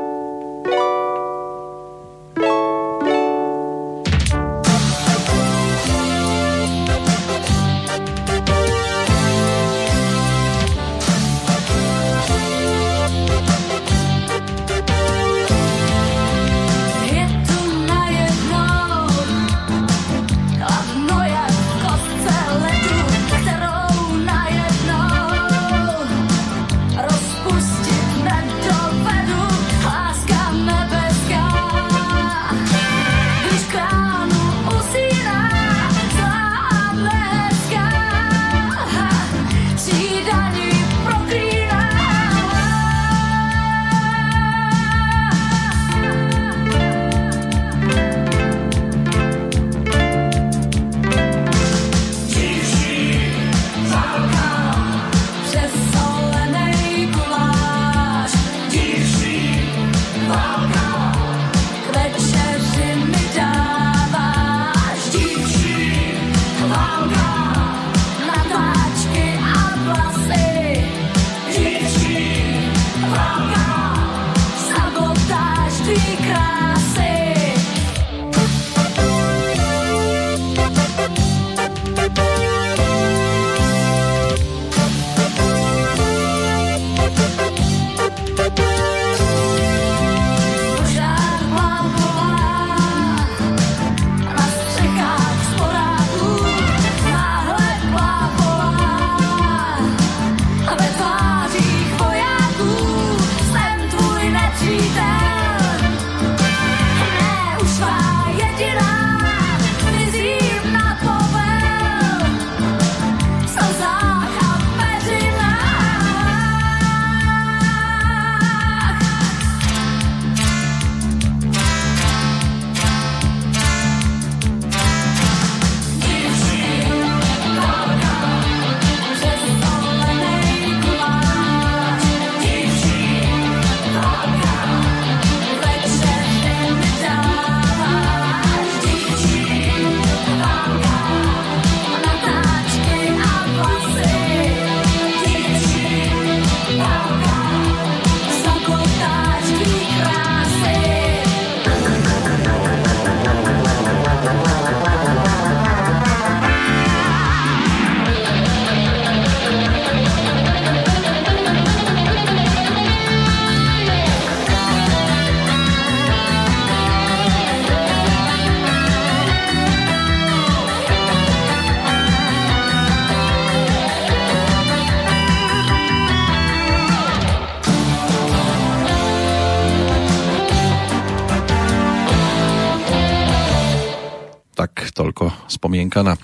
[185.87, 186.19] spomienka na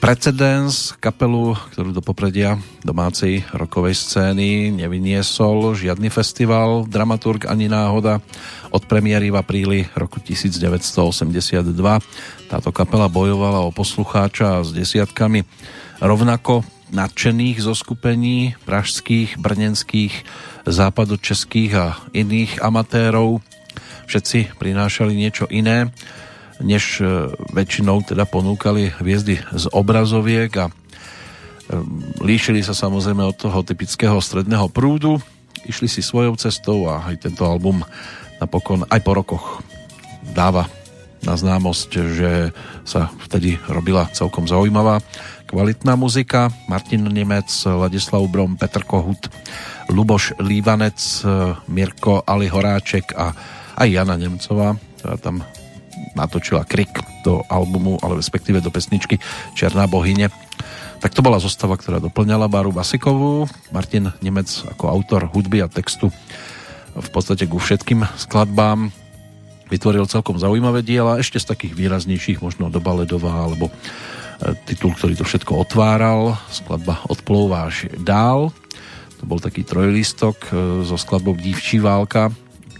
[0.00, 8.24] precedens kapelu, ktorú do popredia domácej rokovej scény nevyniesol žiadny festival, dramaturg ani náhoda.
[8.72, 11.68] Od premiéry v apríli roku 1982
[12.48, 15.44] táto kapela bojovala o poslucháča s desiatkami
[16.00, 20.24] rovnako nadšených zo skupení pražských, brnenských,
[20.64, 23.44] západočeských a iných amatérov.
[24.08, 25.92] Všetci prinášali niečo iné
[26.62, 30.72] než e, väčšinou teda ponúkali hviezdy z obrazoviek a e,
[32.22, 35.18] líšili sa samozrejme od toho typického stredného prúdu,
[35.66, 37.82] išli si svojou cestou a aj tento album
[38.38, 39.46] napokon aj po rokoch
[40.34, 40.66] dáva
[41.22, 42.30] na známosť, že
[42.82, 44.98] sa vtedy robila celkom zaujímavá
[45.46, 46.50] kvalitná muzika.
[46.66, 49.30] Martin Nemec, Ladislav Brom, Petr Kohut,
[49.86, 50.98] Luboš Lívanec,
[51.70, 53.30] Mirko Ali Horáček a
[53.78, 55.46] aj Jana Nemcová, ktorá tam
[56.14, 59.20] natočila krik do albumu, ale respektíve do pesničky
[59.56, 60.28] Černá bohyne.
[61.02, 63.50] Tak to bola zostava, ktorá doplňala Baru Basikovú.
[63.74, 66.14] Martin Nemec ako autor hudby a textu
[66.92, 68.92] v podstate ku všetkým skladbám
[69.72, 75.16] vytvoril celkom zaujímavé diela, ešte z takých výraznejších, možno Doba ledová, alebo e, titul, ktorý
[75.16, 78.52] to všetko otváral, skladba Odplouváš dál.
[79.16, 82.28] To bol taký trojlistok e, so skladbou Dívčí válka,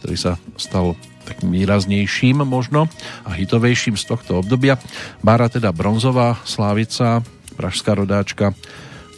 [0.05, 0.93] ktorý sa stal
[1.25, 2.91] takým výraznejším možno
[3.23, 4.79] a hitovejším z tohto obdobia.
[5.23, 7.23] Bára teda bronzová slávica,
[7.55, 8.57] pražská rodáčka,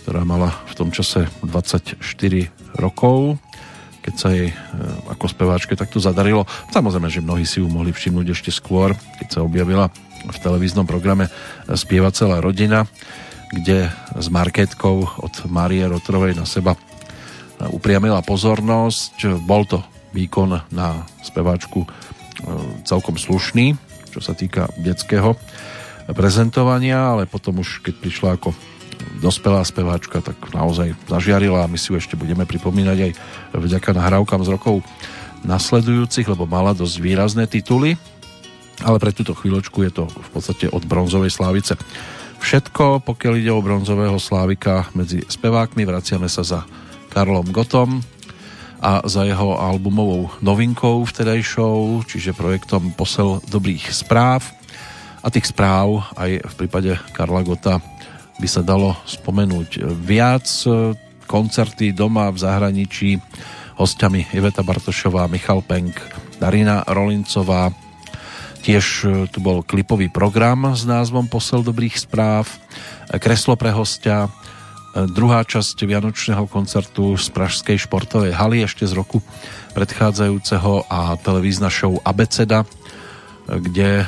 [0.05, 1.97] ktorá mala v tom čase 24
[2.77, 3.41] rokov,
[4.05, 4.55] keď sa jej e,
[5.09, 6.45] ako speváčke takto zadarilo.
[6.77, 9.89] Samozrejme, že mnohí si ju mohli všimnúť ešte skôr, keď sa objavila
[10.29, 11.33] v televíznom programe
[11.73, 12.85] Spieva celá rodina,
[13.49, 16.77] kde s marketkou od Márie Rotrovej na seba
[17.71, 19.41] upriamila pozornosť.
[19.47, 19.81] Bol to
[20.15, 20.89] výkon na
[21.27, 21.89] speváčku e,
[22.87, 23.75] celkom slušný,
[24.15, 25.35] čo sa týka detského
[26.15, 28.55] prezentovania, ale potom už keď prišla ako
[29.19, 33.13] dospelá speváčka, tak naozaj zažiarila a my si ju ešte budeme pripomínať aj
[33.57, 34.75] vďaka nahrávkam z rokov
[35.45, 38.01] nasledujúcich, lebo mala dosť výrazné tituly,
[38.81, 41.77] ale pre túto chvíľočku je to v podstate od bronzovej slávice.
[42.41, 46.61] Všetko, pokiaľ ide o bronzového slávika medzi spevákmi, vraciame sa za
[47.13, 48.05] Karlom Gotom,
[48.85, 54.45] a za jeho albumovou novinkou vtedajšou, čiže projektom Posel dobrých správ.
[55.25, 57.81] A tých správ aj v prípade Karla Gota
[58.37, 60.45] by sa dalo spomenúť viac.
[61.25, 63.17] Koncerty doma v zahraničí,
[63.81, 65.97] hostiami Iveta Bartošová, Michal Penk,
[66.37, 67.73] Darina Rolincová.
[68.61, 72.53] Tiež tu bol klipový program s názvom Posel dobrých správ,
[73.17, 74.29] kreslo pre hostia,
[74.95, 79.19] druhá časť Vianočného koncertu z Pražskej športovej haly ešte z roku
[79.75, 82.63] predchádzajúceho a televízna show Abeceda,
[83.51, 84.07] kde e,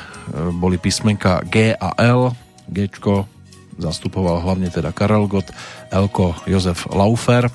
[0.54, 2.30] boli písmenka G a L.
[2.70, 2.86] G
[3.76, 5.50] zastupoval hlavne teda Karel Gott,
[5.90, 7.50] Elko Jozef Laufer.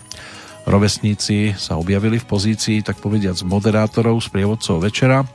[0.68, 5.26] Rovesníci sa objavili v pozícii, tak povediať, z moderátorov, z prievodcov večera.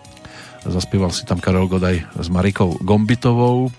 [0.63, 3.73] Zaspieval si tam Karel Gott aj s Marikou Gombitovou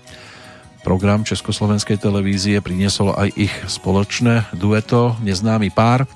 [0.88, 6.08] program Československej televízie priniesol aj ich spoločné dueto Neznámy pár,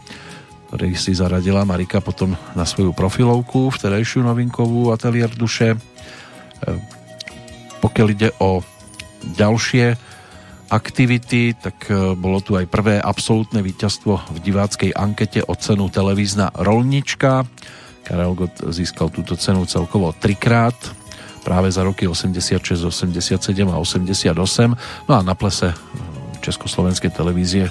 [0.73, 5.77] ktorý si zaradila Marika potom na svoju profilovku, vterejšiu novinkovú Atelier duše.
[5.77, 5.78] E,
[7.85, 8.65] pokiaľ ide o
[9.36, 9.93] ďalšie
[10.73, 16.49] aktivity, tak e, bolo tu aj prvé absolútne víťazstvo v diváckej ankete o cenu televízna
[16.57, 17.44] Rolnička.
[18.09, 21.01] Karel Gott získal túto cenu celkovo trikrát
[21.43, 23.39] práve za roky 86, 87
[23.69, 24.31] a 88.
[25.06, 25.77] No a na plese eh,
[26.40, 27.69] Československej televízie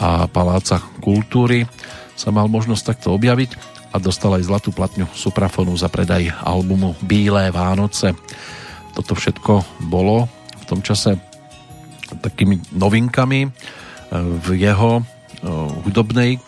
[0.00, 1.68] a Paláca kultúry
[2.16, 3.56] sa mal možnosť takto objaviť
[3.92, 8.16] a dostal aj zlatú platňu Suprafonu za predaj albumu Bílé Vánoce.
[8.96, 11.16] Toto všetko bolo v tom čase
[12.10, 13.50] takými novinkami eh,
[14.16, 15.04] v jeho eh,
[15.86, 16.40] hudobnej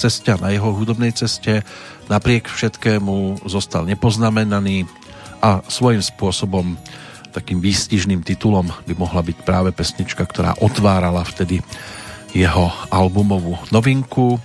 [0.00, 1.60] ceste na jeho hudobnej ceste
[2.08, 4.88] napriek všetkému zostal nepoznamenaný
[5.40, 6.76] a svojím spôsobom
[7.30, 11.62] takým výstižným titulom by mohla byť práve pesnička, ktorá otvárala vtedy
[12.34, 14.38] jeho albumovú novinku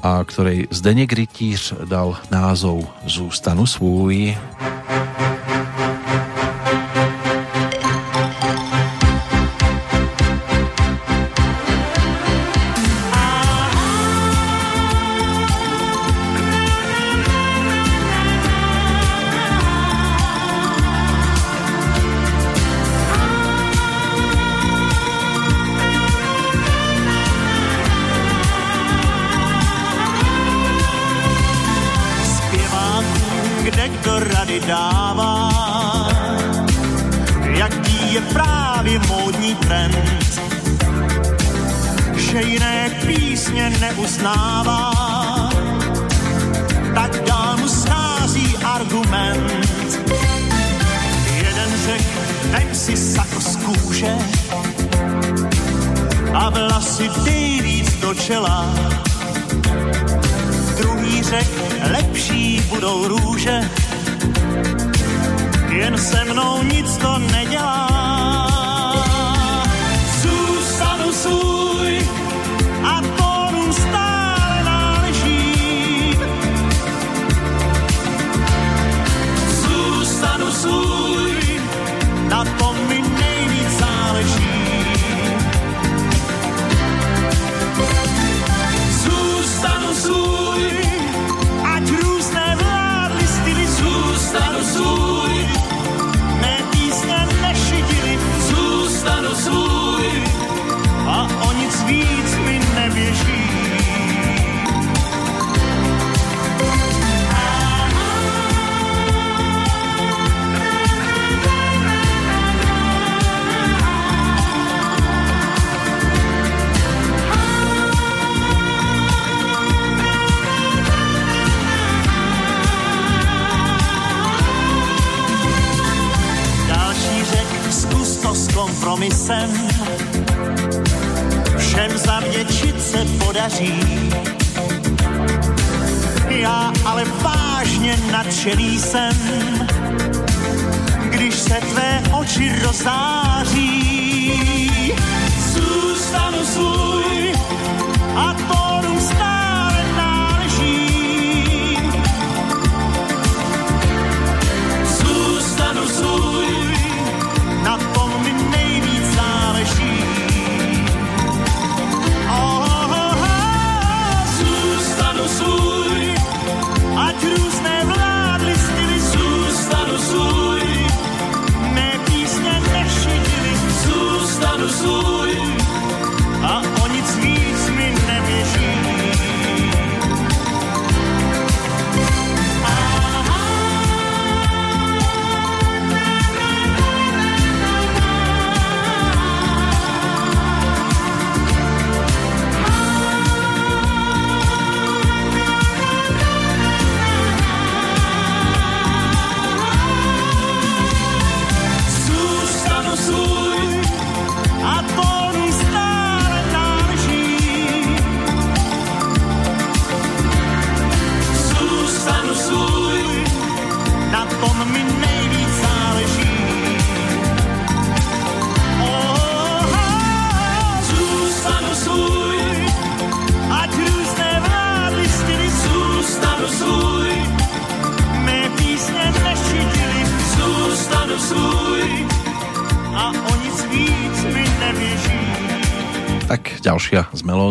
[0.00, 4.36] a ktorej Zdeněk Rytíř dal názov Zústanu svůj.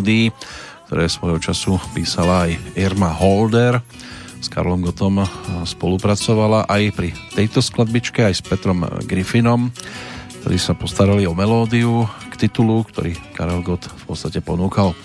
[0.10, 0.34] Melódií,
[0.90, 3.78] ktoré svojho času písala aj Irma Holder.
[4.42, 5.22] S Karlom Gotom
[5.70, 9.70] spolupracovala aj pri tejto skladbičke, aj s Petrom Griffinom,
[10.42, 14.98] ktorí sa postarali o melódiu k titulu, ktorý Karel Gott v podstate ponúkal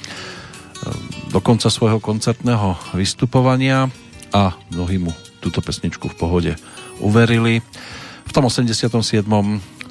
[1.28, 3.92] do konca svojho koncertného vystupovania
[4.32, 5.12] a mnohí mu
[5.44, 6.52] túto pesničku v pohode
[7.04, 7.60] uverili.
[8.24, 9.20] V tom 87.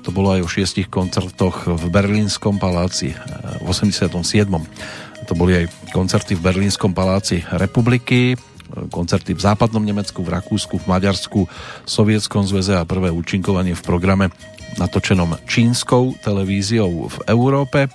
[0.04, 3.16] to bolo aj o šiestich koncertoch v Berlínskom paláci
[3.64, 4.12] v 87.
[5.24, 5.66] To boli aj
[5.96, 8.36] koncerty v Berlínskom paláci republiky,
[8.92, 11.48] koncerty v západnom Nemecku, v Rakúsku, v Maďarsku,
[11.88, 14.28] Sovietskom zväze a prvé účinkovanie v programe
[14.76, 17.88] natočenom čínskou televíziou v Európe.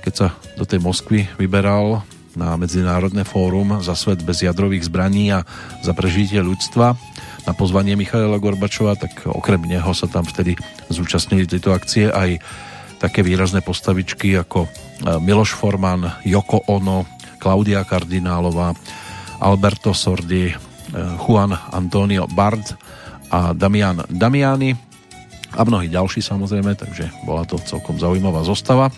[0.00, 2.06] Keď sa do tej Moskvy vyberal
[2.38, 5.44] na Medzinárodné fórum za svet bez jadrových zbraní a
[5.84, 6.96] za prežitie ľudstva
[7.46, 10.58] na pozvanie Michaela Gorbačova, tak okrem neho sa tam vtedy
[10.90, 12.42] zúčastnili tejto akcie aj
[12.98, 14.66] také výrazné postavičky ako
[15.22, 17.06] Miloš Forman, Joko Ono,
[17.38, 18.74] Klaudia Kardinálová,
[19.38, 20.50] Alberto Sordi,
[21.22, 22.74] Juan Antonio Bard
[23.30, 24.74] a Damian Damiani
[25.54, 28.90] a mnohí ďalší samozrejme, takže bola to celkom zaujímavá zostava.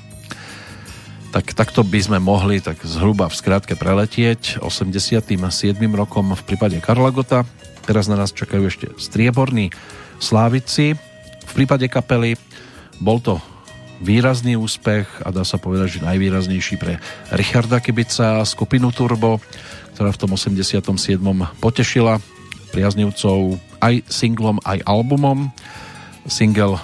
[1.29, 5.29] Tak takto by sme mohli tak zhruba v skratke preletieť 87.
[5.93, 7.45] rokom v prípade Karla Gota.
[7.89, 9.73] Teraz na nás čakajú ešte strieborní
[10.21, 10.93] slávici.
[11.49, 12.37] V prípade kapely
[13.01, 13.41] bol to
[14.05, 17.01] výrazný úspech a dá sa povedať, že najvýraznejší pre
[17.33, 19.41] Richarda Kibica a skupinu Turbo,
[19.97, 20.85] ktorá v tom 87.
[21.65, 22.21] potešila
[22.77, 25.49] priaznivcov aj singlom, aj albumom.
[26.29, 26.77] Single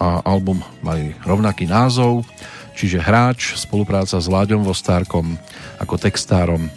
[0.00, 2.24] a album mali rovnaký názov,
[2.72, 5.36] čiže Hráč, spolupráca s Láďom Vostárkom
[5.76, 6.72] ako textárom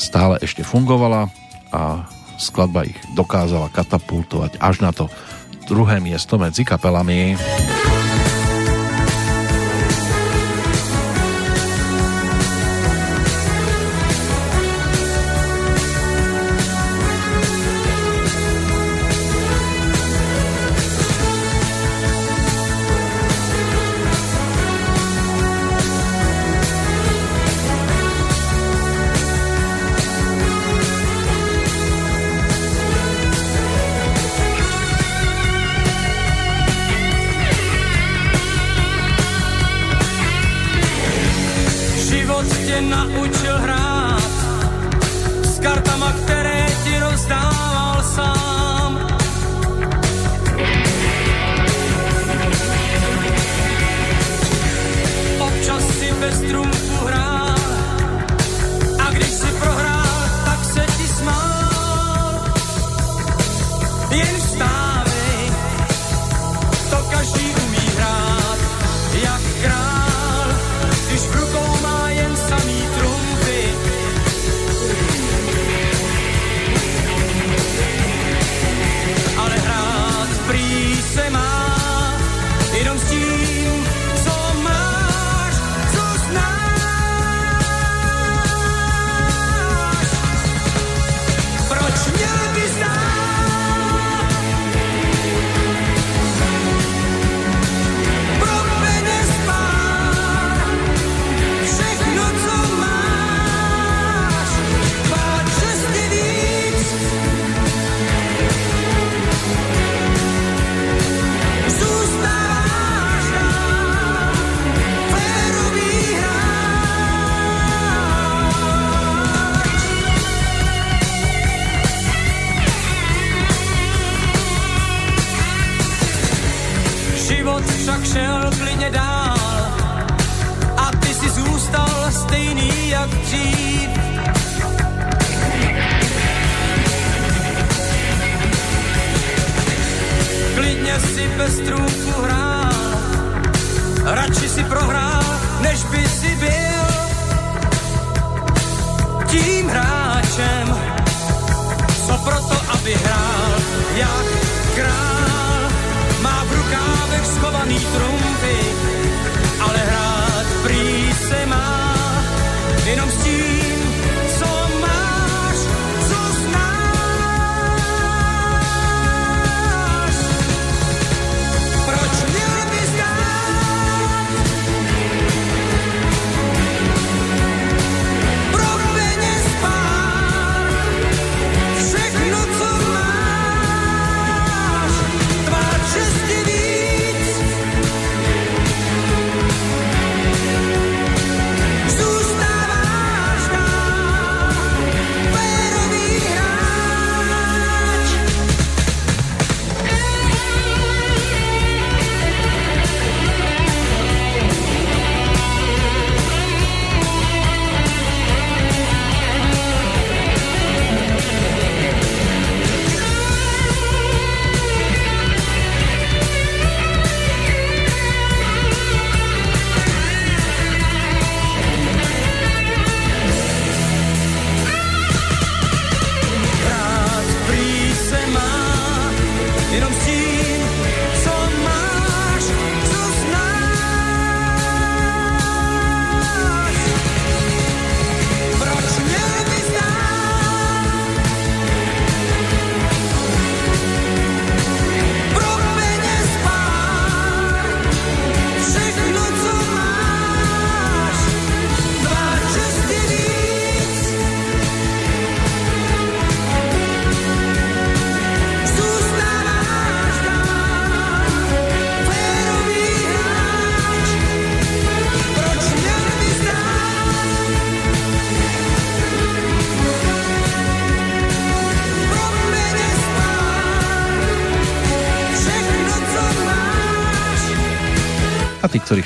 [0.00, 1.28] stále ešte fungovala
[1.68, 2.08] a
[2.42, 5.06] skladba ich dokázala katapultovať až na to
[5.70, 7.38] druhé miesto medzi kapelami.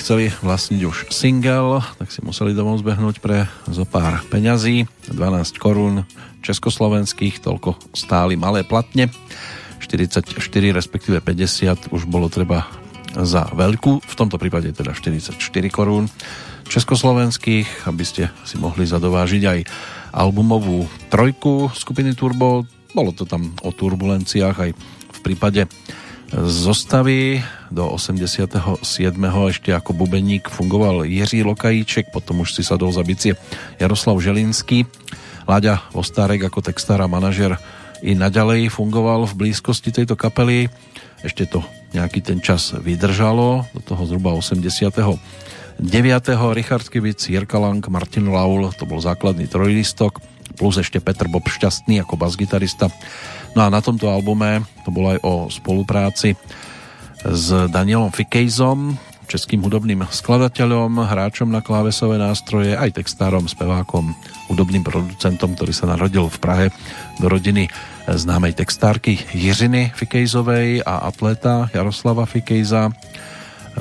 [0.07, 4.86] chceli vlastniť už single, tak si museli domov zbehnúť pre zo pár peňazí.
[5.10, 5.18] 12
[5.59, 6.07] korún
[6.47, 9.10] československých, toľko stáli malé platne.
[9.83, 10.31] 44
[10.70, 12.70] respektíve 50 už bolo treba
[13.18, 15.43] za veľkú, v tomto prípade teda 44
[15.75, 16.07] korún
[16.70, 19.59] československých, aby ste si mohli zadovážiť aj
[20.15, 22.62] albumovú trojku skupiny Turbo.
[22.94, 24.70] Bolo to tam o turbulenciách aj
[25.10, 25.67] v prípade
[26.31, 28.78] zostavy do 87.
[29.50, 33.34] ešte ako bubeník fungoval Jiří Lokajíček, potom už si sadol za bicie
[33.82, 34.86] Jaroslav Želinský.
[35.50, 37.58] Láďa Vostárek ako textár a manažer
[38.06, 40.70] i naďalej fungoval v blízkosti tejto kapely.
[41.26, 44.62] Ešte to nejaký ten čas vydržalo, do toho zhruba 80.
[45.76, 46.56] 9.
[46.56, 50.24] Richard Kivic, Jirka Lang, Martin Laul, to bol základný trojlistok,
[50.56, 52.88] plus ešte Petr Bob Šťastný ako basgitarista.
[53.52, 56.36] No a na tomto albume to bolo aj o spolupráci
[57.32, 58.94] s Danielom Fikejzom,
[59.26, 64.14] českým hudobným skladateľom, hráčom na klávesové nástroje, aj textárom, spevákom,
[64.46, 66.66] hudobným producentom, ktorý sa narodil v Prahe
[67.18, 67.66] do rodiny
[68.06, 72.94] známej textárky Jiřiny Fikejzovej a atleta Jaroslava Fikejza.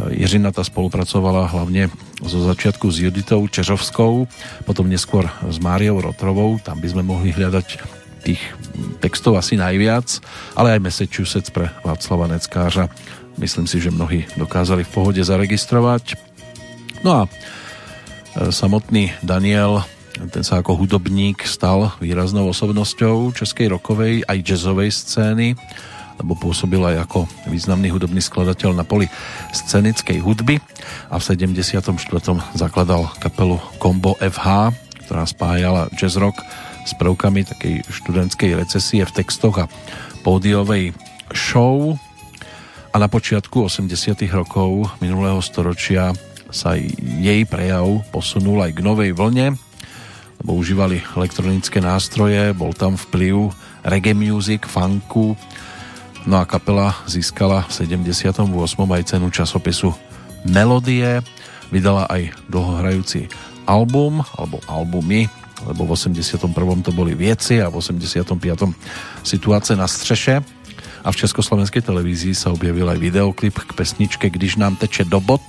[0.09, 4.27] Jiřina tá spolupracovala hlavne zo začiatku s Juditou Čežovskou,
[4.65, 7.67] potom neskôr s Máriou Rotrovou, tam by sme mohli hľadať
[8.25, 8.41] tých
[8.99, 10.19] textov asi najviac,
[10.57, 12.90] ale aj Massachusetts pre Václava Neckářa.
[13.35, 16.15] Myslím si, že mnohí dokázali v pohode zaregistrovať.
[17.03, 17.30] No a e,
[18.49, 19.83] samotný Daniel,
[20.31, 25.47] ten sa ako hudobník stal výraznou osobnosťou českej rokovej aj jazzovej scény
[26.19, 29.11] lebo pôsobil aj ako významný hudobný skladateľ na poli
[29.51, 30.64] scenickej hudby
[31.11, 31.91] a v 74.
[32.55, 34.72] zakladal kapelu Combo FH,
[35.07, 36.39] ktorá spájala jazz rock
[36.88, 39.69] s prvkami takej študentskej recesie v textoch a
[40.23, 40.95] pódiovej
[41.33, 41.99] show
[42.95, 46.15] a na počiatku 80 rokov minulého storočia
[46.48, 47.83] sa jej prejav
[48.15, 49.59] posunul aj k novej vlne,
[50.40, 53.51] lebo užívali elektronické nástroje, bol tam vplyv
[53.83, 55.35] reggae music, funku,
[56.25, 58.49] No a kapela získala v 78.
[58.82, 59.93] aj cenu časopisu
[60.48, 61.22] Melodie,
[61.69, 63.30] vydala aj dlhohrajúci
[63.69, 65.30] album, alebo albumy,
[65.67, 66.49] lebo v 81.
[66.82, 68.40] to boli Vieci a v 85.
[69.22, 70.55] Situáce na střeše
[71.06, 75.45] a v Československej televízii sa objavil aj videoklip k pesničke Když nám teče do bod,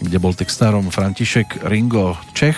[0.00, 2.56] kde bol textárom František Ringo Čech.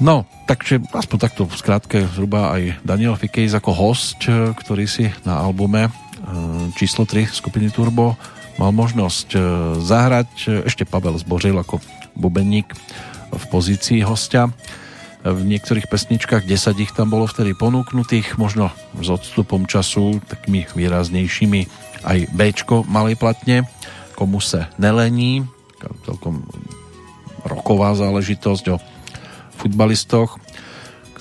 [0.00, 5.44] No, takže aspoň takto v skratke zhruba aj Daniel Fikejs ako host, ktorý si na
[5.44, 5.92] albume e,
[6.74, 8.16] číslo 3 skupiny Turbo
[8.56, 9.38] mal možnosť e,
[9.84, 10.64] zahrať.
[10.66, 11.78] Ešte Pavel Zbořil ako
[12.16, 12.72] bubeník
[13.30, 14.48] v pozícii hostia.
[15.22, 21.60] V niektorých pesničkách 10 ich tam bolo vtedy ponúknutých, možno s odstupom času takými výraznejšími
[22.02, 23.62] aj Bčko malej platne,
[24.18, 25.46] komu se nelení,
[26.02, 26.42] celkom
[27.46, 28.82] roková záležitosť o
[29.62, 30.42] futbalistoch,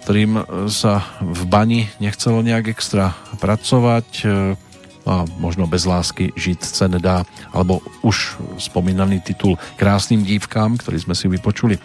[0.01, 4.57] ktorým sa v bani nechcelo nejak extra pracovať e,
[5.05, 11.13] a možno bez lásky žiť sa nedá, alebo už spomínaný titul Krásnym dívkám, ktorý sme
[11.17, 11.77] si vypočuli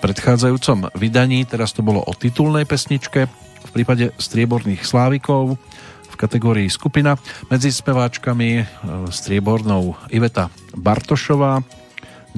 [0.00, 1.44] predchádzajúcom vydaní.
[1.44, 3.26] Teraz to bolo o titulnej pesničke
[3.64, 5.58] v prípade strieborných slávikov
[6.10, 7.18] v kategórii skupina.
[7.50, 8.64] Medzi speváčkami e,
[9.10, 11.64] striebornou Iveta Bartošová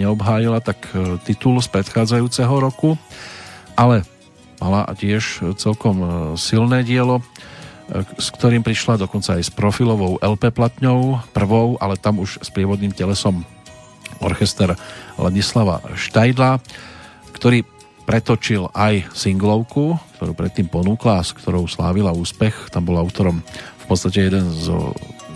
[0.00, 2.96] neobhájila tak e, titul z predchádzajúceho roku
[3.76, 4.02] ale
[4.58, 6.08] mala tiež celkom e,
[6.40, 7.20] silné dielo,
[8.18, 12.90] s ktorým prišla dokonca aj s profilovou LP platňou, prvou, ale tam už s prievodným
[12.90, 13.46] telesom
[14.18, 14.74] orchester
[15.20, 16.58] Ladislava Štajdla,
[17.36, 17.68] ktorý
[18.08, 22.70] pretočil aj singlovku, ktorú predtým ponúkla s ktorou slávila úspech.
[22.72, 23.42] Tam bol autorom
[23.82, 24.72] v podstate jeden z,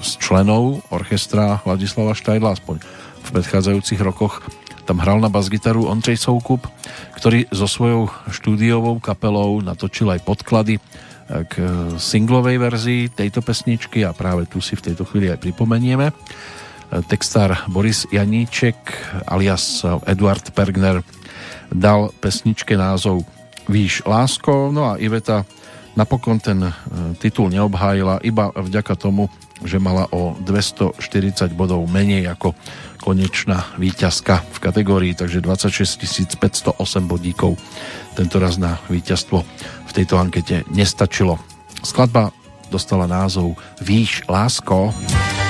[0.00, 2.80] z členov orchestra Ladislava Štajdla, aspoň
[3.20, 4.40] v predchádzajúcich rokoch
[4.88, 6.66] tam hral na basgitaru Ondřej Soukup,
[7.14, 11.62] ktorý so svojou štúdiovou kapelou natočil aj podklady eh, k
[11.94, 16.10] singlovej verzii tejto pesničky a práve tu si v tejto chvíli aj pripomenieme.
[16.10, 16.14] Eh,
[17.06, 18.78] textár Boris Janíček
[19.30, 21.06] alias Eduard Pergner
[21.70, 23.24] dal pesničke názov
[23.70, 25.46] Výš lásko, no a Iveta
[25.94, 26.72] napokon ten eh,
[27.18, 30.96] titul neobhájila iba vďaka tomu, že mala o 240
[31.52, 32.56] bodov menej ako
[33.00, 37.60] konečná výťazka v kategórii, takže 26 508 bodíkov
[38.16, 39.38] tento raz na víťazstvo
[39.86, 41.36] v tejto ankete nestačilo.
[41.84, 42.32] Skladba
[42.72, 44.92] dostala názov Výš lásko.
[44.96, 45.49] Výš lásko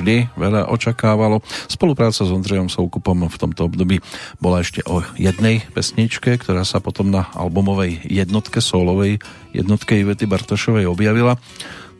[0.00, 1.44] vždy veľa očakávalo.
[1.68, 4.00] Spolupráca s Ondrejom Soukupom v tomto období
[4.40, 9.20] bola ešte o jednej pesničke, ktorá sa potom na albumovej jednotke, solovej
[9.52, 11.36] jednotke Ivety Bartošovej objavila.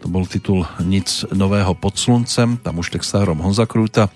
[0.00, 4.08] To bol titul Nic nového pod sluncem, tam už textárom Honza Krúta,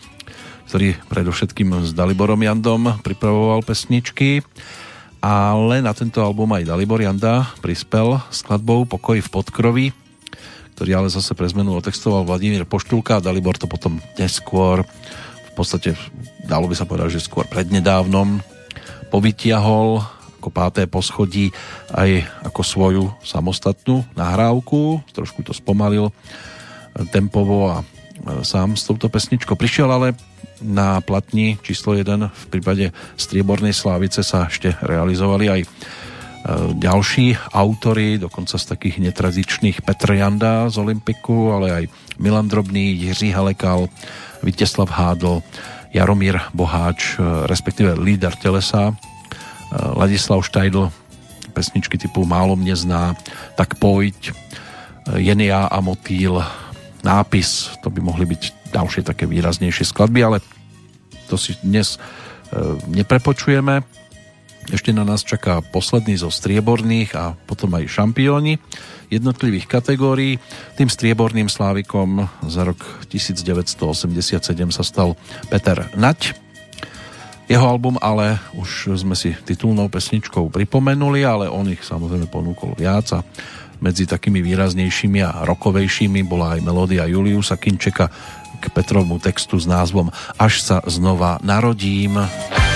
[0.73, 4.41] ktorý predovšetkým s Daliborom Jandom pripravoval pesničky
[5.25, 9.87] ale na tento album aj Dalibor Janda prispel skladbou Pokoj v podkroví,
[10.75, 15.95] ktorý ale zase pre zmenu otextoval Vladimír Poštulka a Dalibor to potom neskôr v podstate
[16.43, 18.43] dalo by sa povedať, že skôr prednedávnom
[19.15, 20.03] povytiahol
[20.43, 21.55] ako páté poschodí
[21.95, 26.13] aj ako svoju samostatnú nahrávku, trošku to spomalil
[27.09, 27.85] tempovo a e,
[28.45, 29.57] sám s touto pesničkou.
[29.57, 30.13] Prišiel, ale
[30.61, 35.61] na platni číslo 1 v prípade Striebornej Slávice sa ešte realizovali aj
[36.77, 41.85] ďalší autory, dokonca z takých netradičných Petr Janda z Olympiku, ale aj
[42.21, 43.89] Milan Drobný, Jiří Halekal,
[44.45, 45.41] Viteslav Hádl,
[45.97, 47.17] Jaromír Boháč,
[47.49, 48.93] respektíve líder Telesa,
[49.73, 50.93] Ladislav Štajdl,
[51.57, 53.17] pesničky typu Málo mne zná,
[53.57, 54.37] Tak pojď,
[55.17, 56.45] Jenia a Motýl,
[57.05, 60.39] Nápis, to by mohli byť ďalšie také výraznejšie skladby, ale
[61.29, 61.97] to si dnes
[62.89, 64.04] neprepočujeme.
[64.73, 68.57] Ešte na nás čaká posledný zo strieborných a potom aj šampióni
[69.13, 70.41] jednotlivých kategórií.
[70.75, 72.81] Tým strieborným slávikom za rok
[73.13, 74.41] 1987
[74.73, 75.15] sa stal
[75.53, 76.35] Peter Nať.
[77.45, 83.13] Jeho album ale už sme si titulnou pesničkou pripomenuli, ale on ich samozrejme ponúkol viac
[83.13, 83.21] a
[83.85, 88.09] medzi takými výraznejšími a rokovejšími bola aj melódia Juliusa Kinčeka
[88.65, 90.09] k Petrovmu textu s názvom
[90.41, 92.17] Až sa znova narodím.
[92.17, 92.74] si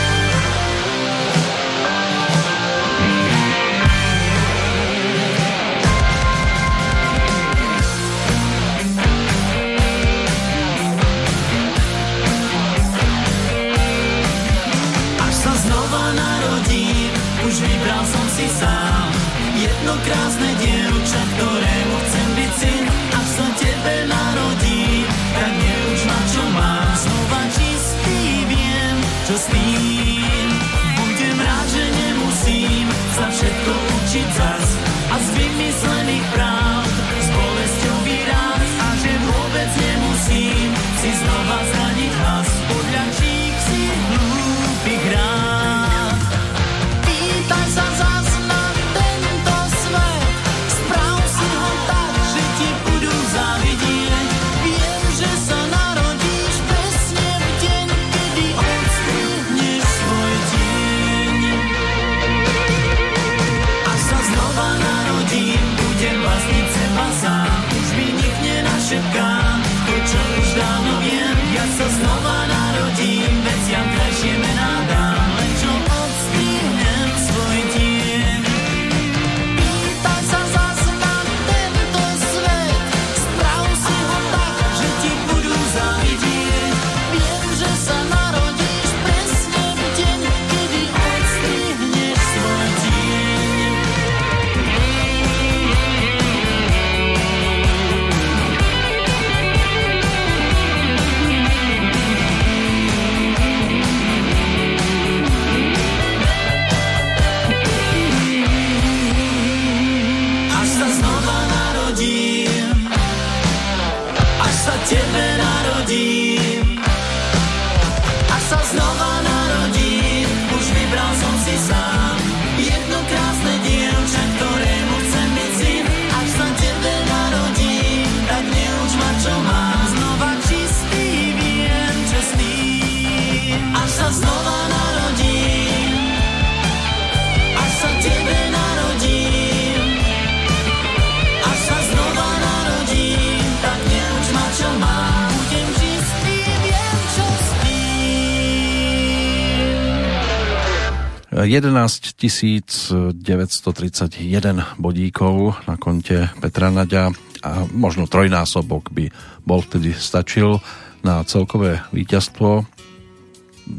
[152.29, 157.09] 11 931 bodíkov na konte Petra Naďa
[157.41, 159.09] a možno trojnásobok by
[159.49, 160.61] bol vtedy stačil
[161.01, 162.69] na celkové víťazstvo.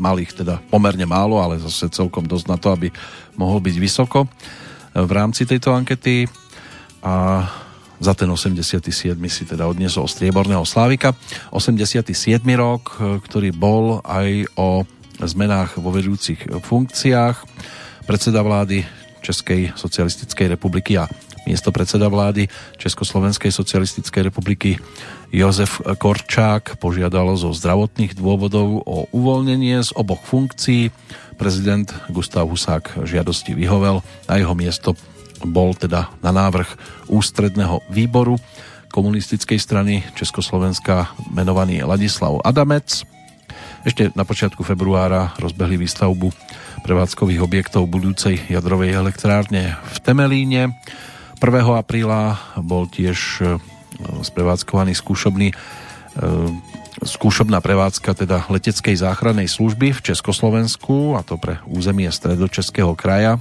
[0.01, 2.89] Mal ich teda pomerne málo, ale zase celkom dosť na to, aby
[3.37, 4.25] mohol byť vysoko
[4.97, 6.25] v rámci tejto ankety
[7.05, 7.45] a
[7.99, 8.81] za ten 87.
[9.29, 11.13] si teda odniesol strieborného Slávika.
[11.51, 12.01] 87.
[12.55, 14.87] rok, ktorý bol aj o
[15.19, 17.37] zmenách vo vedúcich funkciách.
[18.09, 18.81] Predseda vlády
[19.21, 21.05] Českej socialistickej republiky a
[21.45, 22.49] miesto predseda vlády
[22.81, 24.81] Československej socialistickej republiky
[25.29, 30.89] Jozef Korčák požiadal zo zdravotných dôvodov o uvoľnenie z oboch funkcií.
[31.37, 34.01] Prezident Gustav Husák žiadosti vyhovel.
[34.25, 34.97] Na jeho miesto
[35.45, 36.65] bol teda na návrh
[37.13, 38.41] ústredného výboru
[38.89, 43.05] komunistickej strany Československa menovaný Ladislav Adamec.
[43.85, 46.33] Ešte na počiatku februára rozbehli výstavbu
[46.89, 50.73] prevádzkových objektov budúcej jadrovej elektrárne v Temelíne.
[51.37, 51.45] 1.
[51.77, 53.61] apríla bol tiež e,
[54.25, 55.55] sprevádzkovaný skúšobný e,
[57.05, 63.37] skúšobná prevádzka teda leteckej záchrannej služby v Československu a to pre územie stredočeského kraja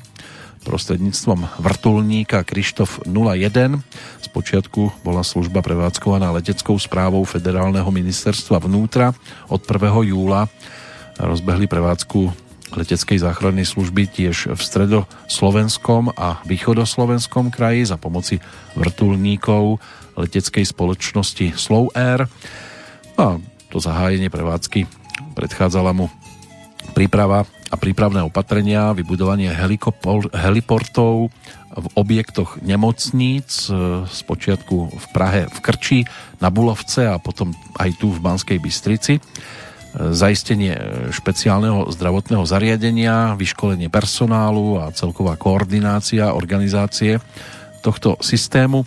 [0.69, 3.81] prostredníctvom vrtulníka Krištof 01.
[4.29, 9.17] Spočiatku bola služba prevádzkovaná leteckou správou Federálneho ministerstva vnútra.
[9.49, 10.13] Od 1.
[10.13, 10.53] júla
[11.17, 18.43] rozbehli prevádzku leteckej záchrannej služby tiež v stredoslovenskom a východoslovenskom kraji za pomoci
[18.77, 19.81] vrtulníkov
[20.19, 22.27] leteckej spoločnosti Slow Air.
[23.19, 23.39] A
[23.69, 24.85] to zahájenie prevádzky
[25.37, 26.11] predchádzala mu
[26.97, 31.29] príprava a prípravné opatrenia, vybudovanie helikopor- heliportov
[31.69, 33.69] v objektoch nemocníc,
[34.09, 35.99] z počiatku v Prahe v Krči,
[36.41, 39.21] na Bulovce a potom aj tu v Banskej Bystrici.
[39.97, 40.77] Zaistenie
[41.11, 47.25] špeciálneho zdravotného zariadenia, vyškolenie personálu a celková koordinácia organizácie
[47.81, 48.85] tohto systému.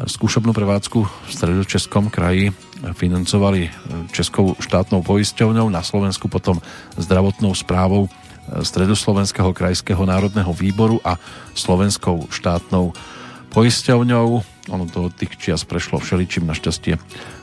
[0.00, 2.56] Skúšobnú prevádzku v stredočeskom kraji
[2.96, 3.68] financovali
[4.16, 6.56] Českou štátnou poisťovňou, na Slovensku potom
[6.96, 8.08] zdravotnou správou
[8.50, 11.20] Stredoslovenského krajského národného výboru a
[11.52, 12.96] Slovenskou štátnou
[13.52, 14.28] poisťovňou.
[14.72, 16.96] Ono to od tých čias prešlo všeličím, našťastie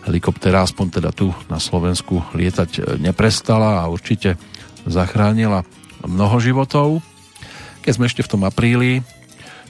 [0.07, 4.39] helikoptera aspoň teda tu na Slovensku lietať neprestala a určite
[4.87, 5.67] zachránila
[6.07, 7.03] mnoho životov.
[7.83, 9.03] Keď sme ešte v tom apríli,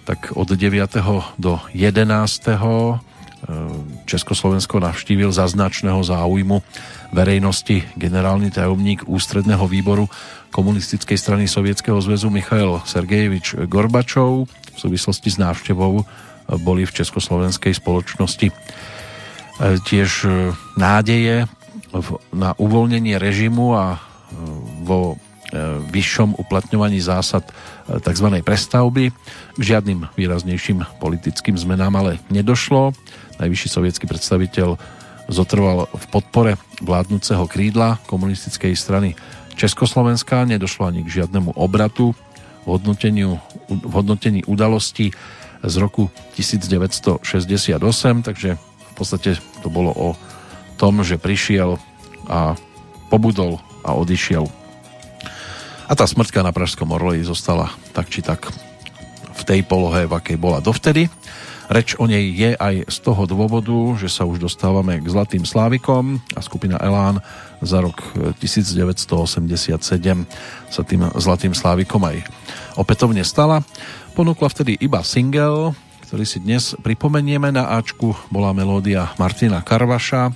[0.05, 0.61] tak od 9.
[1.41, 3.01] do 11
[4.09, 6.61] Československo navštívil za značného záujmu
[7.13, 10.09] verejnosti generálny tajomník ústredného výboru
[10.49, 14.49] komunistickej strany Sovietskeho zväzu Michail Sergejevič Gorbačov.
[14.49, 16.01] V súvislosti s návštevou
[16.63, 18.49] boli v Československej spoločnosti
[19.59, 20.09] tiež
[20.77, 21.49] nádeje
[22.29, 23.97] na uvoľnenie režimu a
[24.83, 25.17] vo
[25.93, 27.47] vyššom uplatňovaní zásad
[27.87, 28.27] tzv.
[28.43, 29.15] prestavby.
[29.55, 32.91] K žiadnym výraznejším politickým zmenám ale nedošlo.
[33.39, 34.75] Najvyšší sovietský predstaviteľ
[35.31, 36.51] zotrval v podpore
[36.83, 39.15] vládnúceho krídla komunistickej strany
[39.55, 40.43] Československa.
[40.43, 42.11] Nedošlo ani k žiadnemu obratu
[42.67, 42.75] v,
[43.71, 45.15] v hodnotení udalostí
[45.63, 47.23] z roku 1968,
[48.21, 48.59] takže
[48.97, 50.09] podstate to bolo o
[50.75, 51.77] tom, že prišiel
[52.27, 52.57] a
[53.07, 54.49] pobudol a odišiel
[55.87, 58.51] a tá smrtka na Pražskom Orloji zostala tak či tak
[59.37, 61.07] v tej polohe, v akej bola dovtedy.
[61.67, 66.19] Reč o nej je aj z toho dôvodu, že sa už dostávame k Zlatým Slávikom
[66.35, 67.19] a skupina Elán
[67.59, 68.03] za rok
[68.39, 69.75] 1987
[70.71, 72.23] sa tým Zlatým Slávikom aj
[72.79, 73.63] opätovne stala.
[74.15, 75.75] Ponúkla vtedy iba single,
[76.07, 80.31] ktorý si dnes pripomenieme na Ačku, bola melódia Martina Karvaša,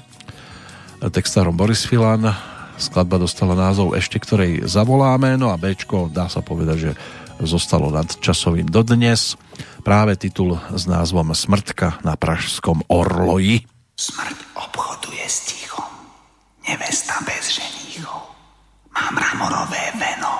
[1.15, 2.27] textárom Boris Filan,
[2.75, 6.91] Skladba dostala názov Ešte ktorej zavoláme, no a Bčko dá sa povedať, že
[7.39, 9.39] zostalo nad časovým dodnes.
[9.85, 13.63] Práve titul s názvom Smrtka na Pražskom Orloji.
[13.95, 15.87] Smrť obchoduje s tichom,
[16.67, 18.33] nevesta bez ženíchov.
[18.91, 20.35] Mám ramorové veno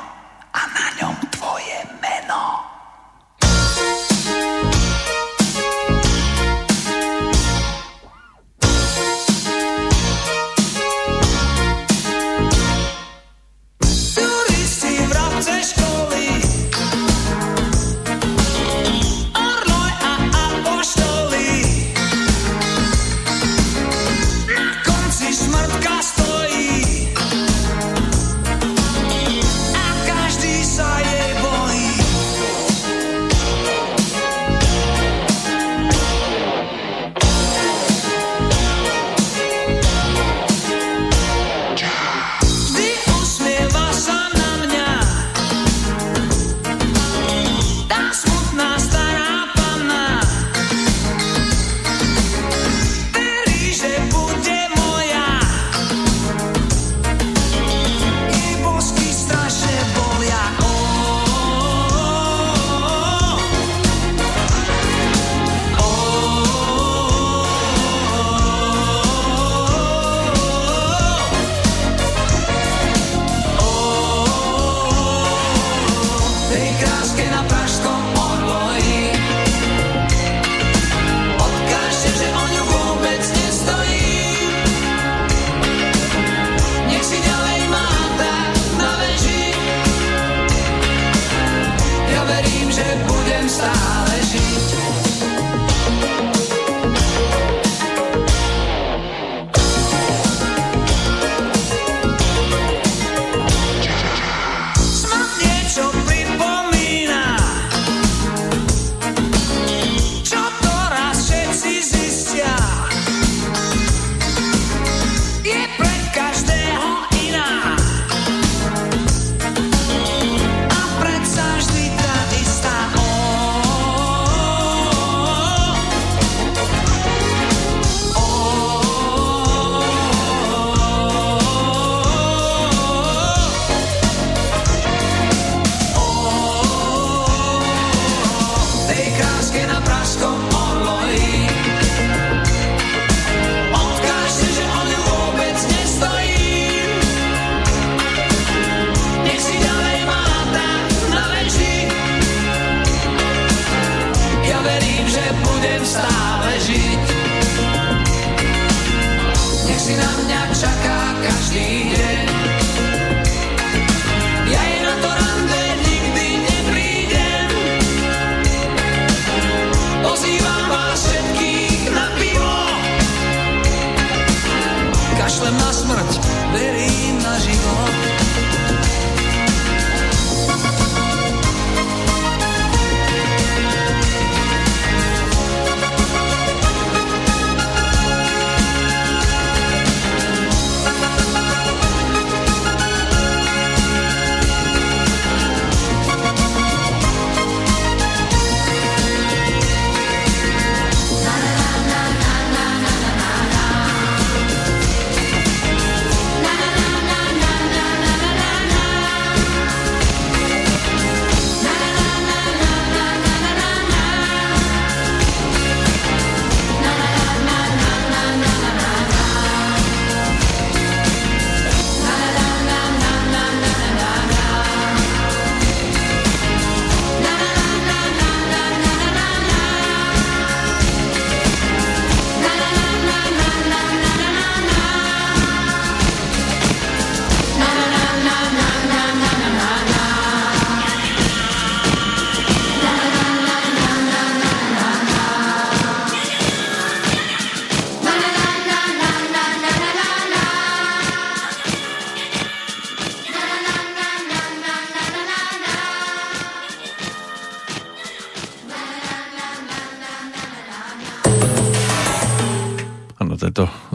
[0.51, 2.70] a na ňom tvoje meno.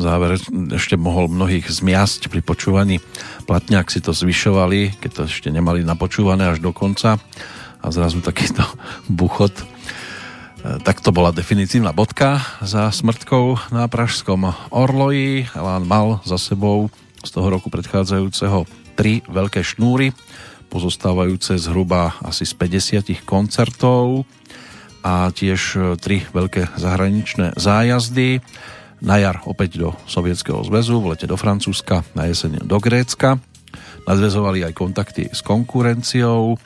[0.07, 0.39] Záver
[0.70, 3.02] ešte mohol mnohých zmiasť pri počúvaní
[3.51, 7.18] platňa, ak si to zvyšovali, keď to ešte nemali napočúvané až do konca
[7.83, 8.62] a zrazu takýto
[9.18, 9.55] buchot.
[9.59, 9.65] E,
[10.86, 15.51] tak to bola definitívna bodka za smrtkou na Pražskom Orloji.
[15.59, 16.86] Elán mal za sebou
[17.26, 20.15] z toho roku predchádzajúceho tri veľké šnúry,
[20.70, 24.23] pozostávajúce zhruba asi z 50 koncertov
[25.02, 28.43] a tiež tri veľké zahraničné zájazdy.
[29.05, 33.36] Na jar opäť do Sovietskeho zväzu, v lete do Francúzska, na jeseň do Grécka.
[34.08, 36.57] Nadvezovali aj kontakty s konkurenciou.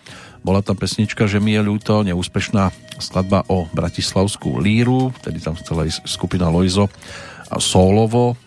[0.41, 2.71] Bola tam pesnička, že mi je ľúto, neúspešná
[3.03, 6.87] skladba o Bratislavskú líru, vtedy tam chcela ísť skupina Loizo
[7.51, 8.39] a Solovo.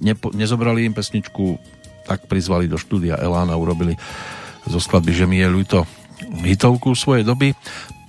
[0.00, 1.60] Nepo, nezobrali im pesničku,
[2.08, 3.94] tak prizvali do štúdia Elána, urobili
[4.66, 5.78] zo skladby, že mi je ľúto
[6.44, 7.54] hitovku svojej doby.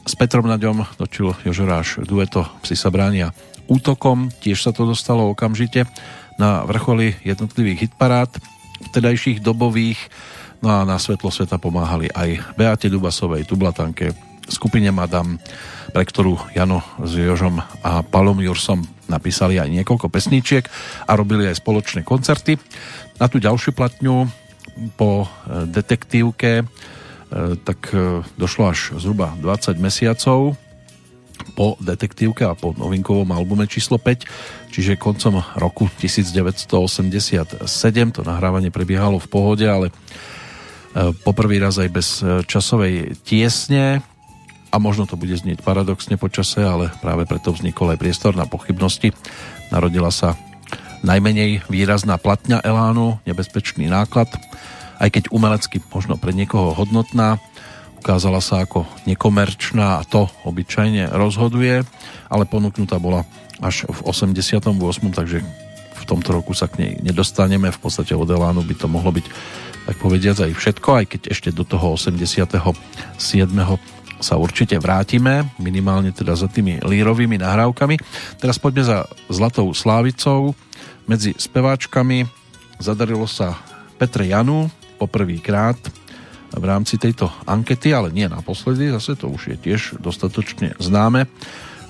[0.02, 3.30] S Petrom Naďom točil Jožoráš dueto Psi sa bránia
[3.72, 5.88] útokom, tiež sa to dostalo okamžite
[6.36, 8.36] na vrcholy jednotlivých hitparád
[8.92, 10.12] vtedajších dobových
[10.62, 14.14] No a na svetlo sveta pomáhali aj Beate Dubasovej, Tublatanke,
[14.46, 15.42] skupine Madam,
[15.90, 20.62] pre ktorú Jano s Jožom a Palom Jursom napísali aj niekoľko pesničiek
[21.10, 22.62] a robili aj spoločné koncerty.
[23.18, 24.30] Na tú ďalšiu platňu
[24.96, 25.28] po e,
[25.66, 26.64] detektívke e,
[27.66, 30.54] tak e, došlo až zhruba 20 mesiacov
[31.58, 37.62] po detektívke a po novinkovom albume číslo 5, čiže koncom roku 1987
[38.12, 39.90] to nahrávanie prebiehalo v pohode, ale
[40.92, 44.04] E, poprvý raz aj bez e, časovej tiesne.
[44.72, 49.12] A možno to bude znieť paradoxne počase, ale práve preto vznikol aj priestor na pochybnosti.
[49.72, 50.40] Narodila sa
[51.04, 54.32] najmenej výrazná platňa Elánu, nebezpečný náklad,
[55.02, 57.40] aj keď umelecky možno pre niekoho hodnotná,
[58.02, 61.86] ukázala sa ako nekomerčná a to obyčajne rozhoduje,
[62.34, 63.30] ale ponúknutá bola
[63.62, 64.66] až v 88.
[65.14, 65.46] takže
[66.02, 69.26] v tomto roku sa k nej nedostaneme, v podstate od Elánu by to mohlo byť
[69.86, 72.42] tak povediac aj všetko, aj keď ešte do toho 87.
[74.22, 78.02] sa určite vrátime, minimálne teda za tými lírovými nahrávkami.
[78.42, 78.98] Teraz poďme za
[79.30, 80.58] Zlatou Slávicou.
[81.06, 82.26] Medzi speváčkami
[82.82, 83.58] zadarilo sa
[83.98, 84.70] Petre Janu
[85.02, 85.78] poprvýkrát
[86.52, 91.28] v rámci tejto ankety, ale nie naposledy, zase to už je tiež dostatočne známe.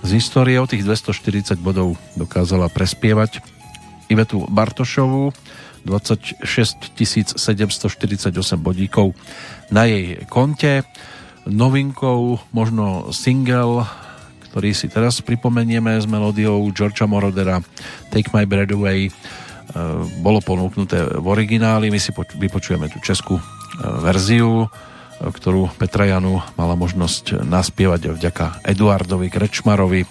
[0.01, 3.41] Z histórie o tých 240 bodov dokázala prespievať
[4.09, 5.33] Ivetu Bartošovú,
[5.85, 6.45] 26
[7.38, 9.17] 748 bodíkov
[9.73, 10.85] na jej konte.
[11.49, 13.81] Novinkou možno single,
[14.51, 17.65] ktorý si teraz pripomenieme s melódiou Georgia Morodera
[18.14, 19.11] Take My Breath Away e,
[20.22, 23.41] bolo ponúknuté v origináli, my si vypočujeme tú českú
[23.81, 24.69] verziu,
[25.21, 30.09] ktorú Petra Janu mala možnosť naspievať vďaka Eduardovi Krečmarovi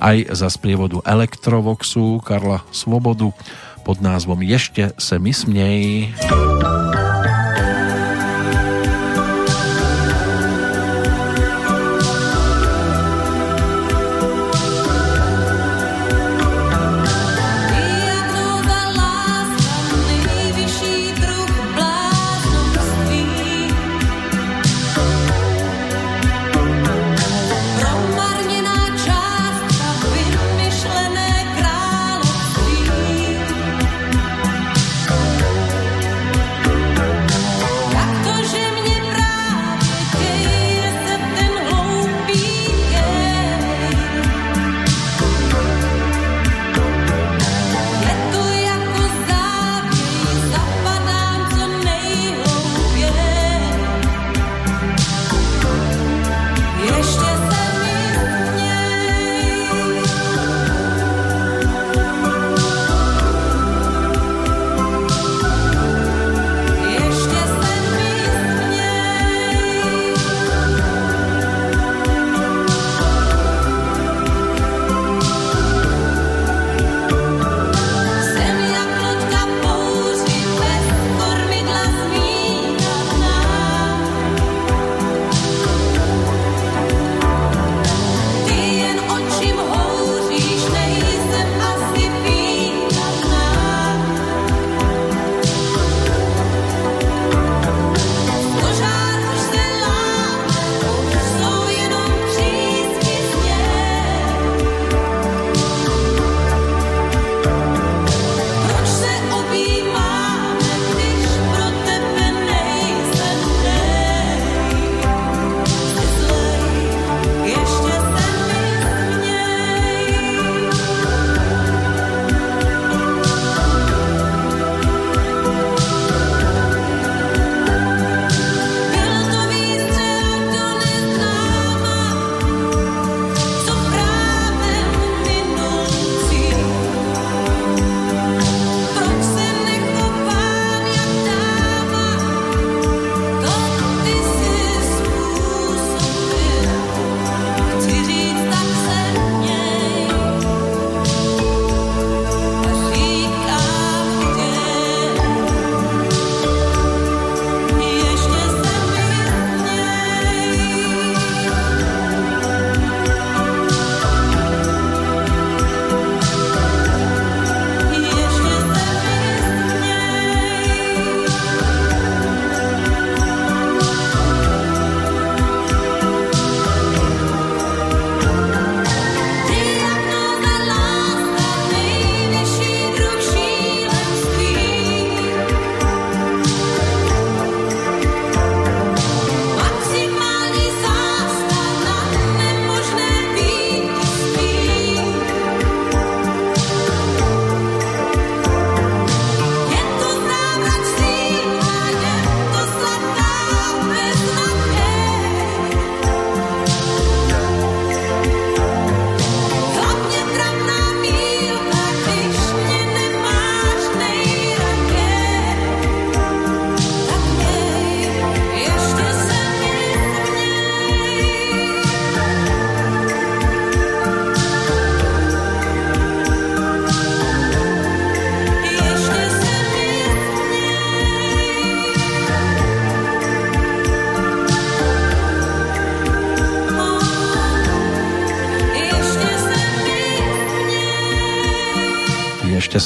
[0.00, 3.32] aj za sprievodu Elektrovoxu Karla Svobodu
[3.84, 6.12] pod názvom Ešte se mi smnej.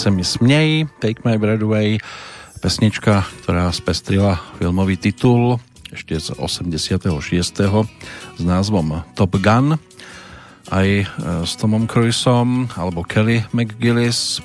[0.05, 1.97] Sa mi smnej, Take My Breath Away,
[2.61, 5.57] pesnička, ktorá spestrila filmový titul
[5.89, 7.09] ešte z 86.
[8.37, 9.81] s názvom Top Gun
[10.69, 11.05] aj e,
[11.49, 14.45] s Tomom Cruiseom alebo Kelly McGillis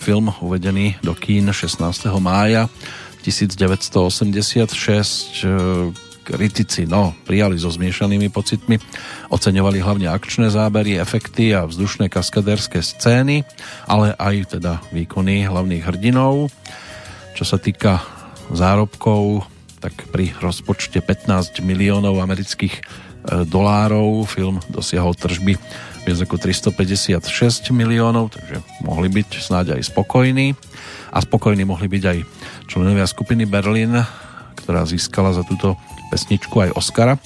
[0.00, 1.76] film uvedený do kín 16.
[2.16, 2.64] mája
[3.20, 4.72] 1986
[6.26, 8.82] kritici no, prijali so zmiešanými pocitmi,
[9.30, 13.42] oceňovali hlavne akčné zábery, efekty a vzdušné kaskadérske scény,
[13.86, 16.50] ale aj teda výkony hlavných hrdinov.
[17.34, 18.02] Čo sa týka
[18.54, 19.44] zárobkov,
[19.82, 22.82] tak pri rozpočte 15 miliónov amerických e,
[23.44, 25.58] dolárov film dosiahol tržby
[26.06, 30.54] viac ako 356 miliónov, takže mohli byť snáď aj spokojní.
[31.10, 32.18] A spokojní mohli byť aj
[32.70, 34.06] členovia skupiny Berlin,
[34.54, 35.74] ktorá získala za túto
[36.14, 37.18] pesničku aj Oscara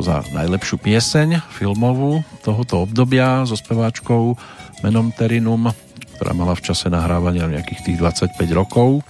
[0.00, 4.38] za najlepšiu pieseň filmovú tohoto obdobia so speváčkou
[4.80, 5.68] menom Terinum,
[6.16, 9.04] ktorá mala v čase nahrávania nejakých tých 25 rokov.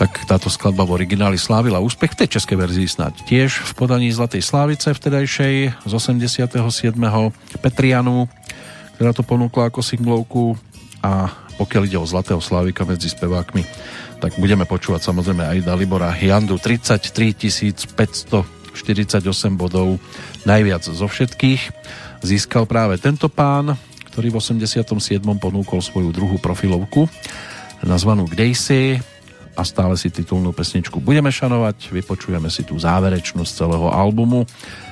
[0.00, 4.08] Tak táto skladba v origináli slávila úspech v tej českej verzii snáď tiež v podaní
[4.08, 6.56] Zlatej Slávice vtedajšej z 87.
[7.60, 8.24] Petrianu,
[8.96, 10.56] ktorá to ponúkla ako singlovku
[11.04, 11.28] a
[11.60, 13.60] pokiaľ ide o Zlatého Slávika medzi spevákmi,
[14.24, 16.56] tak budeme počúvať samozrejme aj Dalibora Hiandu.
[16.56, 17.92] 33
[18.72, 19.98] 548 bodov,
[20.46, 21.62] najviac zo všetkých.
[22.20, 23.74] Získal práve tento pán,
[24.10, 25.20] ktorý v 87.
[25.38, 27.08] ponúkol svoju druhú profilovku
[27.80, 29.00] nazvanú Gdejsi
[29.56, 31.92] a stále si titulnú pesničku budeme šanovať.
[31.92, 34.44] Vypočujeme si tú záverečnú z celého albumu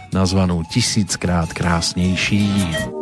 [0.09, 2.49] nazvanú Tisíckrát krásnejší.
[2.49, 2.98] krásnější,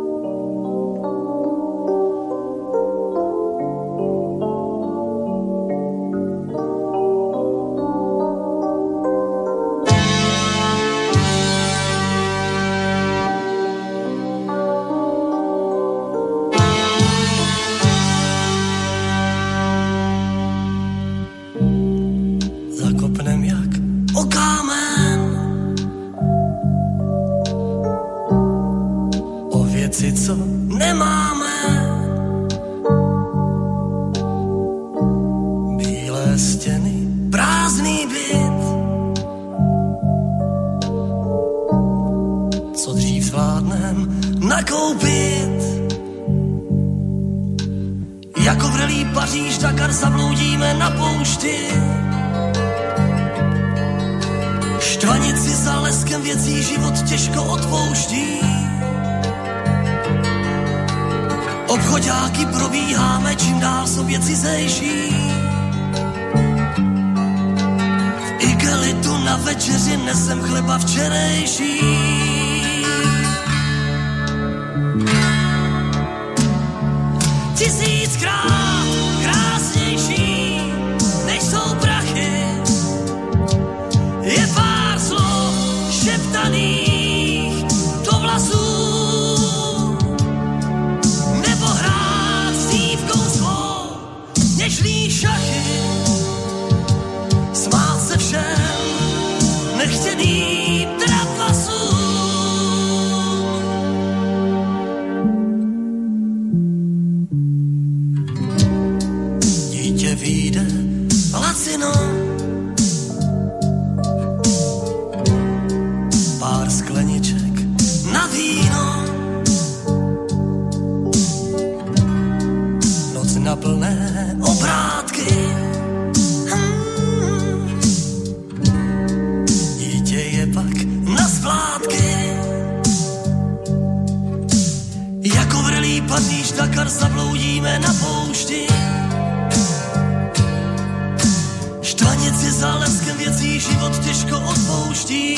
[142.47, 145.35] Ty záleskem věcí život těžko odpouští.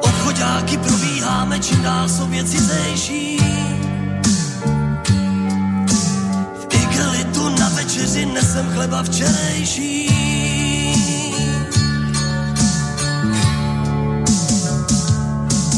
[0.00, 2.56] Obchodáky probíháme čím dál věci.
[2.56, 3.38] cizejší.
[6.60, 10.08] V igelitu na večeři nesem chleba včerejší.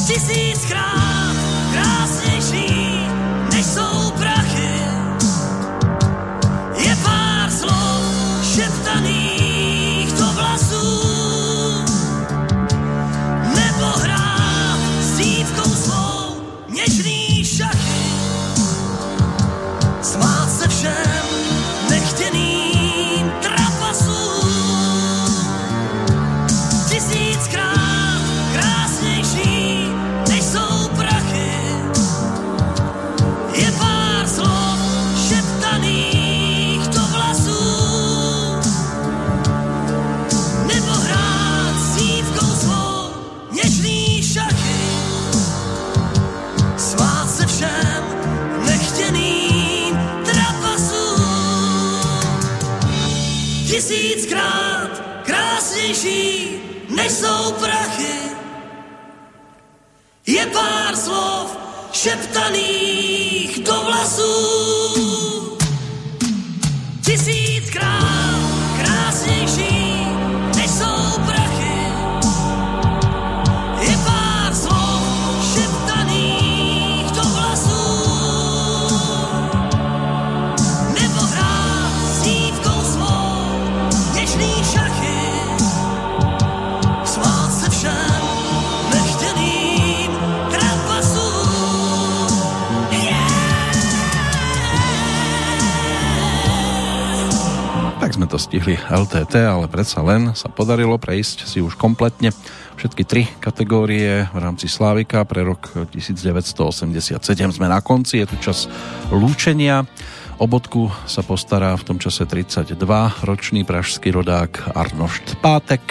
[0.07, 1.12] Tisíckrát
[98.33, 102.33] to stihli LTT, ale predsa len sa podarilo prejsť si už kompletne
[102.81, 107.21] všetky tri kategórie v rámci Slávika pre rok 1987.
[107.53, 108.73] Sme na konci, je tu čas
[109.13, 109.85] lúčenia.
[110.41, 112.73] O bodku sa postará v tom čase 32
[113.21, 115.85] ročný pražský rodák Arnošt Pátek.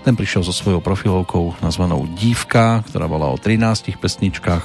[0.00, 4.64] Ten prišiel so svojou profilovkou nazvanou Dívka, ktorá bola o 13 pesničkách.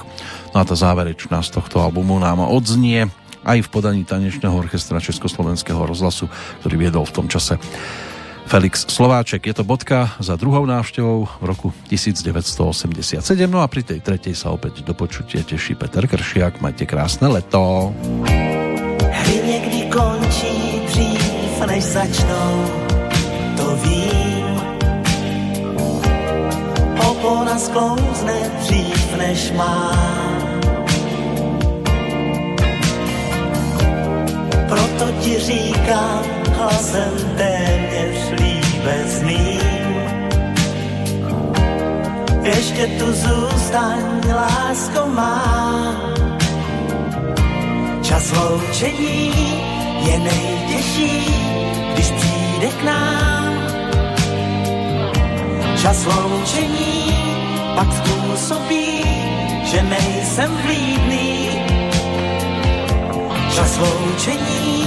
[0.56, 3.12] No a tá záverečná z tohto albumu nám odznie
[3.48, 6.28] aj v podaní tanečného orchestra Československého rozhlasu,
[6.60, 7.56] ktorý viedol v tom čase
[8.48, 9.44] Felix Slováček.
[9.44, 13.20] Je to bodka za druhou návštevou v roku 1987.
[13.44, 16.64] No a pri tej tretej sa opäť do počutia teší Peter Kršiak.
[16.64, 17.92] Majte krásne leto.
[19.04, 22.52] Hry někdy končí dřív, než začnou,
[23.56, 24.56] to vím.
[27.04, 30.37] Opona sklouzne dřív, než má.
[34.98, 36.22] Proto ti říkám
[36.56, 39.94] hlasem téměř líbezným.
[42.42, 44.02] Ještě tu zůstaň,
[44.34, 45.94] lásko má.
[48.02, 49.32] Čas loučení
[50.00, 51.34] je nejtěžší,
[51.94, 53.54] když přijde k nám.
[55.82, 57.14] Čas loučení
[57.74, 59.04] pak způsobí,
[59.64, 61.48] že nejsem vlídný.
[63.54, 64.77] Čas loučení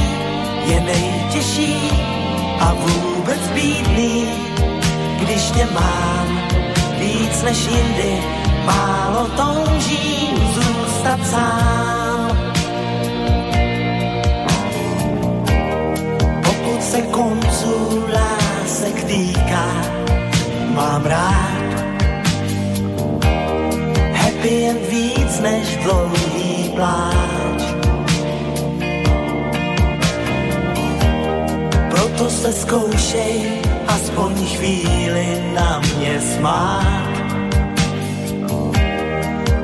[0.65, 1.91] je nejtěžší
[2.59, 4.25] a vůbec bídný,
[5.19, 6.41] když tě mám
[6.99, 8.23] víc než jindy,
[8.65, 12.37] málo toužím zůstat sám.
[16.43, 19.65] Pokud se konců lásek týká,
[20.75, 21.61] mám rád
[24.13, 27.40] happy end víc než dlouhý pláč.
[32.11, 37.07] Proto se zkoušej aspoň chvíli na mě smát.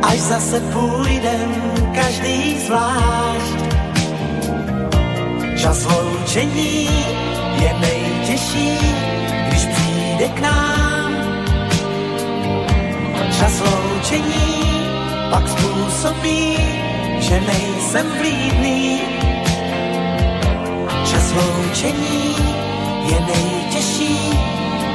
[0.02, 1.52] Až zase půjdem
[1.96, 3.60] každý zvlášť.
[5.58, 6.90] Čas loučení
[7.62, 8.80] je nejtěžší,
[9.48, 11.12] když přijde k nám.
[13.40, 14.72] Čas loučení
[15.32, 16.58] pak způsobí,
[17.20, 19.17] že nejsem vlídný.
[21.38, 22.36] Čas loučení
[23.06, 24.40] je nejtěžší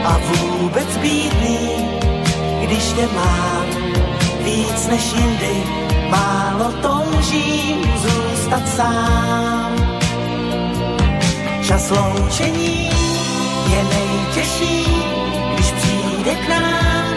[0.04, 1.58] a vůbec bídný,
[2.62, 3.66] když tě mám
[4.44, 5.62] víc než jindy,
[6.10, 9.72] málo toužím zůstat sám.
[11.66, 12.90] Čas loučení
[13.70, 14.86] je nejtěžší,
[15.54, 17.14] když přijde k nám.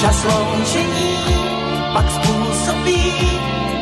[0.00, 1.16] Čas loučení
[1.92, 3.12] pak způsobí,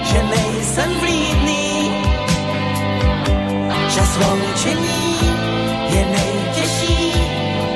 [0.02, 1.67] že nejsem vlídný
[3.88, 5.18] že sloučení
[5.88, 7.12] je nejtěžší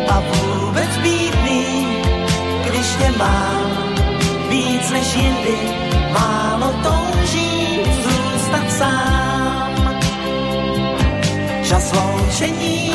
[0.09, 1.87] a vůbec bídný,
[2.65, 3.71] když tě mám
[4.49, 5.59] víc než jindy,
[6.13, 10.01] málo touží zůstat sám.
[11.63, 12.92] Že sloučení